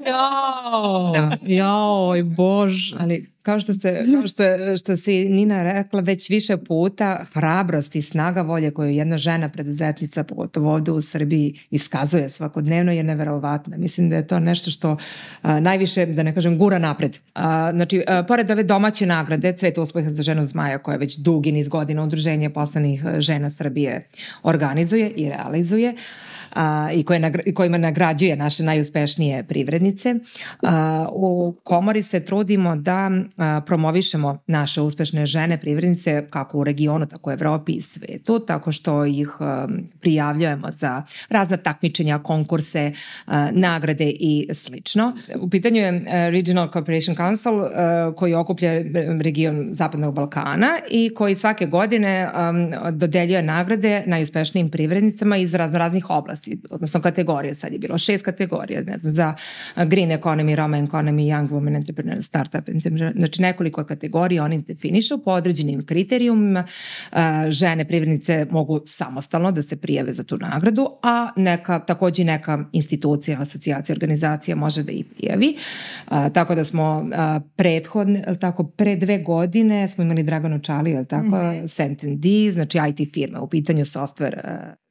Jao, 0.06 1.12
da. 1.12 1.36
jao, 1.46 2.14
bož. 2.24 2.92
Ali 2.98 3.26
kao 3.42 3.60
što, 3.60 3.74
ste, 3.74 4.06
kao 4.12 4.28
što, 4.28 4.42
što 4.78 4.96
si 4.96 5.28
Nina 5.28 5.62
rekla 5.62 6.00
već 6.00 6.30
više 6.30 6.56
puta, 6.56 7.24
hrabrost 7.34 7.96
i 7.96 8.02
snaga 8.02 8.42
volje 8.42 8.70
koju 8.70 8.90
jedna 8.90 9.18
žena 9.18 9.48
preduzetnica, 9.48 10.24
pogotovo 10.24 10.74
ovde 10.74 10.92
u 10.92 11.00
Srbiji, 11.00 11.54
iskazuje 11.70 12.28
svakodnevno 12.28 12.92
je 12.92 13.02
neverovatna. 13.02 13.76
Mislim 13.76 14.10
da 14.10 14.16
je 14.16 14.26
to 14.26 14.40
nešto 14.40 14.70
što 14.70 14.96
a, 15.42 15.60
najviše, 15.60 16.06
da 16.06 16.22
ne 16.22 16.34
kažem, 16.34 16.58
gura 16.58 16.78
napred. 16.78 17.18
A, 17.34 17.70
znači, 17.72 18.04
a, 18.06 18.22
pored 18.22 18.50
ove 18.50 18.62
domaće 18.62 19.06
nagrade, 19.06 19.52
Cvet 19.52 19.78
uspeha 19.78 20.10
za 20.10 20.22
ženu 20.22 20.44
zmaja, 20.44 20.78
koja 20.78 20.96
već 20.96 21.16
dugi 21.16 21.52
niz 21.52 21.68
godina 21.68 22.04
udruženje 22.04 22.50
poslanih 22.50 23.02
žena 23.18 23.50
Srbije 23.50 24.08
organizuje 24.42 25.10
i 25.10 25.28
realizuje, 25.28 25.94
a, 26.52 26.90
i, 26.92 27.04
koje 27.04 27.32
i 27.46 27.54
kojima 27.54 27.78
nagrađuje 27.78 28.36
naše 28.36 28.62
najuspešnije 28.62 29.44
privrednice. 29.44 30.14
A, 30.62 31.06
u 31.12 31.54
komori 31.62 32.02
se 32.02 32.20
trudimo 32.20 32.76
da 32.76 33.10
promovišemo 33.66 34.38
naše 34.46 34.80
uspešne 34.80 35.26
žene 35.26 35.58
privrednice 35.60 36.26
kako 36.30 36.58
u 36.58 36.64
regionu, 36.64 37.06
tako 37.06 37.30
u 37.30 37.32
Evropi 37.32 37.72
i 37.72 37.82
svetu, 37.82 38.38
tako 38.38 38.72
što 38.72 39.04
ih 39.04 39.28
prijavljujemo 40.00 40.70
za 40.70 41.02
razna 41.28 41.56
takmičenja, 41.56 42.18
konkurse, 42.18 42.92
nagrade 43.50 44.10
i 44.10 44.48
slično. 44.52 45.12
U 45.40 45.50
pitanju 45.50 45.80
je 45.80 46.04
Regional 46.30 46.68
Cooperation 46.72 47.16
Council 47.16 47.52
koji 48.16 48.34
okuplja 48.34 48.72
region 49.20 49.68
Zapadnog 49.70 50.14
Balkana 50.14 50.78
i 50.90 51.14
koji 51.14 51.34
svake 51.34 51.66
godine 51.66 52.28
dodeljuje 52.92 53.42
nagrade 53.42 54.02
najuspešnijim 54.06 54.68
privrednicama 54.68 55.36
iz 55.36 55.54
raznoraznih 55.54 56.10
oblasti, 56.10 56.37
odnosno 56.70 57.00
kategorije. 57.00 57.54
Sad 57.54 57.72
je 57.72 57.78
bilo 57.78 57.98
šest 57.98 58.24
kategorija, 58.24 58.82
ne 58.82 58.98
znam, 58.98 59.12
za 59.12 59.34
green 59.76 60.10
economy, 60.10 60.54
Roma 60.54 60.78
economy, 60.78 61.34
young 61.34 61.48
woman 61.48 61.76
entrepreneur, 61.76 62.22
startup 62.22 62.64
znači 63.16 63.42
nekoliko 63.42 63.84
kategorija 63.84 64.44
oni 64.44 64.62
definišu 64.62 65.18
po 65.24 65.30
određenim 65.30 65.86
kriterijumima. 65.86 66.64
Žene 67.48 67.84
privrednice 67.84 68.46
mogu 68.50 68.80
samostalno 68.86 69.52
da 69.52 69.62
se 69.62 69.76
prijave 69.76 70.12
za 70.12 70.24
tu 70.24 70.36
nagradu, 70.36 70.88
a 71.02 71.28
neka, 71.36 71.78
takođe 71.78 72.24
neka 72.24 72.64
institucija, 72.72 73.40
asocijacija, 73.40 73.94
organizacija 73.94 74.56
može 74.56 74.82
da 74.82 74.92
ih 74.92 75.04
prijavi. 75.04 75.56
Tako 76.32 76.54
da 76.54 76.64
smo 76.64 77.10
prethodne, 77.56 78.24
tako, 78.40 78.64
pre 78.64 78.96
dve 78.96 79.18
godine 79.18 79.88
smo 79.88 80.04
imali 80.04 80.22
Draganu 80.22 80.58
Čali, 80.58 81.06
tako, 81.08 81.26
mm 81.26 81.30
-hmm. 81.30 81.68
Senten 81.68 82.20
D, 82.20 82.28
znači 82.52 82.78
IT 82.88 83.12
firma, 83.14 83.40
u 83.40 83.48
pitanju 83.48 83.84
software 83.84 84.38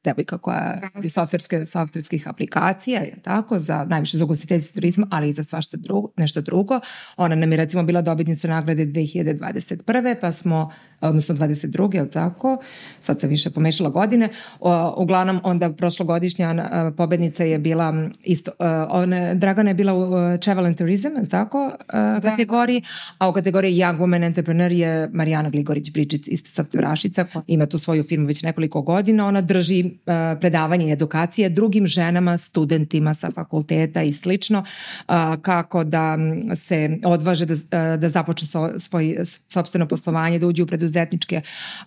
devojka 0.04 0.38
koja 0.38 0.80
je 1.02 1.10
softverske, 1.10 1.66
softverskih 1.66 2.28
aplikacija, 2.28 3.00
je 3.00 3.22
tako, 3.22 3.58
za, 3.58 3.84
najviše 3.84 4.18
za 4.18 4.24
ugostiteljstvo 4.24 4.74
turizma, 4.74 5.06
ali 5.10 5.28
i 5.28 5.32
za 5.32 5.44
svašta 5.44 5.76
drugo, 5.76 6.08
nešto 6.16 6.40
drugo. 6.40 6.80
Ona 7.16 7.34
nam 7.34 7.52
je 7.52 7.56
recimo 7.56 7.82
bila 7.82 8.02
dobitnica 8.02 8.48
nagrade 8.48 8.86
2021. 8.86 10.16
pa 10.20 10.32
smo 10.32 10.72
odnosno 11.00 11.34
22. 11.34 11.94
je 11.94 12.10
tako? 12.10 12.58
Sad 13.00 13.20
sam 13.20 13.30
više 13.30 13.50
pomešala 13.50 13.90
godine. 13.90 14.28
O, 14.60 15.02
uglavnom, 15.02 15.40
onda 15.44 15.72
prošlogodišnja 15.72 16.48
a, 16.48 16.92
pobednica 16.96 17.44
je 17.44 17.58
bila 17.58 18.08
isto, 18.24 18.50
a, 18.58 18.86
ona, 18.90 19.34
Dragana 19.34 19.70
je 19.70 19.74
bila 19.74 19.94
u 19.94 20.38
Travel 20.38 20.66
and 20.66 20.76
Tourism, 20.76 21.08
je 21.16 21.28
tako? 21.28 21.72
A, 21.88 22.18
da, 22.22 22.30
kategoriji, 22.30 22.82
a 23.18 23.28
u 23.28 23.32
kategoriji 23.32 23.76
Young 23.76 23.98
Woman 23.98 24.26
Entrepreneur 24.26 24.72
je 24.72 25.08
Marijana 25.12 25.50
Gligorić-Bridžić, 25.50 26.28
isto 26.28 26.50
softverašica, 26.50 27.26
ima 27.46 27.66
tu 27.66 27.78
svoju 27.78 28.02
firmu 28.02 28.26
već 28.26 28.42
nekoliko 28.42 28.82
godina. 28.82 29.26
Ona 29.26 29.40
drži 29.40 29.90
a, 30.06 30.36
predavanje 30.40 30.88
i 30.88 30.92
edukacije 30.92 31.48
drugim 31.48 31.86
ženama, 31.86 32.38
studentima 32.38 33.14
sa 33.14 33.30
fakulteta 33.30 34.02
i 34.02 34.12
slično, 34.12 34.64
a, 35.06 35.36
kako 35.42 35.84
da 35.84 36.18
se 36.54 36.98
odvaže 37.04 37.46
da, 37.46 37.96
da 37.96 38.08
započne 38.08 38.48
svoj 38.78 39.16
sobstveno 39.48 39.88
poslovanje, 39.88 40.38
da 40.38 40.46
uđe 40.46 40.62
u 40.62 40.66
preduzetničke 40.88 41.40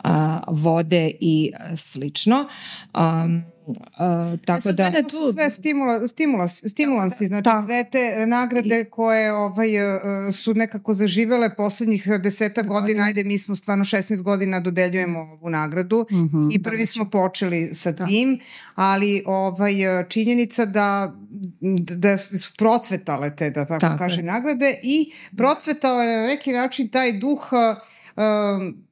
a, 0.04 0.40
vode 0.48 1.12
i 1.20 1.52
slično. 1.76 2.48
Um, 2.94 3.44
Uh, 3.66 4.40
tako 4.46 4.72
da 4.72 4.92
tu 5.04 5.10
su 5.10 5.34
sve 5.34 5.50
stimula, 5.50 6.08
stimulans, 6.08 6.64
stimulansi 6.68 7.28
znači 7.28 7.44
da. 7.44 7.64
sve 7.66 7.84
te 7.92 8.26
nagrade 8.28 8.86
koje 8.86 9.34
ovaj 9.34 9.68
su 10.34 10.54
nekako 10.54 10.94
zaživele 10.94 11.56
poslednjih 11.56 12.08
deseta 12.24 12.62
godina 12.62 13.04
ajde 13.04 13.24
mi 13.24 13.38
smo 13.38 13.56
stvarno 13.56 13.86
16 13.86 14.22
godina 14.22 14.60
dodeljujemo 14.60 15.20
ovu 15.20 15.50
nagradu 15.50 16.06
mm 16.12 16.16
-hmm, 16.16 16.56
i 16.56 16.64
prvi 16.64 16.86
smo 16.86 17.10
počeli 17.10 17.76
sa 17.76 17.92
da. 17.92 18.06
tim 18.06 18.40
ali 18.76 19.24
ovaj 19.26 19.74
činjenica 20.10 20.66
da 20.66 21.14
da 21.96 22.18
su 22.18 22.52
procvetale 22.58 23.36
te 23.36 23.50
da 23.50 23.66
tako, 23.66 23.80
tako 23.80 23.98
kaže 23.98 24.24
nagrade 24.24 24.80
i 24.84 25.12
procvetao 25.38 26.02
je 26.02 26.22
na 26.22 26.28
neki 26.28 26.52
način 26.52 26.88
taj 26.88 27.12
duh 27.20 27.50
um, 27.52 28.91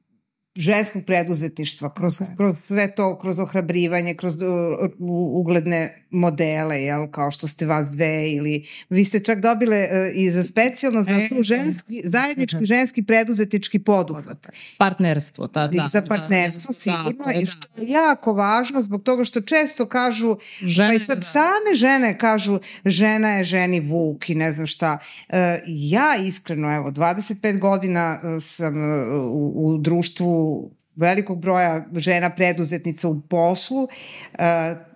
ženskog 0.60 1.04
preduzetništva, 1.04 1.94
kroz, 1.94 2.14
okay. 2.14 2.36
kroz 2.36 2.56
sve 2.64 2.90
to, 2.90 3.18
kroz 3.18 3.38
ohrabrivanje, 3.38 4.14
kroz 4.14 4.34
uh, 4.34 4.90
ugledne 5.32 6.04
modele, 6.10 6.82
jel, 6.82 7.10
kao 7.10 7.30
što 7.30 7.48
ste 7.48 7.66
vas 7.66 7.88
dve 7.88 8.30
ili 8.30 8.66
vi 8.90 9.04
ste 9.04 9.20
čak 9.20 9.40
dobile 9.40 9.76
uh, 9.76 9.88
i 10.14 10.30
za 10.30 10.44
specijalno 10.44 11.02
za 11.02 11.12
e, 11.12 11.28
tu 11.28 11.42
ženski, 11.42 12.02
zajednički 12.04 12.64
ženski 12.74 13.02
preduzetnički 13.02 13.78
poduhvat. 13.78 14.48
Partnerstvo, 14.78 15.46
ta, 15.46 15.66
da. 15.66 15.88
Za 15.88 16.02
partnerstvo, 16.02 16.68
da, 16.68 16.80
sigurno, 16.80 17.24
da, 17.24 17.32
i 17.32 17.46
što 17.46 17.68
je 17.76 17.90
jako 17.90 18.32
važno 18.32 18.82
zbog 18.82 19.02
toga 19.02 19.24
što 19.24 19.40
često 19.40 19.86
kažu, 19.86 20.36
žene, 20.60 20.88
pa 20.88 20.94
i 20.94 20.98
sad 20.98 21.18
da. 21.18 21.22
same 21.22 21.74
žene 21.74 22.18
kažu 22.18 22.58
žena 22.84 23.28
je 23.30 23.44
ženi 23.44 23.80
vuk 23.80 24.30
i 24.30 24.34
ne 24.34 24.52
znam 24.52 24.66
šta. 24.66 24.98
Uh, 25.28 25.36
ja 25.66 26.16
iskreno, 26.16 26.74
evo, 26.74 26.90
25 26.90 27.58
godina 27.58 28.20
uh, 28.22 28.42
sam 28.42 28.76
uh, 28.76 28.84
u, 29.20 29.52
u 29.54 29.78
društvu 29.78 30.49
velikog 30.96 31.40
broja 31.40 31.86
žena 31.96 32.30
preduzetnica 32.30 33.08
u 33.08 33.20
poslu, 33.20 33.82
uh, 33.82 33.88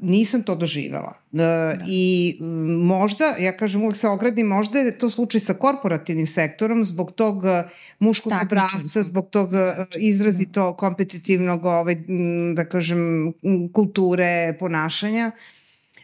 nisam 0.01 0.43
to 0.43 0.55
doživela. 0.55 1.13
Uh, 1.33 1.39
da. 1.39 1.77
I 1.87 2.37
možda, 2.85 3.35
ja 3.39 3.57
kažem 3.57 3.83
uvek 3.83 3.97
se 3.97 4.09
ogradim, 4.09 4.47
možda 4.47 4.79
je 4.79 4.99
to 4.99 5.11
slučaj 5.11 5.41
sa 5.41 5.55
korporativnim 5.55 6.27
sektorom 6.27 6.85
zbog 6.85 7.13
tog 7.13 7.43
muškog 7.99 8.33
obrazca, 8.43 9.03
zbog 9.03 9.31
tog 9.31 9.51
izrazito 9.97 10.77
kompetitivnog, 10.77 11.65
ovaj, 11.65 11.97
da 12.55 12.65
kažem, 12.65 13.33
kulture, 13.73 14.57
ponašanja 14.61 15.31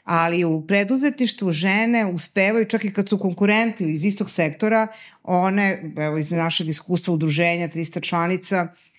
ali 0.05 0.45
u 0.45 0.67
preduzetništvu 0.67 1.53
žene 1.53 2.07
uspevaju, 2.07 2.65
čak 2.65 2.85
i 2.85 2.93
kad 2.93 3.09
su 3.09 3.19
konkurenti 3.19 3.91
iz 3.91 4.05
istog 4.05 4.31
sektora, 4.31 4.87
one, 5.23 5.93
evo 5.99 6.19
iz 6.19 6.31
našeg 6.31 6.69
iskustva 6.69 7.15
udruženja 7.15 7.69
300 7.69 8.03
članica, 8.09 8.63
uh, 8.63 8.90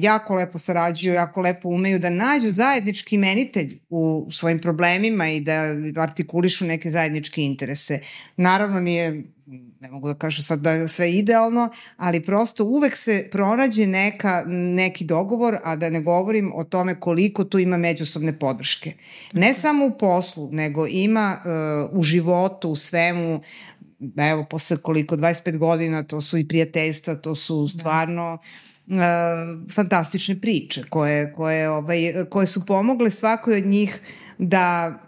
jako 0.00 0.34
lepo 0.34 0.58
sarađuju, 0.58 1.14
jako 1.14 1.40
lepo 1.40 1.68
umeju 1.68 1.98
da 1.98 2.10
nađu 2.10 2.50
zajednički 2.50 3.14
imenitelj 3.14 3.80
u 3.88 4.28
svojim 4.30 4.58
problemima 4.58 5.28
i 5.28 5.40
da 5.40 5.74
artikulišu 5.96 6.64
neke 6.64 6.90
zajedničke 6.90 7.42
interese. 7.42 8.00
Naravno 8.36 8.80
nije 8.80 9.24
ne 9.80 9.90
mogu 9.90 10.08
da 10.08 10.14
kažem 10.14 10.44
sad 10.44 10.60
da 10.60 10.70
je 10.70 10.88
sve 10.88 11.12
idealno, 11.12 11.68
ali 11.96 12.22
prosto 12.22 12.64
uvek 12.64 12.96
se 12.96 13.28
pronađe 13.32 13.86
neka, 13.86 14.44
neki 14.46 15.04
dogovor, 15.04 15.56
a 15.64 15.76
da 15.76 15.90
ne 15.90 16.00
govorim 16.00 16.52
o 16.54 16.64
tome 16.64 17.00
koliko 17.00 17.44
tu 17.44 17.58
ima 17.58 17.76
međusobne 17.76 18.38
podrške. 18.38 18.92
Ne 19.32 19.54
samo 19.54 19.86
u 19.86 19.98
poslu, 19.98 20.48
nego 20.52 20.86
ima 20.86 21.36
uh, 21.90 21.98
u 21.98 22.02
životu, 22.02 22.70
u 22.70 22.76
svemu, 22.76 23.40
evo 24.16 24.46
posle 24.50 24.76
koliko, 24.76 25.16
25 25.16 25.58
godina, 25.58 26.02
to 26.02 26.20
su 26.20 26.38
i 26.38 26.48
prijateljstva, 26.48 27.14
to 27.14 27.34
su 27.34 27.68
stvarno 27.68 28.34
uh, 28.34 28.73
fantastične 29.74 30.40
priče 30.40 30.82
koje, 30.88 31.32
koje, 31.32 31.70
ovaj, 31.70 31.98
koje 32.30 32.46
su 32.46 32.66
pomogle 32.66 33.10
svakoj 33.10 33.58
od 33.58 33.66
njih 33.66 34.00
da 34.38 35.00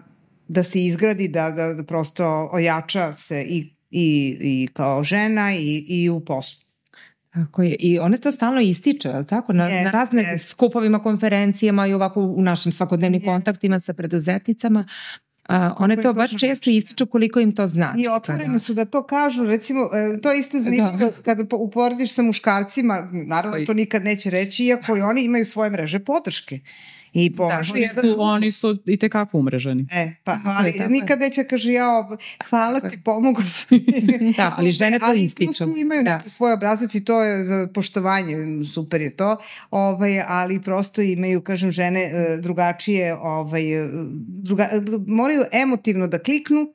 da 0.49 0.63
se 0.63 0.85
izgradi, 0.85 1.29
da, 1.29 1.51
da, 1.51 1.75
da 1.75 1.85
prosto 1.85 2.49
ojača 2.53 3.13
se 3.13 3.43
i 3.43 3.77
i, 3.91 4.37
i 4.41 4.69
kao 4.73 5.03
žena 5.03 5.55
i, 5.55 5.85
i 5.89 6.11
u 6.11 6.21
poslu. 6.21 6.67
Tako 7.33 7.63
je. 7.63 7.77
I 7.79 7.99
one 7.99 8.19
to 8.19 8.33
stalno 8.33 8.61
ističe, 8.61 9.09
je 9.09 9.19
li 9.19 9.27
tako? 9.27 9.53
Na, 9.53 9.69
yes, 9.69 9.85
na 9.85 9.91
razne 9.91 10.23
yes. 10.23 10.39
skupovima, 10.39 11.03
konferencijama 11.03 11.87
i 11.87 11.95
ovako 11.95 12.21
u 12.21 12.43
našim 12.43 12.73
svakodnevnim 12.73 13.23
yes. 13.23 13.25
kontaktima 13.25 13.79
sa 13.79 13.95
preduzetnicama. 13.95 14.85
Uh, 15.49 15.55
one 15.79 16.03
to 16.03 16.13
baš 16.13 16.41
često 16.41 16.71
ističu 16.71 17.07
koliko 17.07 17.41
im 17.41 17.53
to 17.53 17.67
znači. 17.67 18.03
I 18.03 18.09
otvoreni 18.09 18.59
su 18.59 18.75
da 18.75 18.85
to 18.85 19.03
kažu, 19.03 19.45
recimo, 19.45 19.81
e, 19.81 20.21
to 20.21 20.33
isto 20.33 20.61
zanimljivo 20.61 21.11
da. 21.11 21.23
kada 21.25 21.57
uporediš 21.57 22.15
sa 22.15 22.23
muškarcima, 22.23 23.09
naravno 23.13 23.67
to 23.67 23.75
nikad 23.75 24.05
neće 24.05 24.31
reći, 24.31 24.65
iako 24.65 24.97
i 24.97 25.01
oni 25.01 25.23
imaju 25.23 25.45
svoje 25.45 25.71
mreže 25.71 25.99
podrške. 25.99 26.61
I 27.17 27.33
pomažu 27.37 27.73
da, 27.73 27.79
jedan... 27.79 28.05
Su, 28.05 28.17
oni 28.19 28.51
su 28.51 28.79
i 28.87 28.97
tekako 28.97 29.39
umreženi. 29.39 29.87
E, 29.93 30.13
pa, 30.25 30.39
ali 30.45 30.75
da, 30.79 30.89
nikad 30.89 31.21
neće 31.21 31.45
kaže 31.45 31.73
ja, 31.73 32.09
hvala 32.51 32.81
ti, 32.81 33.03
pomogu 33.05 33.43
sam. 33.43 33.79
da, 34.37 34.55
ali 34.59 34.71
žene 34.71 34.99
to 34.99 35.13
ističu. 35.13 35.65
Ali 35.65 35.81
imaju 35.81 36.03
da. 36.03 36.17
neke 36.17 36.29
svoje 36.29 36.55
obrazac 36.55 36.95
i 36.95 37.05
to 37.05 37.23
je 37.23 37.45
za 37.45 37.69
poštovanje, 37.75 38.37
super 38.75 39.01
je 39.01 39.17
to, 39.17 39.37
ovaj, 39.71 40.21
ali 40.27 40.63
prosto 40.63 41.03
imaju, 41.03 41.41
kažem, 41.41 41.71
žene 41.71 42.01
e, 42.01 42.39
drugačije, 42.41 43.15
ovaj, 43.15 43.85
e, 43.85 43.89
druga, 44.27 44.69
moraju 45.07 45.43
emotivno 45.53 46.07
da 46.07 46.19
kliknu 46.19 46.67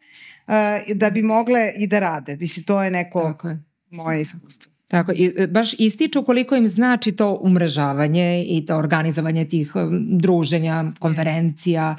da 0.95 1.09
bi 1.09 1.21
mogle 1.21 1.71
i 1.77 1.87
da 1.87 1.99
rade. 1.99 2.37
Mislim, 2.37 2.65
to 2.65 2.83
je 2.83 2.91
neko 2.91 3.19
Tako 3.23 3.47
je. 3.47 3.63
moje 3.89 4.21
iskustvo. 4.21 4.70
Tako, 4.91 5.11
i 5.11 5.33
e, 5.37 5.47
baš 5.47 5.73
ističu 5.79 6.23
koliko 6.23 6.55
im 6.55 6.67
znači 6.67 7.11
to 7.11 7.39
umrežavanje 7.41 8.45
i 8.47 8.65
to 8.65 8.77
organizovanje 8.77 9.45
tih 9.45 9.71
druženja, 10.09 10.85
konferencija. 10.99 11.95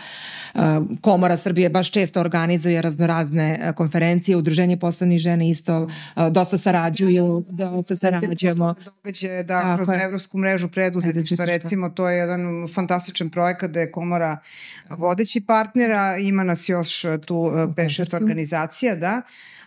E, 0.54 0.58
Komora 1.00 1.36
Srbije 1.36 1.70
baš 1.70 1.90
često 1.90 2.20
organizuje 2.20 2.82
raznorazne 2.82 3.60
e, 3.62 3.72
konferencije, 3.72 4.36
udruženje 4.36 4.76
poslovnih 4.76 5.18
žene 5.18 5.48
isto 5.50 5.88
dosta 6.30 6.58
sarađuju, 6.58 7.44
dosta 7.48 7.96
sarađujemo. 7.96 8.74
Događaje 8.84 9.42
da 9.42 9.62
Tako 9.62 9.84
kroz. 9.84 10.00
Evropsku 10.04 10.38
mrežu 10.38 10.68
preduzetništva 10.68 11.44
recimo 11.44 11.88
to 11.88 12.08
je 12.08 12.18
jedan 12.18 12.68
fantastičan 12.74 13.30
projekat 13.30 13.70
da 13.70 13.80
je 13.80 13.92
Komora 13.92 14.38
vodeći 14.90 15.40
partnera, 15.40 16.16
ima 16.16 16.44
nas 16.44 16.68
još 16.68 17.02
tu 17.26 17.34
5-6 17.34 18.16
organizacija, 18.16 18.96
da 18.96 19.22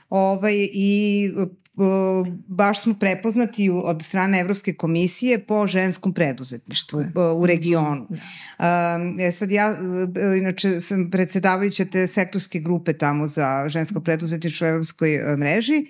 ovaj, 0.10 0.68
i 0.74 1.32
uh, 1.36 2.28
baš 2.47 2.82
smo 2.82 2.93
prepoznati 2.93 3.70
od 3.70 4.03
strane 4.03 4.39
Evropske 4.39 4.74
komisije 4.74 5.39
po 5.39 5.68
ženskom 5.68 6.14
preduzetništvu 6.14 6.99
uh, 6.99 7.41
u 7.41 7.45
regionu. 7.45 8.08
Um, 8.10 9.20
e 9.20 9.32
sad 9.32 9.51
ja, 9.51 9.70
uh, 9.70 10.38
inače 10.38 10.82
sam 10.82 11.12
predsedavajuća 11.12 11.86
te 11.86 12.08
sektorske 12.08 12.60
grupe 12.60 12.93
tamo 12.93 13.28
za 13.28 13.66
žensko 13.68 13.99
preduzetništvo 13.99 14.68
u 14.68 14.70
Evropskoj 14.70 15.20
mreži 15.38 15.86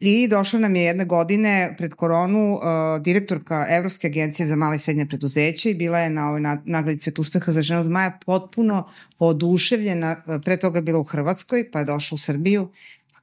I 0.00 0.28
došla 0.28 0.58
nam 0.58 0.76
je 0.76 0.82
jedne 0.82 1.04
godine 1.04 1.74
pred 1.78 1.94
koronu 1.94 2.54
uh, 2.54 2.62
direktorka 3.02 3.66
Evropske 3.70 4.06
agencije 4.06 4.46
za 4.46 4.56
male 4.56 4.76
i 4.76 4.78
srednje 4.78 5.06
preduzeće 5.06 5.70
i 5.70 5.74
bila 5.74 5.98
je 5.98 6.10
na 6.10 6.28
ovoj 6.28 6.40
nagradi 6.64 6.98
Cvet 6.98 7.18
uspeha 7.18 7.52
za 7.52 7.62
ženu 7.62 7.84
zmaja 7.84 8.18
potpuno 8.26 8.88
oduševljena, 9.18 10.16
pre 10.44 10.56
toga 10.56 10.80
bila 10.80 10.98
u 10.98 11.04
Hrvatskoj, 11.04 11.70
pa 11.70 11.78
je 11.78 11.84
došla 11.84 12.14
u 12.14 12.18
Srbiju 12.18 12.68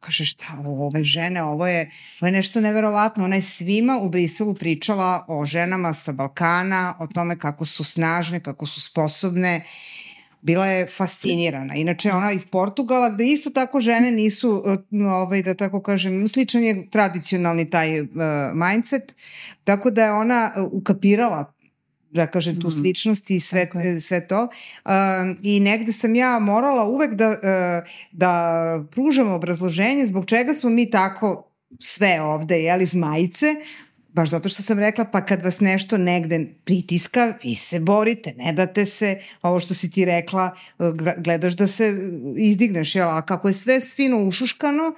kaže 0.03 0.25
šta 0.25 0.57
ove 0.65 1.03
žene, 1.03 1.43
ovo 1.43 1.67
je, 1.67 1.91
ovo 2.21 2.27
je 2.27 2.31
nešto 2.31 2.61
neverovatno. 2.61 3.23
Ona 3.23 3.35
je 3.35 3.41
svima 3.41 3.97
u 4.01 4.09
Briselu 4.09 4.53
pričala 4.53 5.25
o 5.27 5.45
ženama 5.45 5.93
sa 5.93 6.11
Balkana, 6.11 6.95
o 6.99 7.07
tome 7.07 7.39
kako 7.39 7.65
su 7.65 7.83
snažne, 7.83 8.39
kako 8.39 8.67
su 8.67 8.81
sposobne 8.81 9.63
bila 10.43 10.67
je 10.67 10.87
fascinirana. 10.87 11.75
Inače, 11.75 12.11
ona 12.11 12.31
iz 12.31 12.45
Portugala, 12.45 13.09
gde 13.09 13.25
isto 13.25 13.49
tako 13.49 13.79
žene 13.79 14.11
nisu, 14.11 14.63
ovaj, 14.91 15.41
da 15.41 15.53
tako 15.53 15.81
kažem, 15.81 16.27
sličan 16.27 16.63
je 16.63 16.87
tradicionalni 16.91 17.69
taj 17.69 18.01
uh, 18.01 18.07
mindset, 18.53 19.15
tako 19.63 19.91
da 19.91 20.03
je 20.03 20.11
ona 20.11 20.51
uh, 20.55 20.63
ukapirala 20.71 21.53
da 22.13 22.27
kažem, 22.27 22.61
tu 22.61 22.67
mhm. 22.67 22.77
sličnost 22.79 23.31
i 23.31 23.39
sve, 23.39 23.69
sve 24.01 24.27
to. 24.27 24.47
Uh, 24.85 24.91
I 25.41 25.59
negde 25.59 25.91
sam 25.91 26.15
ja 26.15 26.39
morala 26.39 26.83
uvek 26.83 27.13
da, 27.13 27.29
uh, 27.29 27.89
da 28.11 28.83
pružam 28.91 29.31
obrazloženje 29.31 30.05
zbog 30.05 30.25
čega 30.25 30.53
smo 30.53 30.69
mi 30.69 30.89
tako 30.89 31.49
sve 31.79 32.21
ovde, 32.21 32.61
jeli, 32.61 32.85
zmajice, 32.85 33.55
baš 34.13 34.29
zato 34.29 34.49
što 34.49 34.63
sam 34.63 34.79
rekla, 34.79 35.05
pa 35.05 35.25
kad 35.25 35.43
vas 35.43 35.59
nešto 35.59 35.97
negde 35.97 36.45
pritiska, 36.63 37.33
vi 37.43 37.55
se 37.55 37.79
borite, 37.79 38.33
ne 38.37 38.53
date 38.53 38.85
se, 38.85 39.19
ovo 39.41 39.59
što 39.59 39.73
si 39.73 39.91
ti 39.91 40.05
rekla, 40.05 40.55
gledaš 41.17 41.53
da 41.53 41.67
se 41.67 42.11
izdigneš, 42.37 42.95
jel, 42.95 43.09
a 43.09 43.21
kako 43.21 43.47
je 43.47 43.53
sve 43.53 43.79
fino 43.79 44.23
ušuškano, 44.23 44.93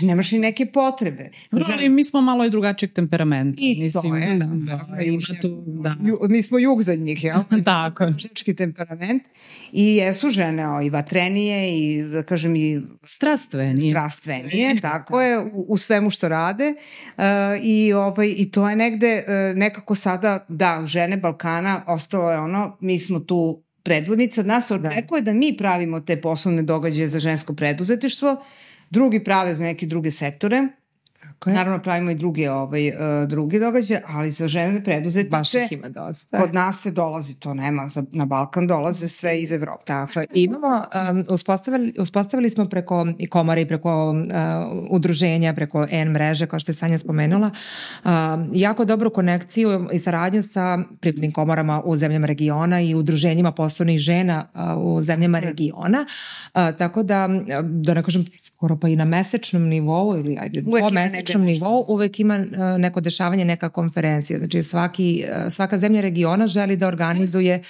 nemaš 0.00 0.32
ni 0.32 0.38
neke 0.38 0.66
potrebe. 0.66 1.30
No, 1.50 1.60
ali 1.72 1.88
mi 1.88 2.04
smo 2.04 2.20
malo 2.20 2.44
i 2.44 2.50
drugačijeg 2.50 2.92
temperamenta. 2.92 3.58
I 3.62 3.82
mislim, 3.82 4.12
to 4.12 4.16
je, 4.16 4.34
da. 4.34 4.46
da, 4.46 4.86
da, 4.96 5.02
ima 5.02 5.20
tu, 5.42 5.64
da. 5.66 5.96
Ju, 6.02 6.18
mi 6.28 6.42
smo 6.42 6.58
jug 6.58 6.82
za 6.82 6.94
njih, 6.94 7.24
jel? 7.24 7.38
Tako 7.64 8.04
je. 8.04 8.14
Temperament. 8.56 9.22
I 9.72 9.96
jesu 9.96 10.30
žene 10.30 10.68
o, 10.68 10.82
i 10.82 10.90
vatrenije 10.90 11.78
i, 11.78 12.02
da 12.02 12.22
kažem, 12.22 12.56
i... 12.56 12.80
Strastvenije. 13.02 13.92
Strastvenije, 13.92 14.80
tako 14.90 15.20
je, 15.20 15.38
u, 15.38 15.66
u 15.68 15.76
svemu 15.76 16.10
što 16.10 16.28
rade. 16.28 16.74
Uh, 17.16 17.24
i, 17.62 17.92
ovaj, 17.92 18.34
I 18.36 18.50
to 18.50 18.68
je 18.68 18.76
negde 18.76 19.24
uh, 19.26 19.58
nekako 19.58 19.94
sada, 19.94 20.46
da, 20.48 20.82
žene 20.86 21.16
Balkana, 21.16 21.82
ostalo 21.86 22.30
je 22.30 22.38
ono, 22.38 22.76
mi 22.80 22.98
smo 22.98 23.20
tu 23.20 23.62
predvodnice, 23.82 24.40
od 24.40 24.46
nas 24.46 24.68
da. 24.68 24.88
očekuje 24.88 25.22
da. 25.22 25.32
da 25.32 25.38
mi 25.38 25.56
pravimo 25.56 26.00
te 26.00 26.20
poslovne 26.20 26.62
događaje 26.62 27.08
za 27.08 27.20
žensko 27.20 27.54
preduzetištvo, 27.54 28.36
drugi 28.90 29.24
prave 29.24 29.54
za 29.54 29.64
neke 29.64 29.86
druge 29.86 30.10
sektore, 30.10 30.68
Tako 31.22 31.50
je. 31.50 31.56
Naravno 31.56 31.82
pravimo 31.82 32.10
i 32.10 32.14
druge, 32.14 32.50
ovaj, 32.50 32.88
uh, 32.88 32.94
druge 33.28 33.58
događaje, 33.58 34.02
ali 34.06 34.30
za 34.30 34.48
žene 34.48 34.84
preduzetnice 34.84 35.30
Baš 35.30 35.54
ih 35.54 35.72
ima 35.72 35.88
dosta. 35.88 36.40
kod 36.40 36.54
nas 36.54 36.82
se 36.82 36.90
dolazi, 36.90 37.34
to 37.40 37.54
nema, 37.54 37.88
za, 37.88 38.04
na 38.12 38.24
Balkan 38.24 38.66
dolaze 38.66 39.08
sve 39.08 39.38
iz 39.38 39.52
Evrope. 39.52 39.82
Tako 39.86 40.20
je. 40.20 40.26
Imamo, 40.34 40.84
um, 41.10 41.24
uspostavili, 41.30 41.94
uspostavili 41.98 42.50
smo 42.50 42.64
preko 42.64 43.06
i 43.18 43.28
komore 43.28 43.60
i 43.60 43.68
preko 43.68 44.10
uh, 44.10 44.16
udruženja, 44.90 45.54
preko 45.54 45.86
N 45.90 46.10
mreže, 46.10 46.46
kao 46.46 46.58
što 46.58 46.70
je 46.70 46.76
Sanja 46.76 46.98
spomenula, 46.98 47.50
uh, 48.04 48.10
jako 48.52 48.84
dobru 48.84 49.10
konekciju 49.10 49.88
i 49.92 49.98
saradnju 49.98 50.42
sa 50.42 50.78
pripadnim 51.00 51.32
komorama 51.32 51.82
u 51.84 51.96
zemljama 51.96 52.26
regiona 52.26 52.80
i 52.80 52.94
udruženjima 52.94 53.52
poslovnih 53.52 53.98
žena 53.98 54.48
uh, 54.54 54.94
u 54.96 55.02
zemljama 55.02 55.38
regiona. 55.38 56.06
Uh, 56.54 56.76
tako 56.78 57.02
da, 57.02 57.28
da 57.62 57.94
ne 57.94 58.02
kažem, 58.02 58.24
skoro 58.58 58.76
pa 58.76 58.88
i 58.88 58.96
na 58.96 59.04
mesečnom 59.04 59.68
nivou 59.68 60.16
ili 60.16 60.36
ajde, 60.40 60.64
po 60.80 60.90
mesečnom 60.90 61.42
nivou 61.42 61.84
uvek 61.88 62.20
ima 62.20 62.38
uh, 62.38 62.80
neko 62.80 63.00
dešavanje, 63.00 63.44
neka 63.44 63.68
konferencija. 63.68 64.38
Znači 64.38 64.62
svaki, 64.62 65.24
uh, 65.24 65.52
svaka 65.52 65.78
zemlja 65.78 66.00
regiona 66.00 66.46
želi 66.46 66.76
da 66.76 66.88
organizuje 66.88 67.62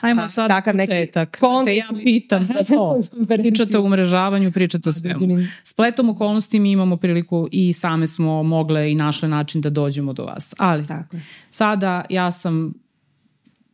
Ajmo 0.00 0.26
sad 0.26 0.48
takav 0.48 0.76
neki 0.76 0.90
petak. 0.90 1.40
Te 1.64 1.76
ja 1.76 1.84
pitam 2.04 2.44
za 2.44 2.64
to. 2.64 3.00
pričate 3.28 3.78
o 3.78 3.82
umrežavanju, 3.82 4.52
pričate 4.52 4.88
o 4.88 4.92
svemu. 4.92 5.26
Spletom 5.62 6.08
okolnosti 6.08 6.60
mi 6.60 6.70
imamo 6.70 6.96
priliku 6.96 7.48
i 7.52 7.72
same 7.72 8.06
smo 8.06 8.42
mogle 8.42 8.92
i 8.92 8.94
našle 8.94 9.28
način 9.28 9.60
da 9.60 9.70
dođemo 9.70 10.12
do 10.12 10.24
vas. 10.24 10.54
Ali 10.58 10.86
Tako. 10.86 11.16
sada 11.50 12.04
ja 12.10 12.30
sam 12.30 12.83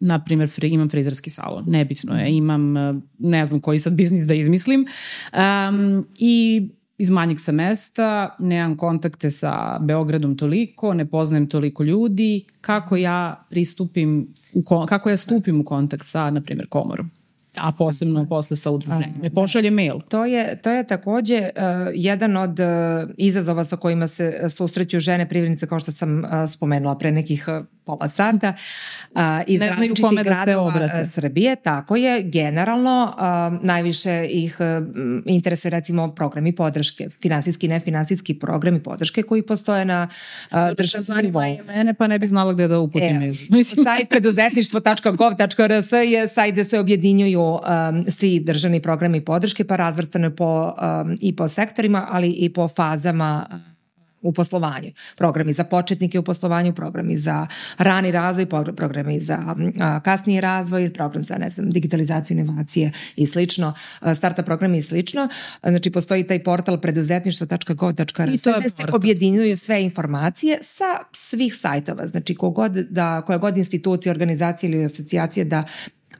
na 0.00 0.24
primjer, 0.24 0.48
fri, 0.48 0.68
imam 0.68 0.88
frizerski 0.88 1.30
salon, 1.30 1.64
nebitno 1.66 2.18
je, 2.18 2.36
imam, 2.36 2.76
eh, 2.76 2.94
ne 3.18 3.44
znam 3.44 3.60
koji 3.60 3.78
sad 3.78 3.92
biznis 3.92 4.26
da 4.26 4.34
izmislim, 4.34 4.86
um, 5.32 6.06
i 6.18 6.68
iz 6.98 7.10
manjeg 7.10 7.40
sam 7.40 7.54
mesta, 7.54 8.36
nemam 8.38 8.76
kontakte 8.76 9.30
sa 9.30 9.78
Beogradom 9.78 10.36
toliko, 10.36 10.94
ne 10.94 11.06
poznajem 11.06 11.46
toliko 11.46 11.82
ljudi, 11.82 12.44
kako 12.60 12.96
ja 12.96 13.46
pristupim, 13.50 14.34
u, 14.54 14.62
kako 14.86 15.10
ja 15.10 15.16
stupim 15.16 15.60
u 15.60 15.64
kontakt 15.64 16.06
sa, 16.06 16.30
na 16.30 16.40
primjer, 16.40 16.68
komorom? 16.68 17.10
a 17.56 17.72
posebno 17.72 18.26
posle 18.28 18.56
sa 18.56 18.70
udruženjem. 18.70 19.10
Me 19.22 19.30
pošalje 19.30 19.70
mail. 19.70 20.00
To 20.08 20.24
je, 20.24 20.58
to 20.62 20.70
je 20.70 20.86
takođe 20.86 21.38
uh, 21.38 21.62
jedan 21.94 22.36
od 22.36 22.60
uh, 22.60 22.66
izazova 23.16 23.64
sa 23.64 23.76
kojima 23.76 24.06
se 24.06 24.50
susreću 24.50 25.00
žene 25.00 25.28
privrednice, 25.28 25.66
kao 25.66 25.80
što 25.80 25.92
sam 25.92 26.18
uh, 26.18 26.30
spomenula 26.48 26.98
pre 26.98 27.12
nekih 27.12 27.48
uh, 27.48 27.66
pola 27.96 28.08
sata 28.08 28.52
uh, 29.10 29.20
iz 29.46 29.60
različitih 29.60 30.04
da 30.16 30.22
gradova 30.22 30.78
da 30.78 31.04
Srbije. 31.04 31.56
Tako 31.56 31.96
je, 31.96 32.22
generalno 32.22 33.12
uh, 33.14 33.64
najviše 33.64 34.26
ih 34.30 34.56
uh, 34.60 34.66
interesuje 35.26 35.70
recimo 35.70 36.14
programi 36.14 36.52
podrške, 36.52 37.08
finansijski 37.22 37.66
i 37.66 37.68
nefinansijski 37.68 38.38
programi 38.38 38.82
podrške 38.82 39.22
koji 39.22 39.42
postoje 39.42 39.84
na 39.84 40.08
uh, 40.50 40.58
državnom 40.76 41.24
nivou. 41.24 41.42
mene 41.66 41.94
pa 41.94 42.06
ne 42.06 42.18
bi 42.18 42.26
znala 42.26 42.52
gde 42.52 42.68
da 42.68 42.78
uputim. 42.78 43.22
E, 43.22 43.32
sajt 43.84 44.08
preduzetništvo.gov.rs 44.08 45.92
je 45.92 46.28
sajt 46.28 46.52
gde 46.52 46.64
se 46.64 46.78
objedinjuju 46.78 47.42
um, 47.42 47.60
svi 48.08 48.40
državni 48.40 48.82
programi 48.82 49.24
podrške 49.24 49.64
pa 49.64 49.76
razvrstane 49.76 50.36
po, 50.36 50.64
um, 50.64 51.16
i 51.20 51.36
po 51.36 51.48
sektorima, 51.48 52.06
ali 52.10 52.30
i 52.30 52.52
po 52.52 52.68
fazama 52.68 53.46
u 54.22 54.32
poslovanju. 54.32 54.92
Programi 55.16 55.52
za 55.52 55.64
početnike 55.64 56.18
u 56.18 56.22
poslovanju, 56.22 56.74
programi 56.74 57.16
za 57.16 57.46
rani 57.78 58.10
razvoj, 58.10 58.46
programi 58.76 59.20
za 59.20 59.56
kasniji 60.04 60.40
razvoj, 60.40 60.92
program 60.92 61.24
za, 61.24 61.38
ne 61.38 61.50
znam, 61.50 61.70
digitalizaciju, 61.70 62.38
inovacije 62.38 62.92
i 63.16 63.26
slično, 63.26 63.74
starta 64.14 64.42
programi 64.42 64.78
i 64.78 64.82
slično. 64.82 65.28
Znači, 65.62 65.90
postoji 65.90 66.26
taj 66.26 66.42
portal 66.42 66.80
preduzetništvo.gov.rs 66.80 68.42
gde 68.58 68.70
se 68.70 68.82
objedinjuju 68.92 69.56
sve 69.56 69.82
informacije 69.82 70.58
sa 70.62 70.98
svih 71.12 71.54
sajtova. 71.54 72.06
Znači, 72.06 72.34
kogod 72.34 72.72
da, 72.72 73.22
koja 73.22 73.38
god 73.38 73.56
institucija, 73.56 74.10
organizacija 74.10 74.70
ili 74.70 74.84
asocijacija 74.84 75.44
da 75.44 75.64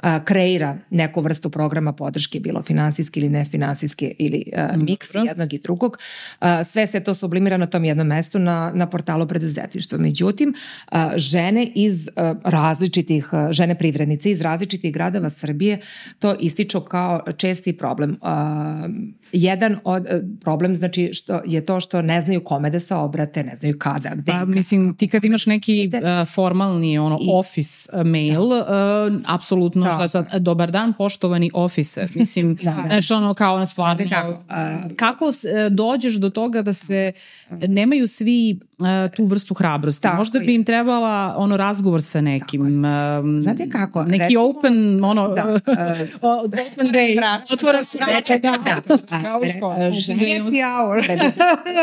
a, 0.03 0.25
kreira 0.25 0.79
neku 0.91 1.21
vrstu 1.21 1.51
programa 1.51 1.93
podrške, 1.93 2.41
bilo 2.41 2.63
finansijski 2.63 3.21
ili 3.21 3.29
nefinansijski 3.29 4.15
ili 4.19 4.45
a, 4.57 4.77
miks 4.77 5.13
Dobro. 5.13 5.29
jednog 5.29 5.53
i 5.53 5.59
drugog. 5.59 5.99
A, 6.41 6.65
sve 6.65 6.87
se 6.87 7.01
to 7.01 7.15
sublimira 7.15 7.57
na 7.57 7.67
tom 7.67 7.85
jednom 7.85 8.07
mestu 8.07 8.39
na, 8.39 8.73
na 8.75 8.87
portalu 8.87 9.27
preduzetništva. 9.27 9.99
Međutim, 9.99 10.55
a, 10.89 11.13
žene 11.17 11.73
iz 11.75 12.09
a, 12.17 12.35
različitih, 12.45 13.29
a, 13.33 13.53
žene 13.53 13.75
privrednice 13.75 14.31
iz 14.31 14.41
različitih 14.41 14.93
gradova 14.93 15.31
Srbije 15.31 15.79
to 16.19 16.35
ističu 16.35 16.81
kao 16.81 17.21
česti 17.37 17.77
problem. 17.77 18.17
A, 18.23 18.89
jedan 19.33 19.79
od 19.85 20.07
e, 20.07 20.23
problem 20.41 20.77
znači 20.77 21.11
što 21.13 21.41
je 21.47 21.67
to 21.67 21.81
što 21.81 22.03
ne 22.03 22.21
znaju 22.21 22.45
kome 22.45 22.71
da 22.71 22.81
se 22.81 22.95
obrate, 22.95 23.45
ne 23.45 23.57
znaju 23.57 23.79
kada, 23.79 24.11
gde. 24.15 24.33
Pa, 24.33 24.45
mislim, 24.45 24.95
ti 24.97 25.09
kad 25.09 25.25
imaš 25.25 25.47
neki 25.47 25.91
uh, 25.95 26.29
formalni 26.29 26.99
ono 26.99 27.19
I, 27.21 27.29
office 27.33 28.05
mail, 28.05 28.49
da. 28.49 29.07
uh, 29.09 29.21
apsolutno 29.27 29.85
da. 29.85 30.09
sad, 30.09 30.35
dobar 30.39 30.71
dan 30.71 30.93
poštovani 30.99 31.51
officer. 31.55 32.11
Mislim, 32.21 32.55
da, 32.55 32.71
da. 32.71 32.89
znači 32.89 33.13
ono 33.13 33.35
kao 33.35 33.59
na 33.59 33.67
stvarno. 33.67 34.05
Kako, 34.11 34.31
uh, 34.31 34.97
kako 34.97 35.31
dođeš 35.71 36.15
do 36.15 36.31
toga 36.31 36.63
da 36.63 36.73
se 36.73 37.13
nemaju 37.51 38.07
svi 38.07 38.61
tu 39.09 39.25
vrstu 39.25 39.55
hrabrosti. 39.55 40.03
Tako 40.03 40.17
Možda 40.17 40.39
je. 40.39 40.45
bi 40.45 40.55
im 40.55 40.65
trebala 40.65 41.35
ono 41.37 41.57
razgovor 41.57 42.03
sa 42.03 42.21
nekim. 42.21 42.85
Um, 42.85 43.43
Znate 43.43 43.69
kako? 43.69 44.03
Neki 44.05 44.19
Recimo- 44.25 44.41
open, 44.49 44.71
ono, 45.05 45.29
Da, 45.29 45.41
e, 45.69 46.09
open 46.23 46.89
day. 46.89 47.19
Otvora 47.53 47.85
se. 47.85 47.99
Da, 47.99 48.51
da. 48.65 48.81
Kao 49.21 49.39
u 49.39 49.43
A, 49.43 49.49
školi. 49.49 49.75
e, 49.77 49.91
Happy 50.11 50.63
hour. 50.67 50.99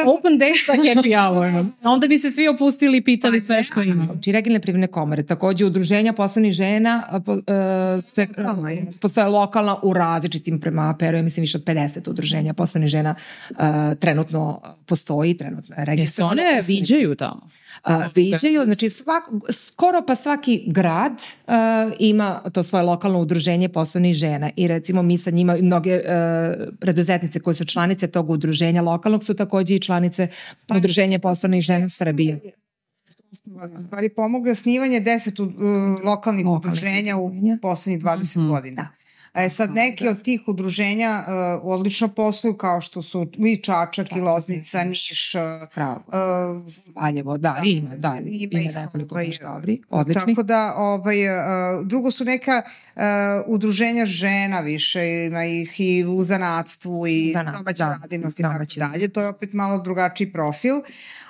Open 0.10 0.34
day 0.34 0.66
sa 0.66 0.74
happy 0.74 1.16
hour. 1.20 1.66
Onda 1.84 2.08
bi 2.08 2.18
se 2.18 2.32
svi 2.32 2.48
opustili 2.48 2.98
i 2.98 3.04
pitali 3.04 3.40
sve 3.40 3.64
što 3.64 3.82
ima. 3.84 4.06
Znači, 4.06 4.32
regionalne 4.32 4.60
privredne 4.62 4.88
komore, 4.88 5.24
takođe 5.24 5.66
udruženja 5.66 6.14
poslovnih 6.14 6.52
žena, 6.54 7.04
a, 7.10 7.20
po, 7.20 7.34
e, 7.34 7.42
sve, 8.02 8.28
postoje 9.02 9.28
lokalna 9.28 9.78
u 9.84 9.94
različitim 9.94 10.60
prema 10.60 10.90
APR-u, 10.90 11.16
ja 11.16 11.24
mislim 11.24 11.42
više 11.42 11.58
od 11.58 11.64
50 11.66 12.10
udruženja 12.10 12.54
poslovnih 12.54 12.90
žena 12.90 13.16
e, 13.50 13.56
trenutno 13.96 14.38
postoji, 14.86 15.38
trenutno 15.38 15.76
je 15.76 15.80
Jesu 15.80 15.86
registrovano. 15.88 16.42
one 16.42 16.62
viđaju 16.94 17.16
tamo? 17.16 17.50
A, 17.84 18.08
viđaju, 18.16 18.64
znači 18.64 18.90
svak, 18.90 19.24
skoro 19.52 20.04
pa 20.08 20.16
svaki 20.16 20.64
grad 20.68 21.12
uh, 21.14 21.54
ima 22.00 22.42
to 22.54 22.64
svoje 22.64 22.84
lokalno 22.86 23.20
udruženje 23.20 23.70
poslovnih 23.70 24.16
žena 24.16 24.52
i 24.56 24.68
recimo 24.68 25.02
mi 25.02 25.18
sa 25.18 25.32
njima, 25.32 25.58
mnoge 25.62 25.96
uh, 25.96 26.02
preduzetnice 26.80 27.40
koje 27.40 27.56
su 27.56 27.66
članice 27.66 28.08
tog 28.08 28.30
udruženja 28.30 28.82
lokalnog 28.82 29.24
su 29.24 29.34
takođe 29.34 29.76
i 29.76 29.80
članice 29.80 30.28
udruženja 30.76 31.20
poslovnih 31.20 31.62
žena 31.62 31.90
Srbije. 31.90 32.40
Stvari 33.86 34.10
pomogli 34.16 34.52
osnivanje 34.52 35.02
10 35.02 35.42
uh, 35.42 35.50
lokalnih 36.06 36.06
Lokalnih 36.06 36.48
udruženja 36.48 37.18
u 37.18 37.32
poslednjih 37.62 38.04
20 38.04 38.40
Mhm. 38.40 38.50
godina. 38.50 38.88
E 39.38 39.50
sad 39.50 39.74
neki 39.74 40.08
od 40.08 40.22
tih 40.22 40.42
udruženja 40.48 41.24
uh, 41.28 41.34
odlično 41.64 42.08
posluju 42.08 42.58
kao 42.58 42.82
što 42.82 43.02
su 43.02 43.32
i 43.38 43.58
Čačak 43.58 44.12
i 44.12 44.22
Loznica, 44.22 44.84
Niš, 44.84 45.34
Pravo. 45.74 46.04
uh, 46.08 46.14
Valjevo, 46.96 47.38
da, 47.38 47.62
ima, 47.66 47.96
da, 47.96 48.18
ima, 48.26 48.60
ih, 48.60 48.76
nekoliko 48.76 49.16
ovaj, 49.16 49.30
dobri, 49.42 49.82
odlični. 49.90 50.36
Tako 50.36 50.44
da, 50.44 50.74
ovaj, 50.78 51.30
uh, 51.30 51.88
drugo 51.88 52.12
su 52.12 52.24
neka 52.26 52.62
uh, 52.96 53.02
udruženja 53.48 54.06
žena 54.06 54.60
više, 54.60 55.26
ima 55.26 55.46
ih 55.46 55.80
i 55.80 56.06
u 56.06 56.24
zanatstvu 56.24 57.08
i 57.08 57.32
Zanat, 57.34 57.58
domaća 57.58 57.86
da, 57.86 57.98
radinost 58.02 58.40
i 58.40 58.42
tako 58.42 58.54
domaći. 58.54 58.80
dalje. 58.80 59.08
To 59.08 59.22
je 59.22 59.28
opet 59.28 59.54
malo 59.54 59.78
drugačiji 59.78 60.32
profil. 60.32 60.82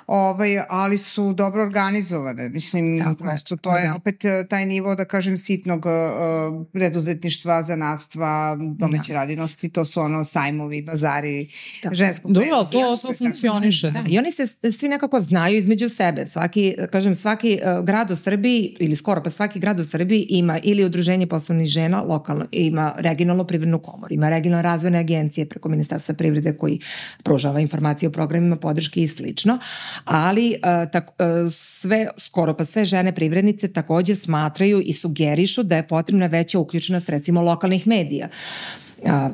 Ovaj, 0.07 0.59
ali 0.69 0.97
su 0.97 1.33
dobro 1.33 1.63
organizovane. 1.63 2.49
Mislim, 2.49 2.99
Tako 2.99 3.23
prosto 3.23 3.57
to 3.57 3.77
je 3.77 3.87
da. 3.87 3.95
opet 3.95 4.23
uh, 4.23 4.49
taj 4.49 4.65
nivo, 4.65 4.95
da 4.95 5.05
kažem, 5.05 5.37
sitnog 5.37 5.85
uh, 5.85 6.65
preduzetništva, 6.73 7.63
zanatstva, 7.63 8.57
domaće 8.77 9.13
radinosti, 9.13 9.69
to 9.69 9.85
su 9.85 9.99
ono 9.99 10.23
sajmovi, 10.23 10.81
bazari, 10.81 11.49
Da. 11.83 11.95
ženskog 11.95 12.31
Dobro, 12.31 12.49
ali 12.53 12.65
to, 12.71 12.79
dalje. 12.79 13.17
funkcioniše. 13.17 13.91
Da, 13.91 14.03
i 14.09 14.17
oni 14.17 14.31
se 14.31 14.47
svi 14.71 14.87
nekako 14.87 15.19
znaju 15.19 15.57
između 15.57 15.89
sebe. 15.89 16.25
Svaki, 16.25 16.75
kažem, 16.91 17.15
svaki 17.15 17.59
uh, 17.79 17.85
grad 17.85 18.11
u 18.11 18.15
Srbiji, 18.15 18.75
ili 18.79 18.95
skoro 18.95 19.23
pa 19.23 19.29
svaki 19.29 19.59
grad 19.59 19.79
u 19.79 19.83
Srbiji 19.83 20.25
ima 20.29 20.59
ili 20.63 20.85
udruženje 20.85 21.27
poslovnih 21.27 21.67
žena 21.67 22.01
lokalno, 22.01 22.45
ima 22.51 22.93
regionalnu 22.97 23.47
privrednu 23.47 23.79
komoru, 23.79 24.13
ima 24.13 24.29
regionalne 24.29 24.63
razvojne 24.63 24.99
agencije 24.99 25.49
preko 25.49 25.69
Ministarstva 25.69 26.15
privrede 26.15 26.53
koji 26.57 26.79
pružava 27.23 27.59
informacije 27.59 28.09
o 28.09 28.11
programima 28.11 28.55
podrške 28.55 29.01
i 29.01 29.07
slično, 29.07 29.59
ali 30.05 30.55
uh, 30.55 30.91
tak, 30.91 31.07
uh, 31.07 31.51
sve, 31.51 32.07
skoro 32.17 32.53
pa 32.53 32.65
sve 32.65 32.85
žene 32.85 33.15
privrednice 33.15 33.73
takođe 33.73 34.15
smatraju 34.15 34.81
i 34.85 34.93
sugerišu 34.93 35.63
da 35.63 35.75
je 35.75 35.87
potrebna 35.87 36.27
veća 36.27 36.59
uključenost 36.59 37.09
recimo 37.09 37.41
lokalnih 37.41 37.87
medija 37.87 38.29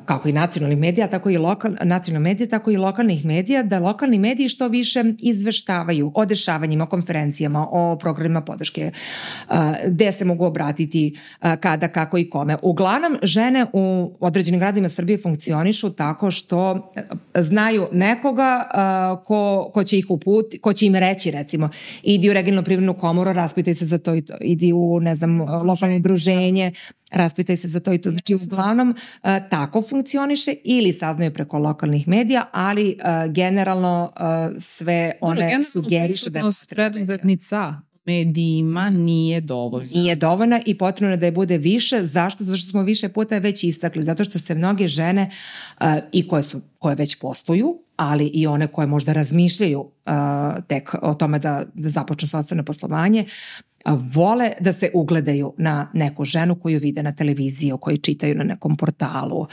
kako 0.06 0.30
i 0.30 0.32
nacionalnih 0.32 0.78
medija, 0.78 1.08
tako 1.08 1.30
i 1.30 1.38
lokal, 1.38 1.72
nacionalnih 1.84 2.32
medija, 2.32 2.48
tako 2.48 2.72
i 2.72 2.78
lokalnih 2.78 3.26
medija, 3.26 3.64
da 3.64 3.80
lokalni 3.80 4.20
mediji 4.20 4.50
što 4.50 4.68
više 4.68 5.04
izveštavaju 5.20 6.12
o 6.16 6.26
dešavanjima, 6.26 6.86
konferencijama, 6.86 7.68
o 7.72 7.98
programima 7.98 8.42
podrške, 8.42 8.92
gde 9.88 10.12
se 10.12 10.26
mogu 10.26 10.46
obratiti, 10.46 11.16
kada, 11.60 11.88
kako 11.88 12.18
i 12.18 12.30
kome. 12.30 12.58
Uglavnom, 12.62 13.18
žene 13.24 13.66
u 13.74 14.14
određenim 14.20 14.60
gradima 14.60 14.90
Srbije 14.90 15.18
funkcionišu 15.18 15.90
tako 15.90 16.32
što 16.32 16.92
znaju 17.36 17.88
nekoga 17.92 18.64
ko, 19.26 19.72
ko 19.74 19.84
će 19.84 19.98
ih 19.98 20.06
uputi, 20.10 20.60
ko 20.60 20.74
će 20.74 20.86
im 20.86 20.96
reći 20.96 21.32
recimo, 21.32 21.70
idi 22.04 22.30
u 22.30 22.34
regionalnu 22.34 22.64
privrednu 22.64 22.94
komoru, 22.94 23.34
raspitaj 23.34 23.74
se 23.74 23.86
za 23.86 23.98
to 23.98 24.16
i 24.16 24.22
to, 24.22 24.34
idi 24.42 24.74
u, 24.74 25.00
ne 25.00 25.16
znam, 25.16 25.42
lokalno 25.42 25.96
udruženje, 25.96 26.72
raspitaj 27.14 27.58
se 27.58 27.68
za 27.68 27.80
to 27.80 27.94
i 27.94 27.98
to. 27.98 28.10
Znači, 28.10 28.36
uglavnom, 28.36 28.90
uh, 28.90 29.30
tako 29.50 29.82
funkcioniše 29.82 30.54
ili 30.64 30.94
saznaju 30.94 31.34
preko 31.34 31.60
lokalnih 31.60 32.08
medija, 32.08 32.50
ali 32.52 32.98
uh, 33.00 33.34
generalno 33.34 34.12
uh, 34.16 34.56
sve 34.60 35.12
one 35.22 35.64
sugerišu 35.64 36.30
da 36.30 36.40
je 36.40 36.46
preduzetnica 36.70 37.82
medijima 38.06 38.90
nije 38.90 39.42
dovoljna. 39.42 39.90
nije 39.94 40.16
dovoljna 40.16 40.62
i 40.66 40.78
potrebno 40.78 41.18
da 41.18 41.26
je 41.26 41.32
bude 41.32 41.58
više. 41.58 42.04
Zašto? 42.04 42.44
Zato 42.44 42.58
što 42.58 42.72
smo 42.72 42.82
više 42.84 43.10
puta 43.10 43.38
već 43.38 43.64
istakli. 43.64 44.04
Zato 44.04 44.24
što 44.24 44.40
se 44.40 44.56
mnoge 44.56 44.88
žene 44.88 45.30
uh, 45.82 45.88
i 46.12 46.28
koje 46.28 46.44
su 46.44 46.62
koje 46.80 46.96
već 46.96 47.16
posluju, 47.16 47.80
ali 47.96 48.26
i 48.28 48.48
one 48.48 48.68
koje 48.68 48.88
možda 48.88 49.14
razmišljaju 49.14 49.80
uh, 49.80 50.14
tek 50.68 50.96
o 51.02 51.14
tome 51.14 51.40
da, 51.40 51.64
da 51.74 51.90
započnu 51.90 52.28
sobstveno 52.28 52.64
poslovanje, 52.64 53.26
vole 53.86 54.52
da 54.60 54.74
se 54.74 54.92
ugledaju 54.94 55.54
na 55.58 55.90
neku 55.94 56.26
ženu 56.26 56.56
koju 56.56 56.80
vide 56.80 57.04
na 57.04 57.12
televiziji, 57.12 57.72
o 57.72 57.78
kojoj 57.78 57.98
čitaju 57.98 58.36
na 58.36 58.44
nekom 58.44 58.76
portalu, 58.76 59.48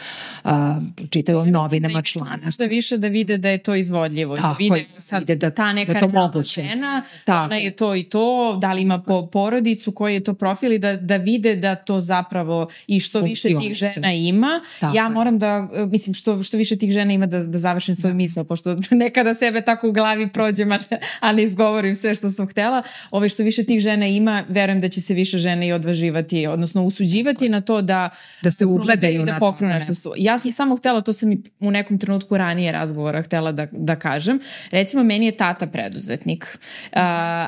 čitaju 1.11 1.39
o 1.39 1.47
novinama 1.47 2.03
članak. 2.03 2.45
Možda 2.45 2.65
više 2.65 2.99
da 2.99 3.09
vide 3.09 3.39
da 3.39 3.49
je 3.49 3.59
to 3.59 3.75
izvodljivo. 3.75 4.37
Da 4.37 4.57
vide 4.59 4.85
sad 4.97 5.21
vide 5.21 5.37
da- 5.37 5.51
ta 5.51 5.73
neka 5.73 5.93
da 5.93 5.99
je 5.99 6.01
to 6.01 6.09
moguće. 6.09 6.63
žena, 6.63 7.03
Tako 7.25 7.45
ona 7.45 7.57
je 7.57 7.71
to 7.71 7.95
i 7.95 8.03
to, 8.03 8.57
da 8.61 8.73
li 8.73 8.83
ima 8.83 9.03
po 9.03 9.27
porodicu, 9.27 9.93
koji 9.93 10.15
je 10.15 10.25
to 10.25 10.35
profil 10.35 10.73
i 10.73 10.79
da, 10.79 10.97
da 10.97 11.17
vide 11.17 11.57
da 11.57 11.75
to 11.75 12.01
zapravo 12.01 12.69
i 12.87 13.01
što 13.01 13.21
više 13.21 13.49
tih 13.61 13.75
žena 13.75 14.13
ima. 14.13 14.61
Tako 14.81 14.97
ja 14.97 15.09
moram 15.09 15.39
da, 15.39 15.69
e, 15.75 15.87
mislim, 15.87 16.15
što, 16.15 16.43
što 16.43 16.57
više 16.57 16.77
tih 16.77 16.93
žena 16.93 17.13
ima 17.13 17.27
da, 17.27 17.39
da 17.45 17.59
završim 17.59 17.95
svoju 17.95 18.15
misao, 18.15 18.45
pošto 18.45 18.77
nekada 18.91 19.35
sebe 19.35 19.61
tako 19.61 19.89
u 19.89 19.93
glavi 19.93 20.33
prođem, 20.33 20.73
a 20.73 20.79
ne, 20.91 21.01
a 21.21 21.33
ne 21.33 21.43
izgovorim 21.43 21.95
sve 21.95 22.15
što 22.15 22.31
sam 22.31 22.49
htela. 22.49 22.83
Ove 23.11 23.29
što 23.29 23.43
više 23.43 23.65
tih 23.65 23.81
žena 23.81 24.07
ima, 24.07 24.20
verujem 24.49 24.81
da 24.81 24.89
će 24.89 25.01
se 25.01 25.15
više 25.15 25.39
žena 25.39 25.65
i 25.65 25.73
odvaživati, 25.73 26.47
odnosno 26.47 26.83
usuđivati 26.83 27.49
na 27.49 27.61
to 27.61 27.83
da 27.83 28.09
Da 28.43 28.51
se 28.51 28.67
ugledaju 28.67 29.21
i 29.21 29.25
da 29.25 29.37
pokrenu 29.41 29.73
to, 29.73 29.79
nešto 29.79 29.95
su. 29.95 30.13
Ja 30.17 30.39
sam 30.39 30.53
samo 30.53 30.77
htela, 30.77 31.01
to 31.01 31.13
sam 31.13 31.33
i 31.33 31.43
u 31.61 31.71
nekom 31.71 31.99
trenutku 31.99 32.37
ranije 32.37 32.73
razgovora 32.73 33.23
htela 33.23 33.53
da, 33.53 33.67
da 33.73 33.97
kažem. 33.97 34.41
Recimo, 34.71 35.03
meni 35.03 35.27
je 35.27 35.37
tata 35.37 35.67
preduzetnik. 35.67 36.45
Uh, 36.53 36.99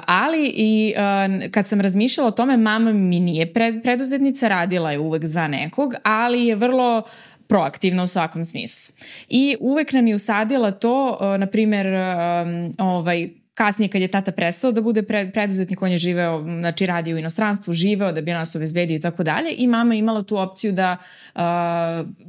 ali 0.07 0.53
i 0.55 0.95
uh, 0.97 1.51
kad 1.51 1.67
sam 1.67 1.81
razmišljala 1.81 2.29
o 2.29 2.33
tome, 2.33 2.57
mama 2.57 2.93
mi 2.93 3.21
nije 3.21 3.53
pred, 3.53 3.83
preduzetnica, 3.83 4.49
radila 4.49 4.93
je 4.93 4.99
uvek 4.99 5.25
za 5.25 5.49
nekog, 5.49 5.95
ali 6.03 6.47
je 6.47 6.57
vrlo 6.57 7.03
proaktivna 7.47 8.03
u 8.03 8.07
svakom 8.07 8.45
smislu. 8.45 8.95
I 9.29 9.57
uvek 9.61 9.93
nam 9.93 10.07
je 10.07 10.15
usadila 10.15 10.71
to, 10.71 11.19
uh, 11.21 11.41
na 11.41 11.47
primer, 11.47 11.87
um, 11.87 12.73
ovaj, 12.79 13.42
kasnije 13.55 13.89
kad 13.89 14.01
je 14.01 14.09
tata 14.09 14.33
prestao 14.33 14.73
da 14.73 14.81
bude 14.81 15.03
pred, 15.03 15.33
preduzetnik, 15.33 15.83
on 15.83 15.91
je 15.91 15.99
živeo, 15.99 16.43
znači 16.43 16.87
radio 16.87 17.17
u 17.17 17.19
inostranstvu, 17.19 17.73
živeo 17.73 18.13
da 18.13 18.21
bi 18.21 18.31
nas 18.31 18.57
obezbedio 18.57 18.95
i 18.95 19.01
tako 19.01 19.23
dalje 19.23 19.55
i 19.57 19.67
mama 19.67 19.95
je 19.95 19.99
imala 19.99 20.23
tu 20.23 20.39
opciju 20.39 20.73
da 20.73 20.97
uh, 21.35 21.43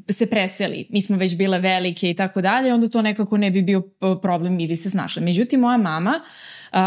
se 0.09 0.25
preseli. 0.25 0.87
Mi 0.89 1.01
smo 1.01 1.17
već 1.17 1.35
bile 1.35 1.59
velike 1.59 2.09
i 2.09 2.13
tako 2.13 2.41
dalje, 2.41 2.73
onda 2.73 2.89
to 2.89 3.01
nekako 3.01 3.37
ne 3.37 3.51
bi 3.51 3.61
bio 3.61 3.79
uh, 3.79 4.17
problem 4.21 4.59
i 4.59 4.67
bi 4.67 4.75
se 4.75 4.89
snašla. 4.89 5.21
Međutim, 5.21 5.59
moja 5.59 5.77
mama 5.77 6.21
Uh, 6.73 6.79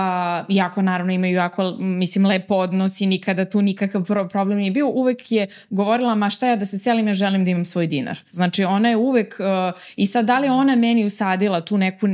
jako 0.49 0.82
naravno 0.82 1.12
imaju 1.12 1.34
jako, 1.34 1.76
mislim, 1.78 2.26
lep 2.26 2.51
odnos 2.51 3.01
i 3.01 3.07
nikada 3.07 3.45
tu 3.45 3.62
nikakav 3.62 4.05
pro 4.05 4.28
problem 4.28 4.59
nije 4.59 4.70
bio. 4.70 4.89
Uvek 4.89 5.32
je 5.32 5.47
govorila, 5.70 6.14
ma 6.14 6.30
šta 6.30 6.47
ja 6.47 6.57
da 6.57 6.66
se 6.66 6.78
selim, 6.78 7.09
ja 7.09 7.14
želim 7.14 7.45
da 7.45 7.51
imam 7.51 7.64
svoj 7.64 7.87
dinar. 7.87 8.18
Znači, 8.30 8.64
ona 8.64 8.89
je 8.89 8.97
uvek, 8.97 9.37
uh, 9.41 9.80
i 9.97 10.07
sad 10.07 10.24
da 10.24 10.39
li 10.39 10.49
ona 10.49 10.76
meni 10.76 11.05
usadila 11.05 11.61
tu 11.61 11.78
neku 11.78 12.07
uh, 12.07 12.12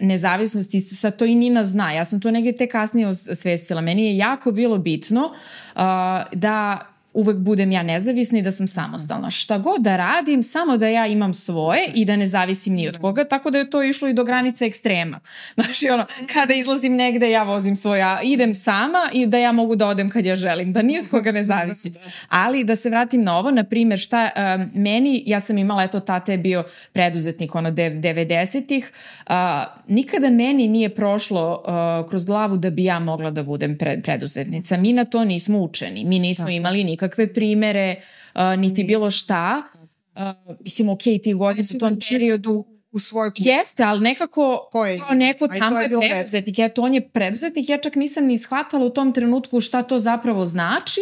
nezavisnost 0.00 0.74
i 0.74 0.80
sad 0.80 1.16
to 1.16 1.24
Nina 1.34 1.64
zna. 1.64 1.92
Ja 1.92 2.04
sam 2.04 2.20
to 2.20 2.30
negdje 2.30 2.56
te 2.56 2.66
kasnije 2.66 3.08
osvestila. 3.08 3.80
Meni 3.80 4.04
je 4.04 4.16
jako 4.16 4.52
bilo 4.52 4.78
bitno 4.78 5.20
uh, 5.24 5.80
da 6.32 6.78
uvek 7.14 7.36
budem 7.36 7.72
ja 7.72 7.82
nezavisna 7.82 8.38
i 8.38 8.42
da 8.42 8.50
sam 8.50 8.68
samostalna. 8.68 9.30
Šta 9.30 9.58
god 9.58 9.82
da 9.82 9.96
radim, 9.96 10.42
samo 10.42 10.76
da 10.76 10.88
ja 10.88 11.06
imam 11.06 11.34
svoje 11.34 11.90
i 11.94 12.04
da 12.04 12.16
ne 12.16 12.26
zavisim 12.26 12.74
ni 12.74 12.88
od 12.88 12.98
koga, 12.98 13.24
tako 13.24 13.50
da 13.50 13.58
je 13.58 13.70
to 13.70 13.82
išlo 13.82 14.08
i 14.08 14.12
do 14.12 14.24
granice 14.24 14.66
ekstrema. 14.66 15.20
Znači, 15.54 15.90
ono, 15.90 16.04
kada 16.32 16.54
izlazim 16.54 16.96
negde, 16.96 17.30
ja 17.30 17.42
vozim 17.42 17.76
svoj, 17.76 17.98
ja 17.98 18.20
idem 18.22 18.54
sama 18.54 19.10
i 19.12 19.26
da 19.26 19.38
ja 19.38 19.52
mogu 19.52 19.76
da 19.76 19.86
odem 19.88 20.10
kad 20.10 20.26
ja 20.26 20.36
želim, 20.36 20.72
da 20.72 20.82
ni 20.82 20.98
od 20.98 21.08
koga 21.08 21.32
ne 21.32 21.44
zavisim. 21.44 21.94
Ali 22.28 22.64
da 22.64 22.76
se 22.76 22.90
vratim 22.90 23.20
na 23.20 23.38
ovo, 23.38 23.50
na 23.50 23.64
primjer, 23.64 23.98
šta 23.98 24.30
um, 24.36 24.82
meni, 24.82 25.22
ja 25.26 25.40
sam 25.40 25.58
imala, 25.58 25.82
eto, 25.82 26.00
tata 26.00 26.32
je 26.32 26.38
bio 26.38 26.64
preduzetnik, 26.92 27.54
ono, 27.54 27.70
90-ih, 27.70 28.92
uh, 29.26 29.34
nikada 29.88 30.30
meni 30.30 30.68
nije 30.68 30.94
prošlo 30.94 31.62
uh, 31.66 32.10
kroz 32.10 32.24
glavu 32.24 32.56
da 32.56 32.70
bi 32.70 32.84
ja 32.84 32.98
mogla 32.98 33.30
da 33.30 33.42
budem 33.42 33.78
pre, 33.78 34.00
preduzetnica. 34.02 34.76
Mi 34.76 34.92
na 34.92 35.04
to 35.04 35.24
nismo 35.24 35.58
učeni, 35.58 36.04
mi 36.04 36.18
nismo 36.18 36.48
imali 36.48 36.84
nikakve 36.84 37.03
primere, 37.34 37.96
uh, 38.34 38.40
niti 38.58 38.84
bilo 38.84 39.10
šta. 39.10 39.62
Uh, 40.14 40.56
mislim, 40.60 40.88
ok, 40.88 41.02
ti 41.22 41.34
u 41.34 41.38
godinu 41.38 41.66
u 41.74 41.78
tom 41.78 41.98
periodu 42.10 42.64
u 42.94 42.98
svojoj 42.98 43.30
kući. 43.30 43.48
Jeste, 43.48 43.82
ali 43.82 44.00
nekako 44.00 44.68
Ko 44.72 44.86
je? 44.86 44.98
kao 44.98 45.14
neko 45.14 45.48
tamo 45.48 45.80
je 45.80 45.88
je 45.90 46.10
preduzetnik. 46.10 46.58
Eto, 46.58 46.82
on 46.82 46.94
je 46.94 47.08
preduzetnik. 47.08 47.68
Ja 47.68 47.78
čak 47.78 47.94
nisam 47.94 48.24
ni 48.24 48.38
shvatala 48.38 48.84
u 48.84 48.90
tom 48.90 49.12
trenutku 49.12 49.60
šta 49.60 49.82
to 49.82 49.98
zapravo 49.98 50.44
znači. 50.44 51.00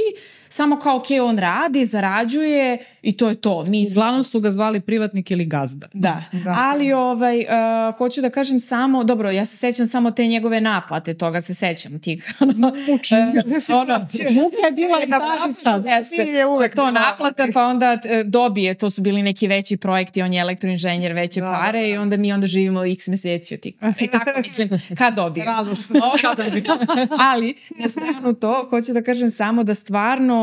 Samo 0.53 0.79
kao, 0.79 0.97
ok, 0.97 1.07
on 1.23 1.39
radi, 1.39 1.85
zarađuje 1.85 2.79
i 3.03 3.17
to 3.17 3.29
je 3.29 3.35
to. 3.35 3.65
Mi 3.65 3.87
Uglavnom 3.91 4.25
su 4.25 4.41
ga 4.41 4.51
zvali 4.51 4.81
privatnik 4.81 5.31
ili 5.31 5.45
gazda. 5.45 5.89
Da, 5.93 6.25
ali 6.57 6.93
ovaj, 6.93 7.39
uh, 7.39 7.97
hoću 7.99 8.21
da 8.21 8.31
kažem 8.31 8.61
samo, 8.61 9.05
dobro, 9.05 9.31
ja 9.31 9.45
se 9.45 9.57
sećam 9.57 9.87
samo 9.87 10.11
te 10.11 10.27
njegove 10.27 10.61
naplate, 10.61 11.15
toga 11.15 11.41
se 11.41 11.55
sećam, 11.55 12.01
tih, 12.01 12.35
ono, 12.41 12.73
ono, 13.75 13.99
muka 14.31 14.67
je 14.67 14.73
bila 14.73 14.99
i 15.03 15.07
Jeste. 15.89 16.17
je 16.17 16.47
uvek 16.47 16.75
to 16.75 16.91
naplata, 16.91 17.47
pa 17.55 17.67
onda 17.67 17.99
e, 18.05 18.25
dobije, 18.25 18.75
to 18.75 18.91
su 18.91 19.01
bili 19.03 19.23
neki 19.23 19.47
veći 19.47 19.77
projekti, 19.77 20.23
on 20.23 20.33
je 20.33 20.41
elektroinženjer, 20.41 21.13
veće 21.13 21.41
Da, 21.41 21.61
pare 21.65 21.89
i 21.89 21.97
onda 21.97 22.17
mi 22.17 22.33
onda 22.33 22.47
živimo 22.47 22.85
x 22.85 23.09
meseci 23.09 23.55
od 23.55 23.61
tih. 23.61 23.75
I 24.01 24.07
tako 24.07 24.31
mislim, 24.43 24.71
kad 24.99 25.15
dobije. 25.15 25.47
Radosno. 25.47 26.01
Ali, 27.33 27.55
na 27.79 27.89
stranu 27.89 28.35
to, 28.35 28.67
hoću 28.71 28.93
da 28.93 29.03
kažem 29.03 29.31
samo 29.31 29.65
da 29.65 29.75
stvarno 29.75 30.42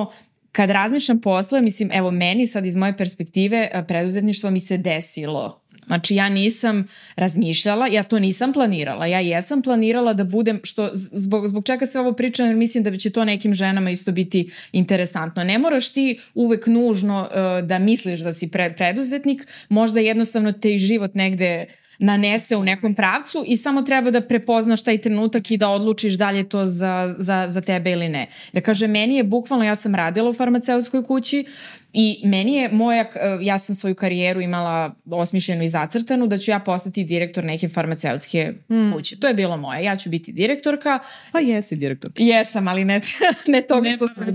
kad 0.51 0.69
razmišljam 0.69 1.21
posle, 1.21 1.61
mislim, 1.61 1.89
evo 1.93 2.11
meni 2.11 2.47
sad 2.47 2.65
iz 2.65 2.75
moje 2.75 2.97
perspektive 2.97 3.69
e, 3.73 3.83
preduzetništvo 3.87 4.51
mi 4.51 4.59
se 4.59 4.77
desilo. 4.77 5.61
Znači 5.89 6.15
ja 6.15 6.29
nisam 6.29 6.87
razmišljala, 7.15 7.87
ja 7.87 8.03
to 8.03 8.19
nisam 8.19 8.53
planirala. 8.53 9.05
Ja 9.05 9.19
jesam 9.19 9.61
planirala 9.61 10.13
da 10.13 10.23
budem, 10.23 10.59
što 10.63 10.89
zbog, 10.93 11.47
zbog 11.47 11.65
čega 11.65 11.85
se 11.85 11.99
ovo 11.99 12.13
pričam, 12.13 12.47
jer 12.47 12.55
mislim 12.55 12.83
da 12.83 12.97
će 12.97 13.09
to 13.09 13.25
nekim 13.25 13.53
ženama 13.53 13.89
isto 13.89 14.11
biti 14.11 14.51
interesantno. 14.71 15.43
Ne 15.43 15.57
moraš 15.57 15.89
ti 15.89 16.19
uvek 16.33 16.67
nužno 16.67 17.21
uh, 17.21 17.67
da 17.67 17.79
misliš 17.79 18.19
da 18.19 18.33
si 18.33 18.51
pre, 18.51 18.73
preduzetnik, 18.77 19.47
možda 19.69 19.99
jednostavno 19.99 20.51
te 20.51 20.75
i 20.75 20.79
život 20.79 21.15
negde 21.15 21.65
nanese 21.99 22.55
u 22.55 22.63
nekom 22.63 22.95
pravcu 22.95 23.43
i 23.47 23.57
samo 23.57 23.81
treba 23.81 24.11
da 24.11 24.21
prepoznaš 24.21 24.83
taj 24.83 24.97
trenutak 24.97 25.51
i 25.51 25.57
da 25.57 25.69
odlučiš 25.69 26.13
da 26.13 26.31
li 26.31 26.37
je 26.37 26.49
to 26.49 26.65
za, 26.65 27.15
za, 27.17 27.45
za 27.47 27.61
tebe 27.61 27.91
ili 27.91 28.09
ne. 28.09 28.27
Jer 28.53 28.65
kaže, 28.65 28.87
meni 28.87 29.15
je 29.15 29.23
bukvalno, 29.23 29.65
ja 29.65 29.75
sam 29.75 29.95
radila 29.95 30.29
u 30.29 30.33
farmaceutskoj 30.33 31.03
kući 31.03 31.45
i 31.93 32.21
meni 32.23 32.53
je 32.53 32.69
moja, 32.71 33.01
eh, 33.01 33.37
ja 33.41 33.57
sam 33.57 33.75
svoju 33.75 33.95
karijeru 33.95 34.41
imala 34.41 34.95
osmišljenu 35.11 35.63
i 35.63 35.67
zacrtanu 35.67 36.27
da 36.27 36.37
ću 36.37 36.51
ja 36.51 36.59
postati 36.59 37.03
direktor 37.03 37.43
neke 37.43 37.67
farmaceutske 37.67 38.53
kuće. 38.93 39.19
To 39.19 39.27
je 39.27 39.33
bilo 39.33 39.57
moje. 39.57 39.83
Ja 39.83 39.95
ću 39.95 40.09
biti 40.09 40.31
direktorka, 40.31 40.99
Pa 41.31 41.39
jesi 41.39 41.75
direktor. 41.75 42.11
Jesam, 42.17 42.67
ali 42.67 42.85
ne, 42.85 43.01
ne 43.47 43.61
toga 43.61 43.91
što 43.91 44.07
sam... 44.07 44.27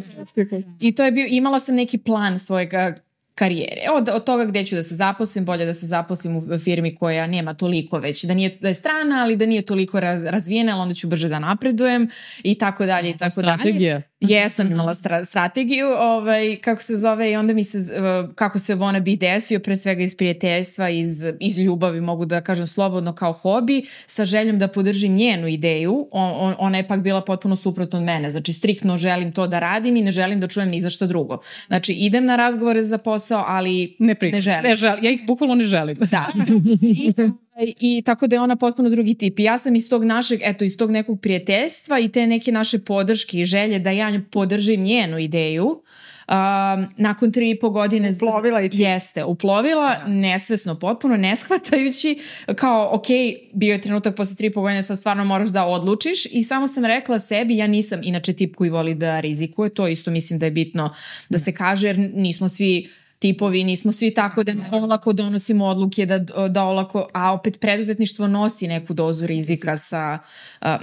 I 0.80 0.94
to 0.94 1.04
je 1.04 1.12
bio, 1.12 1.26
imala 1.30 1.58
sam 1.58 1.74
neki 1.74 1.98
plan 1.98 2.38
svojeg 2.38 2.74
a, 2.74 2.94
karijere. 3.34 3.80
Od, 3.92 4.08
od 4.08 4.24
toga 4.24 4.44
gde 4.44 4.64
ću 4.64 4.74
da 4.74 4.82
se 4.82 4.94
zaposlim, 4.94 5.44
bolje 5.44 5.64
da 5.64 5.74
se 5.74 5.86
zaposlim 5.86 6.36
u 6.36 6.58
firmi 6.58 6.94
koja 6.94 7.26
nema 7.26 7.54
toliko 7.54 7.98
već, 7.98 8.24
da 8.24 8.34
nije 8.34 8.58
da 8.60 8.68
je 8.68 8.74
strana, 8.74 9.22
ali 9.22 9.36
da 9.36 9.46
nije 9.46 9.62
toliko 9.62 10.00
raz, 10.00 10.24
razvijena, 10.24 10.72
ali 10.72 10.82
onda 10.82 10.94
ću 10.94 11.08
brže 11.08 11.28
da 11.28 11.38
napredujem 11.38 12.08
i 12.42 12.58
tako 12.58 12.86
dalje 12.86 13.10
i 13.10 13.16
tako 13.16 13.42
dalje. 13.42 13.58
Strategija. 13.58 14.02
Jesam 14.28 14.72
imala 14.72 14.94
stra 14.94 15.24
strategiju, 15.24 15.86
ovaj, 15.98 16.56
kako 16.56 16.82
se 16.82 16.96
zove, 16.96 17.32
i 17.32 17.36
onda 17.36 17.54
mi 17.54 17.64
se, 17.64 17.78
uh, 17.78 18.34
kako 18.34 18.58
se 18.58 18.76
Wanna 18.76 19.00
Be 19.00 19.16
desio, 19.16 19.60
pre 19.60 19.76
svega 19.76 20.02
iz 20.02 20.16
prijateljstva, 20.16 20.88
iz, 20.88 21.24
iz 21.40 21.58
ljubavi, 21.58 22.00
mogu 22.00 22.24
da 22.24 22.40
kažem 22.40 22.66
slobodno 22.66 23.14
kao 23.14 23.32
hobi, 23.32 23.82
sa 24.06 24.24
željom 24.24 24.58
da 24.58 24.68
podržim 24.68 25.14
njenu 25.14 25.48
ideju, 25.48 26.08
on, 26.10 26.32
on, 26.36 26.54
ona 26.58 26.78
je 26.78 26.88
pak 26.88 27.00
bila 27.00 27.20
potpuno 27.20 27.56
suprotno 27.56 27.98
od 27.98 28.04
mene, 28.04 28.30
znači 28.30 28.52
striktno 28.52 28.96
želim 28.96 29.32
to 29.32 29.46
da 29.46 29.58
radim 29.58 29.96
i 29.96 30.02
ne 30.02 30.10
želim 30.10 30.40
da 30.40 30.46
čujem 30.46 30.68
ni 30.68 30.80
za 30.80 30.90
šta 30.90 31.06
drugo. 31.06 31.38
Znači 31.66 31.92
idem 31.92 32.24
na 32.24 32.36
razgovore 32.36 32.82
za 32.82 32.98
posao, 32.98 33.44
ali 33.46 33.96
Ne, 33.98 34.14
pri... 34.14 34.32
ne 34.32 34.40
želim. 34.40 34.62
Ne 34.62 34.74
želim. 34.74 35.04
Ja 35.04 35.10
ih 35.10 35.20
bukvalno 35.26 35.54
ne 35.54 35.64
želim. 35.64 35.96
Da. 36.10 36.26
I, 36.82 37.12
I 37.80 38.02
tako 38.06 38.26
da 38.26 38.36
je 38.36 38.40
ona 38.40 38.56
potpuno 38.56 38.88
drugi 38.88 39.14
tip. 39.14 39.38
I 39.38 39.42
ja 39.42 39.58
sam 39.58 39.74
iz 39.74 39.88
tog 39.88 40.04
našeg, 40.04 40.40
eto, 40.42 40.64
iz 40.64 40.76
tog 40.76 40.90
nekog 40.90 41.20
prijateljstva 41.20 41.98
i 41.98 42.08
te 42.08 42.26
neke 42.26 42.52
naše 42.52 42.78
podrške 42.78 43.40
i 43.40 43.44
želje 43.44 43.78
da 43.78 43.90
ja 43.90 44.20
podržim 44.30 44.82
njenu 44.82 45.18
ideju, 45.18 45.82
Um, 46.28 46.86
nakon 46.96 47.32
tri 47.32 47.50
i 47.50 47.58
po 47.58 47.70
godine 47.70 48.12
Uplovila 48.16 48.60
i 48.62 48.68
ti. 48.68 48.82
jeste, 48.82 49.24
uplovila 49.24 49.96
nesvesno 50.06 50.78
potpuno, 50.78 51.16
ne 51.16 51.36
shvatajući 51.36 52.18
kao 52.56 52.88
ok, 52.92 53.06
bio 53.52 53.72
je 53.72 53.80
trenutak 53.80 54.16
posle 54.16 54.36
tri 54.36 54.46
i 54.46 54.52
po 54.52 54.60
godine 54.60 54.82
sad 54.82 54.98
stvarno 54.98 55.24
moraš 55.24 55.48
da 55.48 55.66
odlučiš 55.66 56.26
i 56.26 56.42
samo 56.42 56.66
sam 56.66 56.84
rekla 56.84 57.18
sebi, 57.18 57.56
ja 57.56 57.66
nisam 57.66 58.00
inače 58.02 58.32
tip 58.32 58.56
koji 58.56 58.70
voli 58.70 58.94
da 58.94 59.20
rizikuje, 59.20 59.74
to 59.74 59.88
isto 59.88 60.10
mislim 60.10 60.38
da 60.38 60.46
je 60.46 60.52
bitno 60.52 60.90
da 61.28 61.38
se 61.38 61.52
kaže 61.52 61.86
jer 61.86 61.98
nismo 62.14 62.48
svi 62.48 62.88
tipovi, 63.18 63.64
nismo 63.64 63.92
svi 63.92 64.14
tako 64.14 64.42
da 64.42 64.52
olako 64.72 65.12
donosimo 65.12 65.64
odluke, 65.64 66.06
da, 66.06 66.18
da 66.48 66.64
olako, 66.64 67.08
a 67.12 67.32
opet 67.32 67.60
preduzetništvo 67.60 68.28
nosi 68.28 68.68
neku 68.68 68.94
dozu 68.94 69.26
rizika 69.26 69.76
sa, 69.76 70.18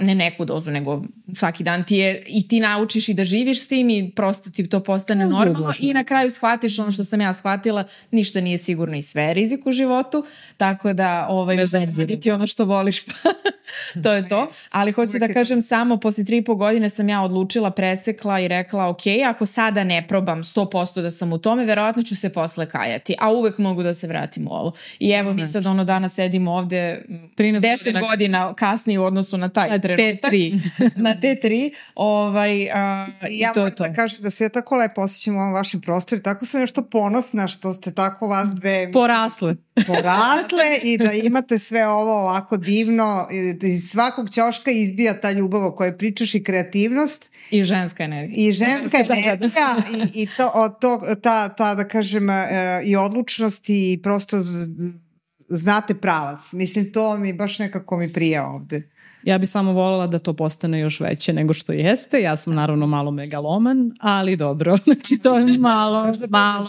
ne 0.00 0.14
neku 0.14 0.44
dozu, 0.44 0.70
nego 0.70 1.02
svaki 1.34 1.64
dan 1.64 1.84
ti 1.84 1.96
je, 1.96 2.22
i 2.26 2.48
ti 2.48 2.60
naučiš 2.60 3.08
i 3.08 3.14
da 3.14 3.24
živiš 3.24 3.62
s 3.62 3.68
tim 3.68 3.90
i 3.90 4.12
prosto 4.16 4.50
ti 4.50 4.68
to 4.68 4.82
postane 4.82 5.26
normalno 5.26 5.72
i 5.80 5.94
na 5.94 6.04
kraju 6.04 6.30
shvatiš 6.30 6.78
ono 6.78 6.90
što 6.90 7.04
sam 7.04 7.20
ja 7.20 7.32
shvatila, 7.32 7.84
ništa 8.10 8.40
nije 8.40 8.58
sigurno 8.58 8.96
i 8.96 9.02
sve 9.02 9.22
je 9.22 9.34
rizik 9.34 9.66
u 9.66 9.72
životu, 9.72 10.24
tako 10.56 10.92
da 10.92 11.26
ovaj, 11.30 11.56
raditi 11.56 12.30
ono 12.30 12.46
što 12.46 12.64
voliš, 12.64 13.04
pa 13.04 13.12
to 14.02 14.12
je 14.12 14.28
to. 14.28 14.50
Ali 14.70 14.92
hoću 14.92 15.18
da 15.18 15.32
kažem 15.32 15.60
samo, 15.60 15.96
posle 15.96 16.24
tri 16.24 16.36
i 16.36 16.44
po 16.44 16.54
godine 16.54 16.88
sam 16.88 17.08
ja 17.08 17.22
odlučila, 17.22 17.70
presekla 17.70 18.40
i 18.40 18.48
rekla, 18.48 18.88
ok, 18.88 19.02
ako 19.28 19.46
sada 19.46 19.84
ne 19.84 20.08
probam 20.08 20.42
100% 20.42 21.02
da 21.02 21.10
sam 21.10 21.32
u 21.32 21.38
tome, 21.38 21.64
verovatno 21.64 22.02
ću 22.02 22.16
se 22.16 22.31
posle 22.32 22.68
kajati, 22.68 23.14
a 23.20 23.32
uvek 23.32 23.58
mogu 23.58 23.82
da 23.82 23.94
se 23.94 24.06
vratim 24.06 24.46
u 24.46 24.50
ovo. 24.50 24.72
I 24.98 25.10
evo 25.10 25.32
mi 25.34 25.46
sad 25.46 25.66
ono 25.66 25.84
danas 25.84 26.14
sedimo 26.14 26.52
ovde 26.52 27.04
13 27.08 27.60
10 27.60 27.84
godina. 27.84 28.00
godina 28.08 28.54
kasnije 28.54 28.98
u 28.98 29.04
odnosu 29.04 29.36
na 29.38 29.48
taj 29.48 29.68
Na 29.68 29.78
trenutak. 29.78 30.32
T3. 30.32 30.60
na 31.06 31.14
T3. 31.14 31.72
Ovaj, 31.94 32.70
a, 32.70 33.06
I 33.30 33.34
i 33.34 33.38
ja 33.38 33.52
to 33.52 33.60
moram 33.60 33.74
to. 33.76 33.84
da 33.84 33.92
kažem 33.92 34.22
da 34.22 34.30
se 34.30 34.44
ja 34.44 34.48
tako 34.48 34.76
lepo 34.76 35.00
osjećam 35.00 35.36
u 35.36 35.38
ovom 35.38 35.52
vašem 35.52 35.80
prostoru 35.80 36.22
tako 36.22 36.46
sam 36.46 36.60
nešto 36.60 36.82
ponosna 36.82 37.48
što 37.48 37.72
ste 37.72 37.94
tako 37.94 38.26
vas 38.26 38.48
dve 38.48 38.92
Porasle. 38.92 39.56
Porasle 39.86 40.78
i 40.82 40.98
da 40.98 41.12
imate 41.12 41.58
sve 41.58 41.86
ovo 41.86 42.20
ovako 42.20 42.56
divno 42.56 43.26
da 43.60 43.66
iz 43.66 43.90
svakog 43.90 44.30
ćoška 44.30 44.70
izbija 44.70 45.20
ta 45.20 45.32
ljubav 45.32 45.64
o 45.64 45.74
kojoj 45.74 45.98
pričaš 45.98 46.34
i 46.34 46.44
kreativnost 46.44 47.32
I 47.50 47.64
ženska 47.64 48.04
energija. 48.04 48.48
i 48.48 48.52
ženska 48.52 48.98
energija 48.98 49.76
i, 49.94 50.22
i 50.22 50.28
to, 50.36 50.50
od 50.54 50.80
tog, 50.80 51.00
ta, 51.22 51.48
ta 51.48 51.74
da 51.74 51.88
kažem 51.88 52.30
e, 52.30 52.46
i 52.84 52.96
odlučnost 52.96 53.64
i 53.68 54.00
prosto 54.02 54.36
znate 55.48 55.94
pravac. 55.94 56.52
Mislim 56.52 56.92
to 56.92 57.16
mi 57.16 57.32
baš 57.32 57.58
nekako 57.58 57.96
mi 57.96 58.12
prija 58.12 58.46
ovde. 58.46 58.88
Ja 59.22 59.38
bi 59.38 59.46
samo 59.46 59.72
voljela 59.72 60.06
da 60.06 60.18
to 60.18 60.32
postane 60.32 60.80
još 60.80 61.00
veće 61.00 61.32
nego 61.32 61.54
što 61.54 61.72
jeste. 61.72 62.20
Ja 62.20 62.36
sam 62.36 62.54
naravno 62.54 62.86
malo 62.86 63.10
megaloman, 63.10 63.92
ali 64.00 64.36
dobro. 64.36 64.76
Znači 64.84 65.18
to 65.18 65.38
je 65.38 65.58
malo, 65.58 66.12
malo. 66.28 66.66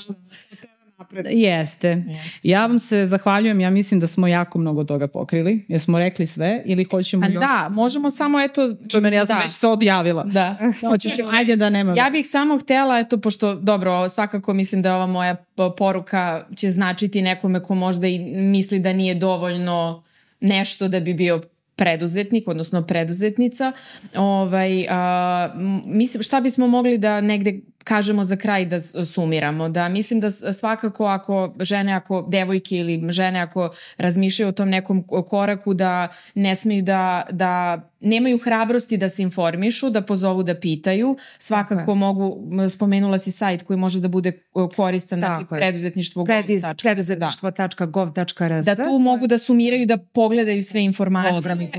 Jeste. 1.31 2.03
Ja 2.43 2.65
vam 2.65 2.79
se 2.79 3.05
zahvaljujem. 3.05 3.59
Ja 3.59 3.69
mislim 3.69 3.99
da 3.99 4.07
smo 4.07 4.27
jako 4.27 4.59
mnogo 4.59 4.83
toga 4.83 5.07
pokrili. 5.07 5.65
Jesmo 5.67 5.99
rekli 5.99 6.25
sve 6.25 6.61
ili 6.65 6.83
hoćemo 6.83 7.25
A 7.25 7.29
još? 7.29 7.39
da, 7.39 7.69
možemo 7.71 8.09
samo 8.09 8.39
eto... 8.39 8.61
Čumer, 8.89 9.13
ja 9.13 9.25
sam 9.25 9.37
da. 9.37 9.41
već 9.41 9.51
se 9.51 9.67
odjavila. 9.67 10.23
Da. 10.23 10.57
Hoćeš, 10.89 11.11
ajde 11.31 11.55
da 11.55 11.69
nema. 11.69 11.93
Ja 11.97 12.09
bih 12.09 12.27
samo 12.29 12.57
htela, 12.57 12.99
eto, 12.99 13.17
pošto, 13.17 13.55
dobro, 13.55 14.09
svakako 14.09 14.53
mislim 14.53 14.81
da 14.81 14.95
ova 14.95 15.07
moja 15.07 15.35
poruka 15.77 16.45
će 16.55 16.69
značiti 16.69 17.21
nekome 17.21 17.63
ko 17.63 17.75
možda 17.75 18.07
i 18.07 18.19
misli 18.35 18.79
da 18.79 18.93
nije 18.93 19.15
dovoljno 19.15 20.03
nešto 20.39 20.87
da 20.87 20.99
bi 20.99 21.13
bio 21.13 21.41
preduzetnik, 21.75 22.47
odnosno 22.47 22.81
preduzetnica. 22.81 23.71
Ovaj, 24.15 24.87
a, 24.89 25.49
mislim, 25.85 26.23
šta 26.23 26.41
bismo 26.41 26.67
mogli 26.67 26.97
da 26.97 27.21
negde 27.21 27.59
kažemo 27.83 28.23
za 28.23 28.35
kraj 28.35 28.65
da 28.65 28.79
sumiramo, 28.79 29.69
da 29.69 29.89
mislim 29.89 30.19
da 30.19 30.29
svakako 30.29 31.05
ako 31.05 31.33
žene, 31.59 31.93
ako 31.93 32.27
devojke 32.29 32.75
ili 32.77 33.03
žene 33.09 33.39
ako 33.39 33.69
razmišljaju 33.97 34.49
o 34.49 34.53
tom 34.53 34.69
nekom 34.69 35.03
ko- 35.03 35.23
koraku 35.23 35.73
da 35.73 36.07
ne 36.35 36.55
smeju 36.55 36.81
da, 36.83 37.23
da 37.31 37.53
nemaju 38.01 38.37
hrabrosti 38.37 38.97
da 38.97 39.09
se 39.09 39.23
informišu, 39.23 39.89
da 39.89 40.01
pozovu 40.01 40.43
da 40.43 40.55
pitaju, 40.55 41.17
svakako 41.39 41.95
mogu, 41.95 42.27
m, 42.53 42.69
spomenula 42.69 43.17
si 43.17 43.31
sajt 43.31 43.63
koji 43.63 43.77
može 43.77 43.99
da 43.99 44.07
bude 44.07 44.31
koristan, 44.75 45.19
dakle 45.19 45.37
Tako 45.37 45.55
je. 45.55 45.61
preduzetništvo 45.61 46.25
Prediz, 46.25 46.61
Da. 46.61 46.73
preduzetništvo.gov.rs 46.73 48.65
da 48.65 48.75
tu 48.75 48.99
mogu 48.99 49.27
da 49.27 49.37
sumiraju, 49.37 49.85
da 49.85 49.97
pogledaju 49.97 50.63
sve 50.63 50.83
informacije. 50.83 51.31
Program 51.31 51.61
i 51.61 51.69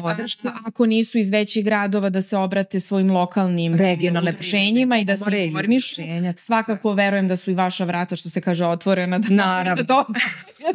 Ako 0.66 0.86
nisu 0.86 1.18
iz 1.18 1.30
većih 1.30 1.64
gradova, 1.64 2.10
da 2.10 2.22
se 2.22 2.36
obrate 2.36 2.80
svojim 2.80 3.10
lokalnim 3.10 3.74
Regionalne 3.74 4.30
udruženjima 4.30 4.98
i 4.98 5.04
da 5.04 5.16
se 5.16 5.44
informišu. 5.44 5.93
Udruženja. 6.02 6.32
Svakako 6.36 6.92
verujem 6.92 7.28
da 7.28 7.36
su 7.36 7.50
i 7.50 7.54
vaša 7.54 7.84
vrata, 7.84 8.16
što 8.16 8.30
se 8.30 8.40
kaže, 8.40 8.66
otvorena. 8.66 9.18
Da 9.18 9.34
Naravno. 9.34 9.82
Da 9.82 9.94
dođu. 9.94 10.20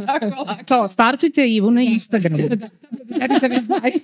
tako 0.05 0.26
lako. 0.26 0.63
To, 0.65 0.88
startujte 0.88 1.47
Ivu 1.49 1.72
na 1.72 1.82
Instagramu. 1.82 2.43
Sedmice 3.17 3.49
mi 3.49 3.59
znaju. 3.59 3.99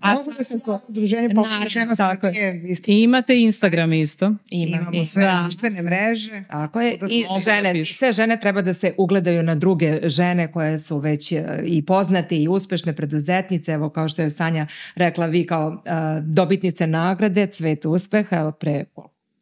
A 0.00 0.14
da 0.36 0.44
se 0.44 0.60
to 0.60 0.80
udruženje 0.88 1.34
posvećeno 1.34 1.96
tako 1.96 2.26
je. 2.26 2.32
je 2.32 2.62
isto. 2.64 2.90
Imate 2.90 3.40
Instagram 3.40 3.92
isto. 3.92 4.34
Ima. 4.50 4.76
Imamo 4.76 5.04
sve 5.04 5.22
da. 5.22 5.40
društvene 5.42 5.82
mreže. 5.82 6.42
Tako 6.50 6.80
je. 6.80 6.96
Da 6.96 7.06
I 7.10 7.24
žene, 7.44 7.84
sve 7.84 8.12
žene 8.12 8.40
treba 8.40 8.62
da 8.62 8.74
se 8.74 8.94
ugledaju 8.98 9.42
na 9.42 9.54
druge 9.54 10.08
žene 10.08 10.52
koje 10.52 10.78
su 10.78 10.98
već 10.98 11.32
e, 11.32 11.62
i 11.64 11.84
poznate 11.86 12.36
i 12.36 12.48
uspešne 12.48 12.92
preduzetnice. 12.92 13.72
Evo 13.72 13.90
kao 13.90 14.08
što 14.08 14.22
je 14.22 14.30
Sanja 14.30 14.66
rekla, 14.94 15.26
vi 15.26 15.46
kao 15.46 15.82
e, 15.84 15.90
dobitnice 16.20 16.86
nagrade 16.86 17.46
Cvet 17.46 17.84
uspeha 17.84 18.44
od 18.46 18.56
pre 18.58 18.84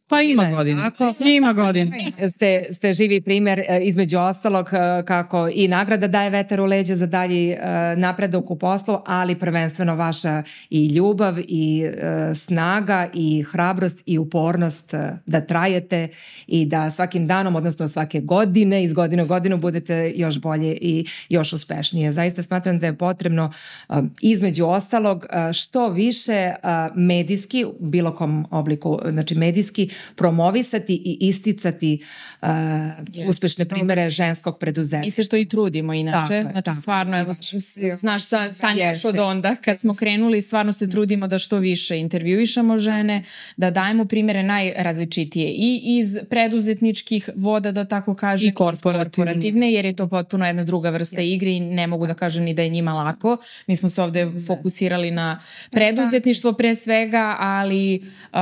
Pa 0.09 0.22
ima 0.22 0.50
godina. 0.50 0.90
Ima 1.18 1.52
godina. 1.52 1.96
ste, 2.34 2.64
ste 2.70 2.92
živi 2.92 3.20
primer 3.20 3.59
e, 3.59 3.80
između 3.82 4.18
ostalog 4.18 4.68
e, 4.72 5.05
kako 5.07 5.48
i 5.55 5.68
nagrada 5.68 6.09
daje 6.09 6.30
vetar 6.30 6.61
u 6.61 6.64
leđa 6.64 6.96
za 6.96 7.07
dalji 7.07 7.50
e, 7.50 7.59
napredak 7.96 8.50
u 8.50 8.59
poslu, 8.59 8.98
ali 9.07 9.38
prvenstveno 9.38 9.94
vaša 9.94 10.42
i 10.70 10.86
ljubav 10.86 11.34
i 11.38 11.84
snaga 12.34 13.09
i 13.14 13.42
hrabrost 13.42 14.02
i 14.07 14.18
upornost 14.18 14.94
da 15.26 15.40
trajete 15.40 16.09
i 16.46 16.66
da 16.66 16.90
svakim 16.90 17.26
danom, 17.26 17.57
odnosno 17.57 17.88
svake 17.88 18.20
godine, 18.20 18.84
iz 18.84 18.92
godine 18.92 19.22
u 19.22 19.26
godinu 19.26 19.57
budete 19.57 20.12
još 20.16 20.40
bolje 20.40 20.78
i 20.80 21.07
još 21.28 21.52
uspešnije. 21.52 22.12
Zaista 22.12 22.42
smatram 22.42 22.78
da 22.78 22.86
je 22.86 22.98
potrebno 22.98 23.52
između 24.20 24.66
ostalog 24.66 25.26
što 25.52 25.88
više 25.88 26.52
medijski, 26.94 27.64
bilo 27.80 28.14
kom 28.14 28.46
obliku, 28.50 28.98
znači 29.11 29.34
medijski, 29.34 29.93
promovisati 30.16 30.95
i 30.97 31.18
isticati 31.20 31.99
uh, 32.42 32.49
uspešne 33.28 33.64
primere 33.64 34.11
ženskog 34.11 34.55
I 34.55 34.59
preduzetništva. 34.59 35.11
se 35.12 35.24
što 35.24 35.36
i 35.36 35.45
trudimo 35.47 35.92
inače. 35.92 36.16
Tako 36.18 36.32
je, 36.34 36.42
znači, 36.42 36.64
tako. 36.64 36.80
stvarno, 36.80 37.18
evo, 37.18 37.34
s- 37.34 37.55
znaš, 37.95 38.22
sa, 38.24 38.53
Sanja 38.53 38.84
još 38.84 38.95
Jeste. 38.95 39.09
od 39.09 39.18
onda, 39.18 39.57
kad 39.57 39.80
smo 39.80 39.95
krenuli, 39.95 40.40
stvarno 40.40 40.72
se 40.72 40.90
trudimo 40.90 41.26
da 41.26 41.38
što 41.38 41.59
više 41.59 41.99
intervjuišamo 41.99 42.78
žene, 42.78 43.22
da 43.57 43.70
dajemo 43.70 44.05
primere 44.05 44.42
najrazličitije 44.42 45.49
i 45.49 45.80
iz 45.84 46.18
preduzetničkih 46.30 47.31
voda, 47.36 47.73
da 47.73 47.85
tako 47.85 48.14
kažem, 48.14 48.48
I 48.48 48.55
korporativne. 48.55 49.05
korporativne, 49.05 49.73
jer 49.73 49.85
je 49.85 49.93
to 49.93 50.09
potpuno 50.09 50.47
jedna 50.47 50.64
druga 50.64 50.90
vrsta 50.90 51.20
igre 51.23 51.51
i 51.51 51.60
ne 51.60 51.86
mogu 51.86 52.06
da 52.06 52.14
kažem 52.14 52.44
ni 52.44 52.55
da 52.55 52.62
je 52.62 52.69
njima 52.69 52.93
lako. 52.94 53.36
Mi 53.66 53.77
smo 53.77 53.89
se 53.89 54.02
ovde 54.02 54.27
fokusirali 54.47 55.10
na 55.10 55.40
preduzetništvo 55.70 56.52
pre 56.52 56.74
svega, 56.74 57.36
ali 57.39 58.02
um, 58.32 58.40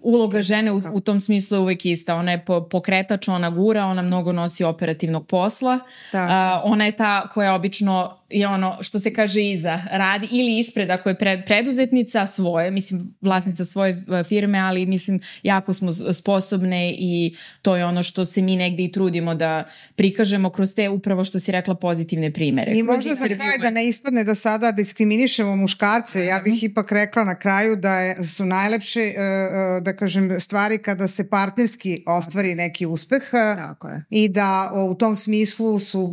uloga 0.00 0.42
žene 0.42 0.72
u, 0.72 0.77
u 0.92 1.00
tom 1.00 1.20
smislu 1.20 1.56
je 1.56 1.60
uvek 1.60 1.86
ista. 1.86 2.14
Ona 2.14 2.30
je 2.30 2.44
po, 2.44 2.60
pokretač, 2.60 3.28
ona 3.28 3.50
gura, 3.50 3.86
ona 3.86 4.02
mnogo 4.02 4.32
nosi 4.32 4.64
operativnog 4.64 5.26
posla. 5.26 5.78
Tako. 6.12 6.32
A, 6.32 6.60
ona 6.64 6.84
je 6.84 6.96
ta 6.96 7.28
koja 7.28 7.54
obično 7.54 8.17
je 8.30 8.48
ono 8.48 8.76
što 8.80 8.98
se 8.98 9.12
kaže 9.12 9.42
iza, 9.42 9.82
radi 9.90 10.28
ili 10.30 10.58
ispred 10.58 10.90
ako 10.90 11.08
je 11.08 11.14
pred, 11.14 11.44
preduzetnica 11.46 12.26
svoje, 12.26 12.70
mislim 12.70 13.16
vlasnica 13.20 13.64
svoje 13.64 14.04
e, 14.20 14.24
firme, 14.24 14.58
ali 14.58 14.86
mislim 14.86 15.20
jako 15.42 15.74
smo 15.74 15.92
sposobne 15.92 16.94
i 16.98 17.36
to 17.62 17.76
je 17.76 17.84
ono 17.84 18.02
što 18.02 18.24
se 18.24 18.42
mi 18.42 18.56
negde 18.56 18.84
i 18.84 18.92
trudimo 18.92 19.34
da 19.34 19.64
prikažemo 19.96 20.50
kroz 20.50 20.74
te 20.74 20.88
upravo 20.88 21.24
što 21.24 21.40
si 21.40 21.52
rekla 21.52 21.74
pozitivne 21.74 22.32
primere. 22.32 22.72
I 22.72 22.82
možda 22.82 23.14
za 23.14 23.24
kraj 23.24 23.58
da 23.62 23.70
ne 23.70 23.88
ispadne 23.88 24.24
da 24.24 24.34
sada 24.34 24.72
diskriminišemo 24.72 25.56
muškarce, 25.56 26.24
ja 26.24 26.40
bih 26.44 26.62
ipak 26.62 26.92
rekla 26.92 27.24
na 27.24 27.34
kraju 27.34 27.76
da 27.76 28.00
je, 28.00 28.26
su 28.26 28.44
najlepše, 28.44 29.00
e, 29.00 29.12
e, 29.12 29.80
da 29.80 29.96
kažem, 29.96 30.40
stvari 30.40 30.78
kada 30.78 31.08
se 31.08 31.30
partnerski 31.30 32.02
ostvari 32.06 32.54
neki 32.54 32.86
uspeh 32.86 33.22
Tako 33.56 33.88
je. 33.88 34.04
i 34.10 34.28
da 34.28 34.72
u 34.90 34.94
tom 34.94 35.16
smislu 35.16 35.78
su 35.78 36.12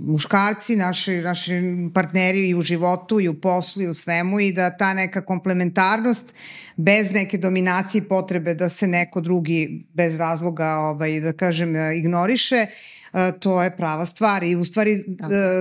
muškarci 0.00 0.76
naši, 0.76 1.15
naši 1.22 1.52
partneri 1.94 2.48
i 2.48 2.54
u 2.54 2.62
životu 2.62 3.20
i 3.20 3.28
u 3.28 3.40
poslu 3.40 3.82
i 3.82 3.88
u 3.88 3.94
svemu 3.94 4.40
i 4.40 4.52
da 4.52 4.76
ta 4.76 4.94
neka 4.94 5.24
komplementarnost 5.24 6.34
bez 6.76 7.12
neke 7.12 7.38
dominacije 7.38 7.98
i 8.00 8.08
potrebe 8.08 8.54
da 8.54 8.68
se 8.68 8.86
neko 8.86 9.20
drugi 9.20 9.86
bez 9.92 10.16
razloga 10.16 10.66
ovaj, 10.66 11.20
da 11.20 11.32
kažem 11.32 11.74
ignoriše 11.96 12.56
e, 12.56 13.32
to 13.40 13.62
je 13.62 13.76
prava 13.76 14.06
stvar 14.06 14.44
i 14.44 14.56
u 14.56 14.64
stvari 14.64 14.92
e, 14.92 15.02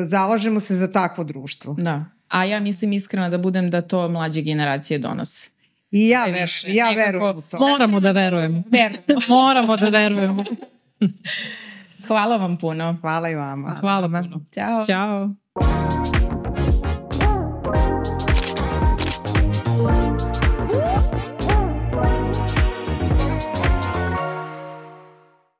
zalažemo 0.05 0.59
se 0.59 0.75
za 0.75 0.91
takvo 0.91 1.23
društvo. 1.23 1.75
Da. 1.79 2.05
A 2.29 2.45
ja 2.45 2.59
mislim 2.59 2.93
iskreno 2.93 3.29
da 3.29 3.37
budem 3.37 3.69
da 3.69 3.81
to 3.81 4.09
mlađe 4.09 4.41
generacije 4.41 4.99
donose. 4.99 5.49
I 5.91 6.09
ja, 6.09 6.25
verujem, 6.25 6.43
više. 6.43 6.73
ja 6.73 6.89
verujem 6.89 7.37
u 7.37 7.41
to. 7.41 7.59
Moramo 7.59 7.99
da 7.99 8.11
verujemo. 8.11 8.63
Moramo 9.29 9.77
da 9.77 9.89
verujemo. 9.89 10.43
Hvala 12.07 12.37
vam 12.37 12.57
puno. 12.57 12.97
Hvala 13.01 13.29
i 13.29 13.35
vama. 13.35 13.77
Hvala 13.79 14.07
puno. 14.07 14.41
Ćao. 14.53 14.85
Ćao. 14.85 15.44
Bye. 15.55 16.24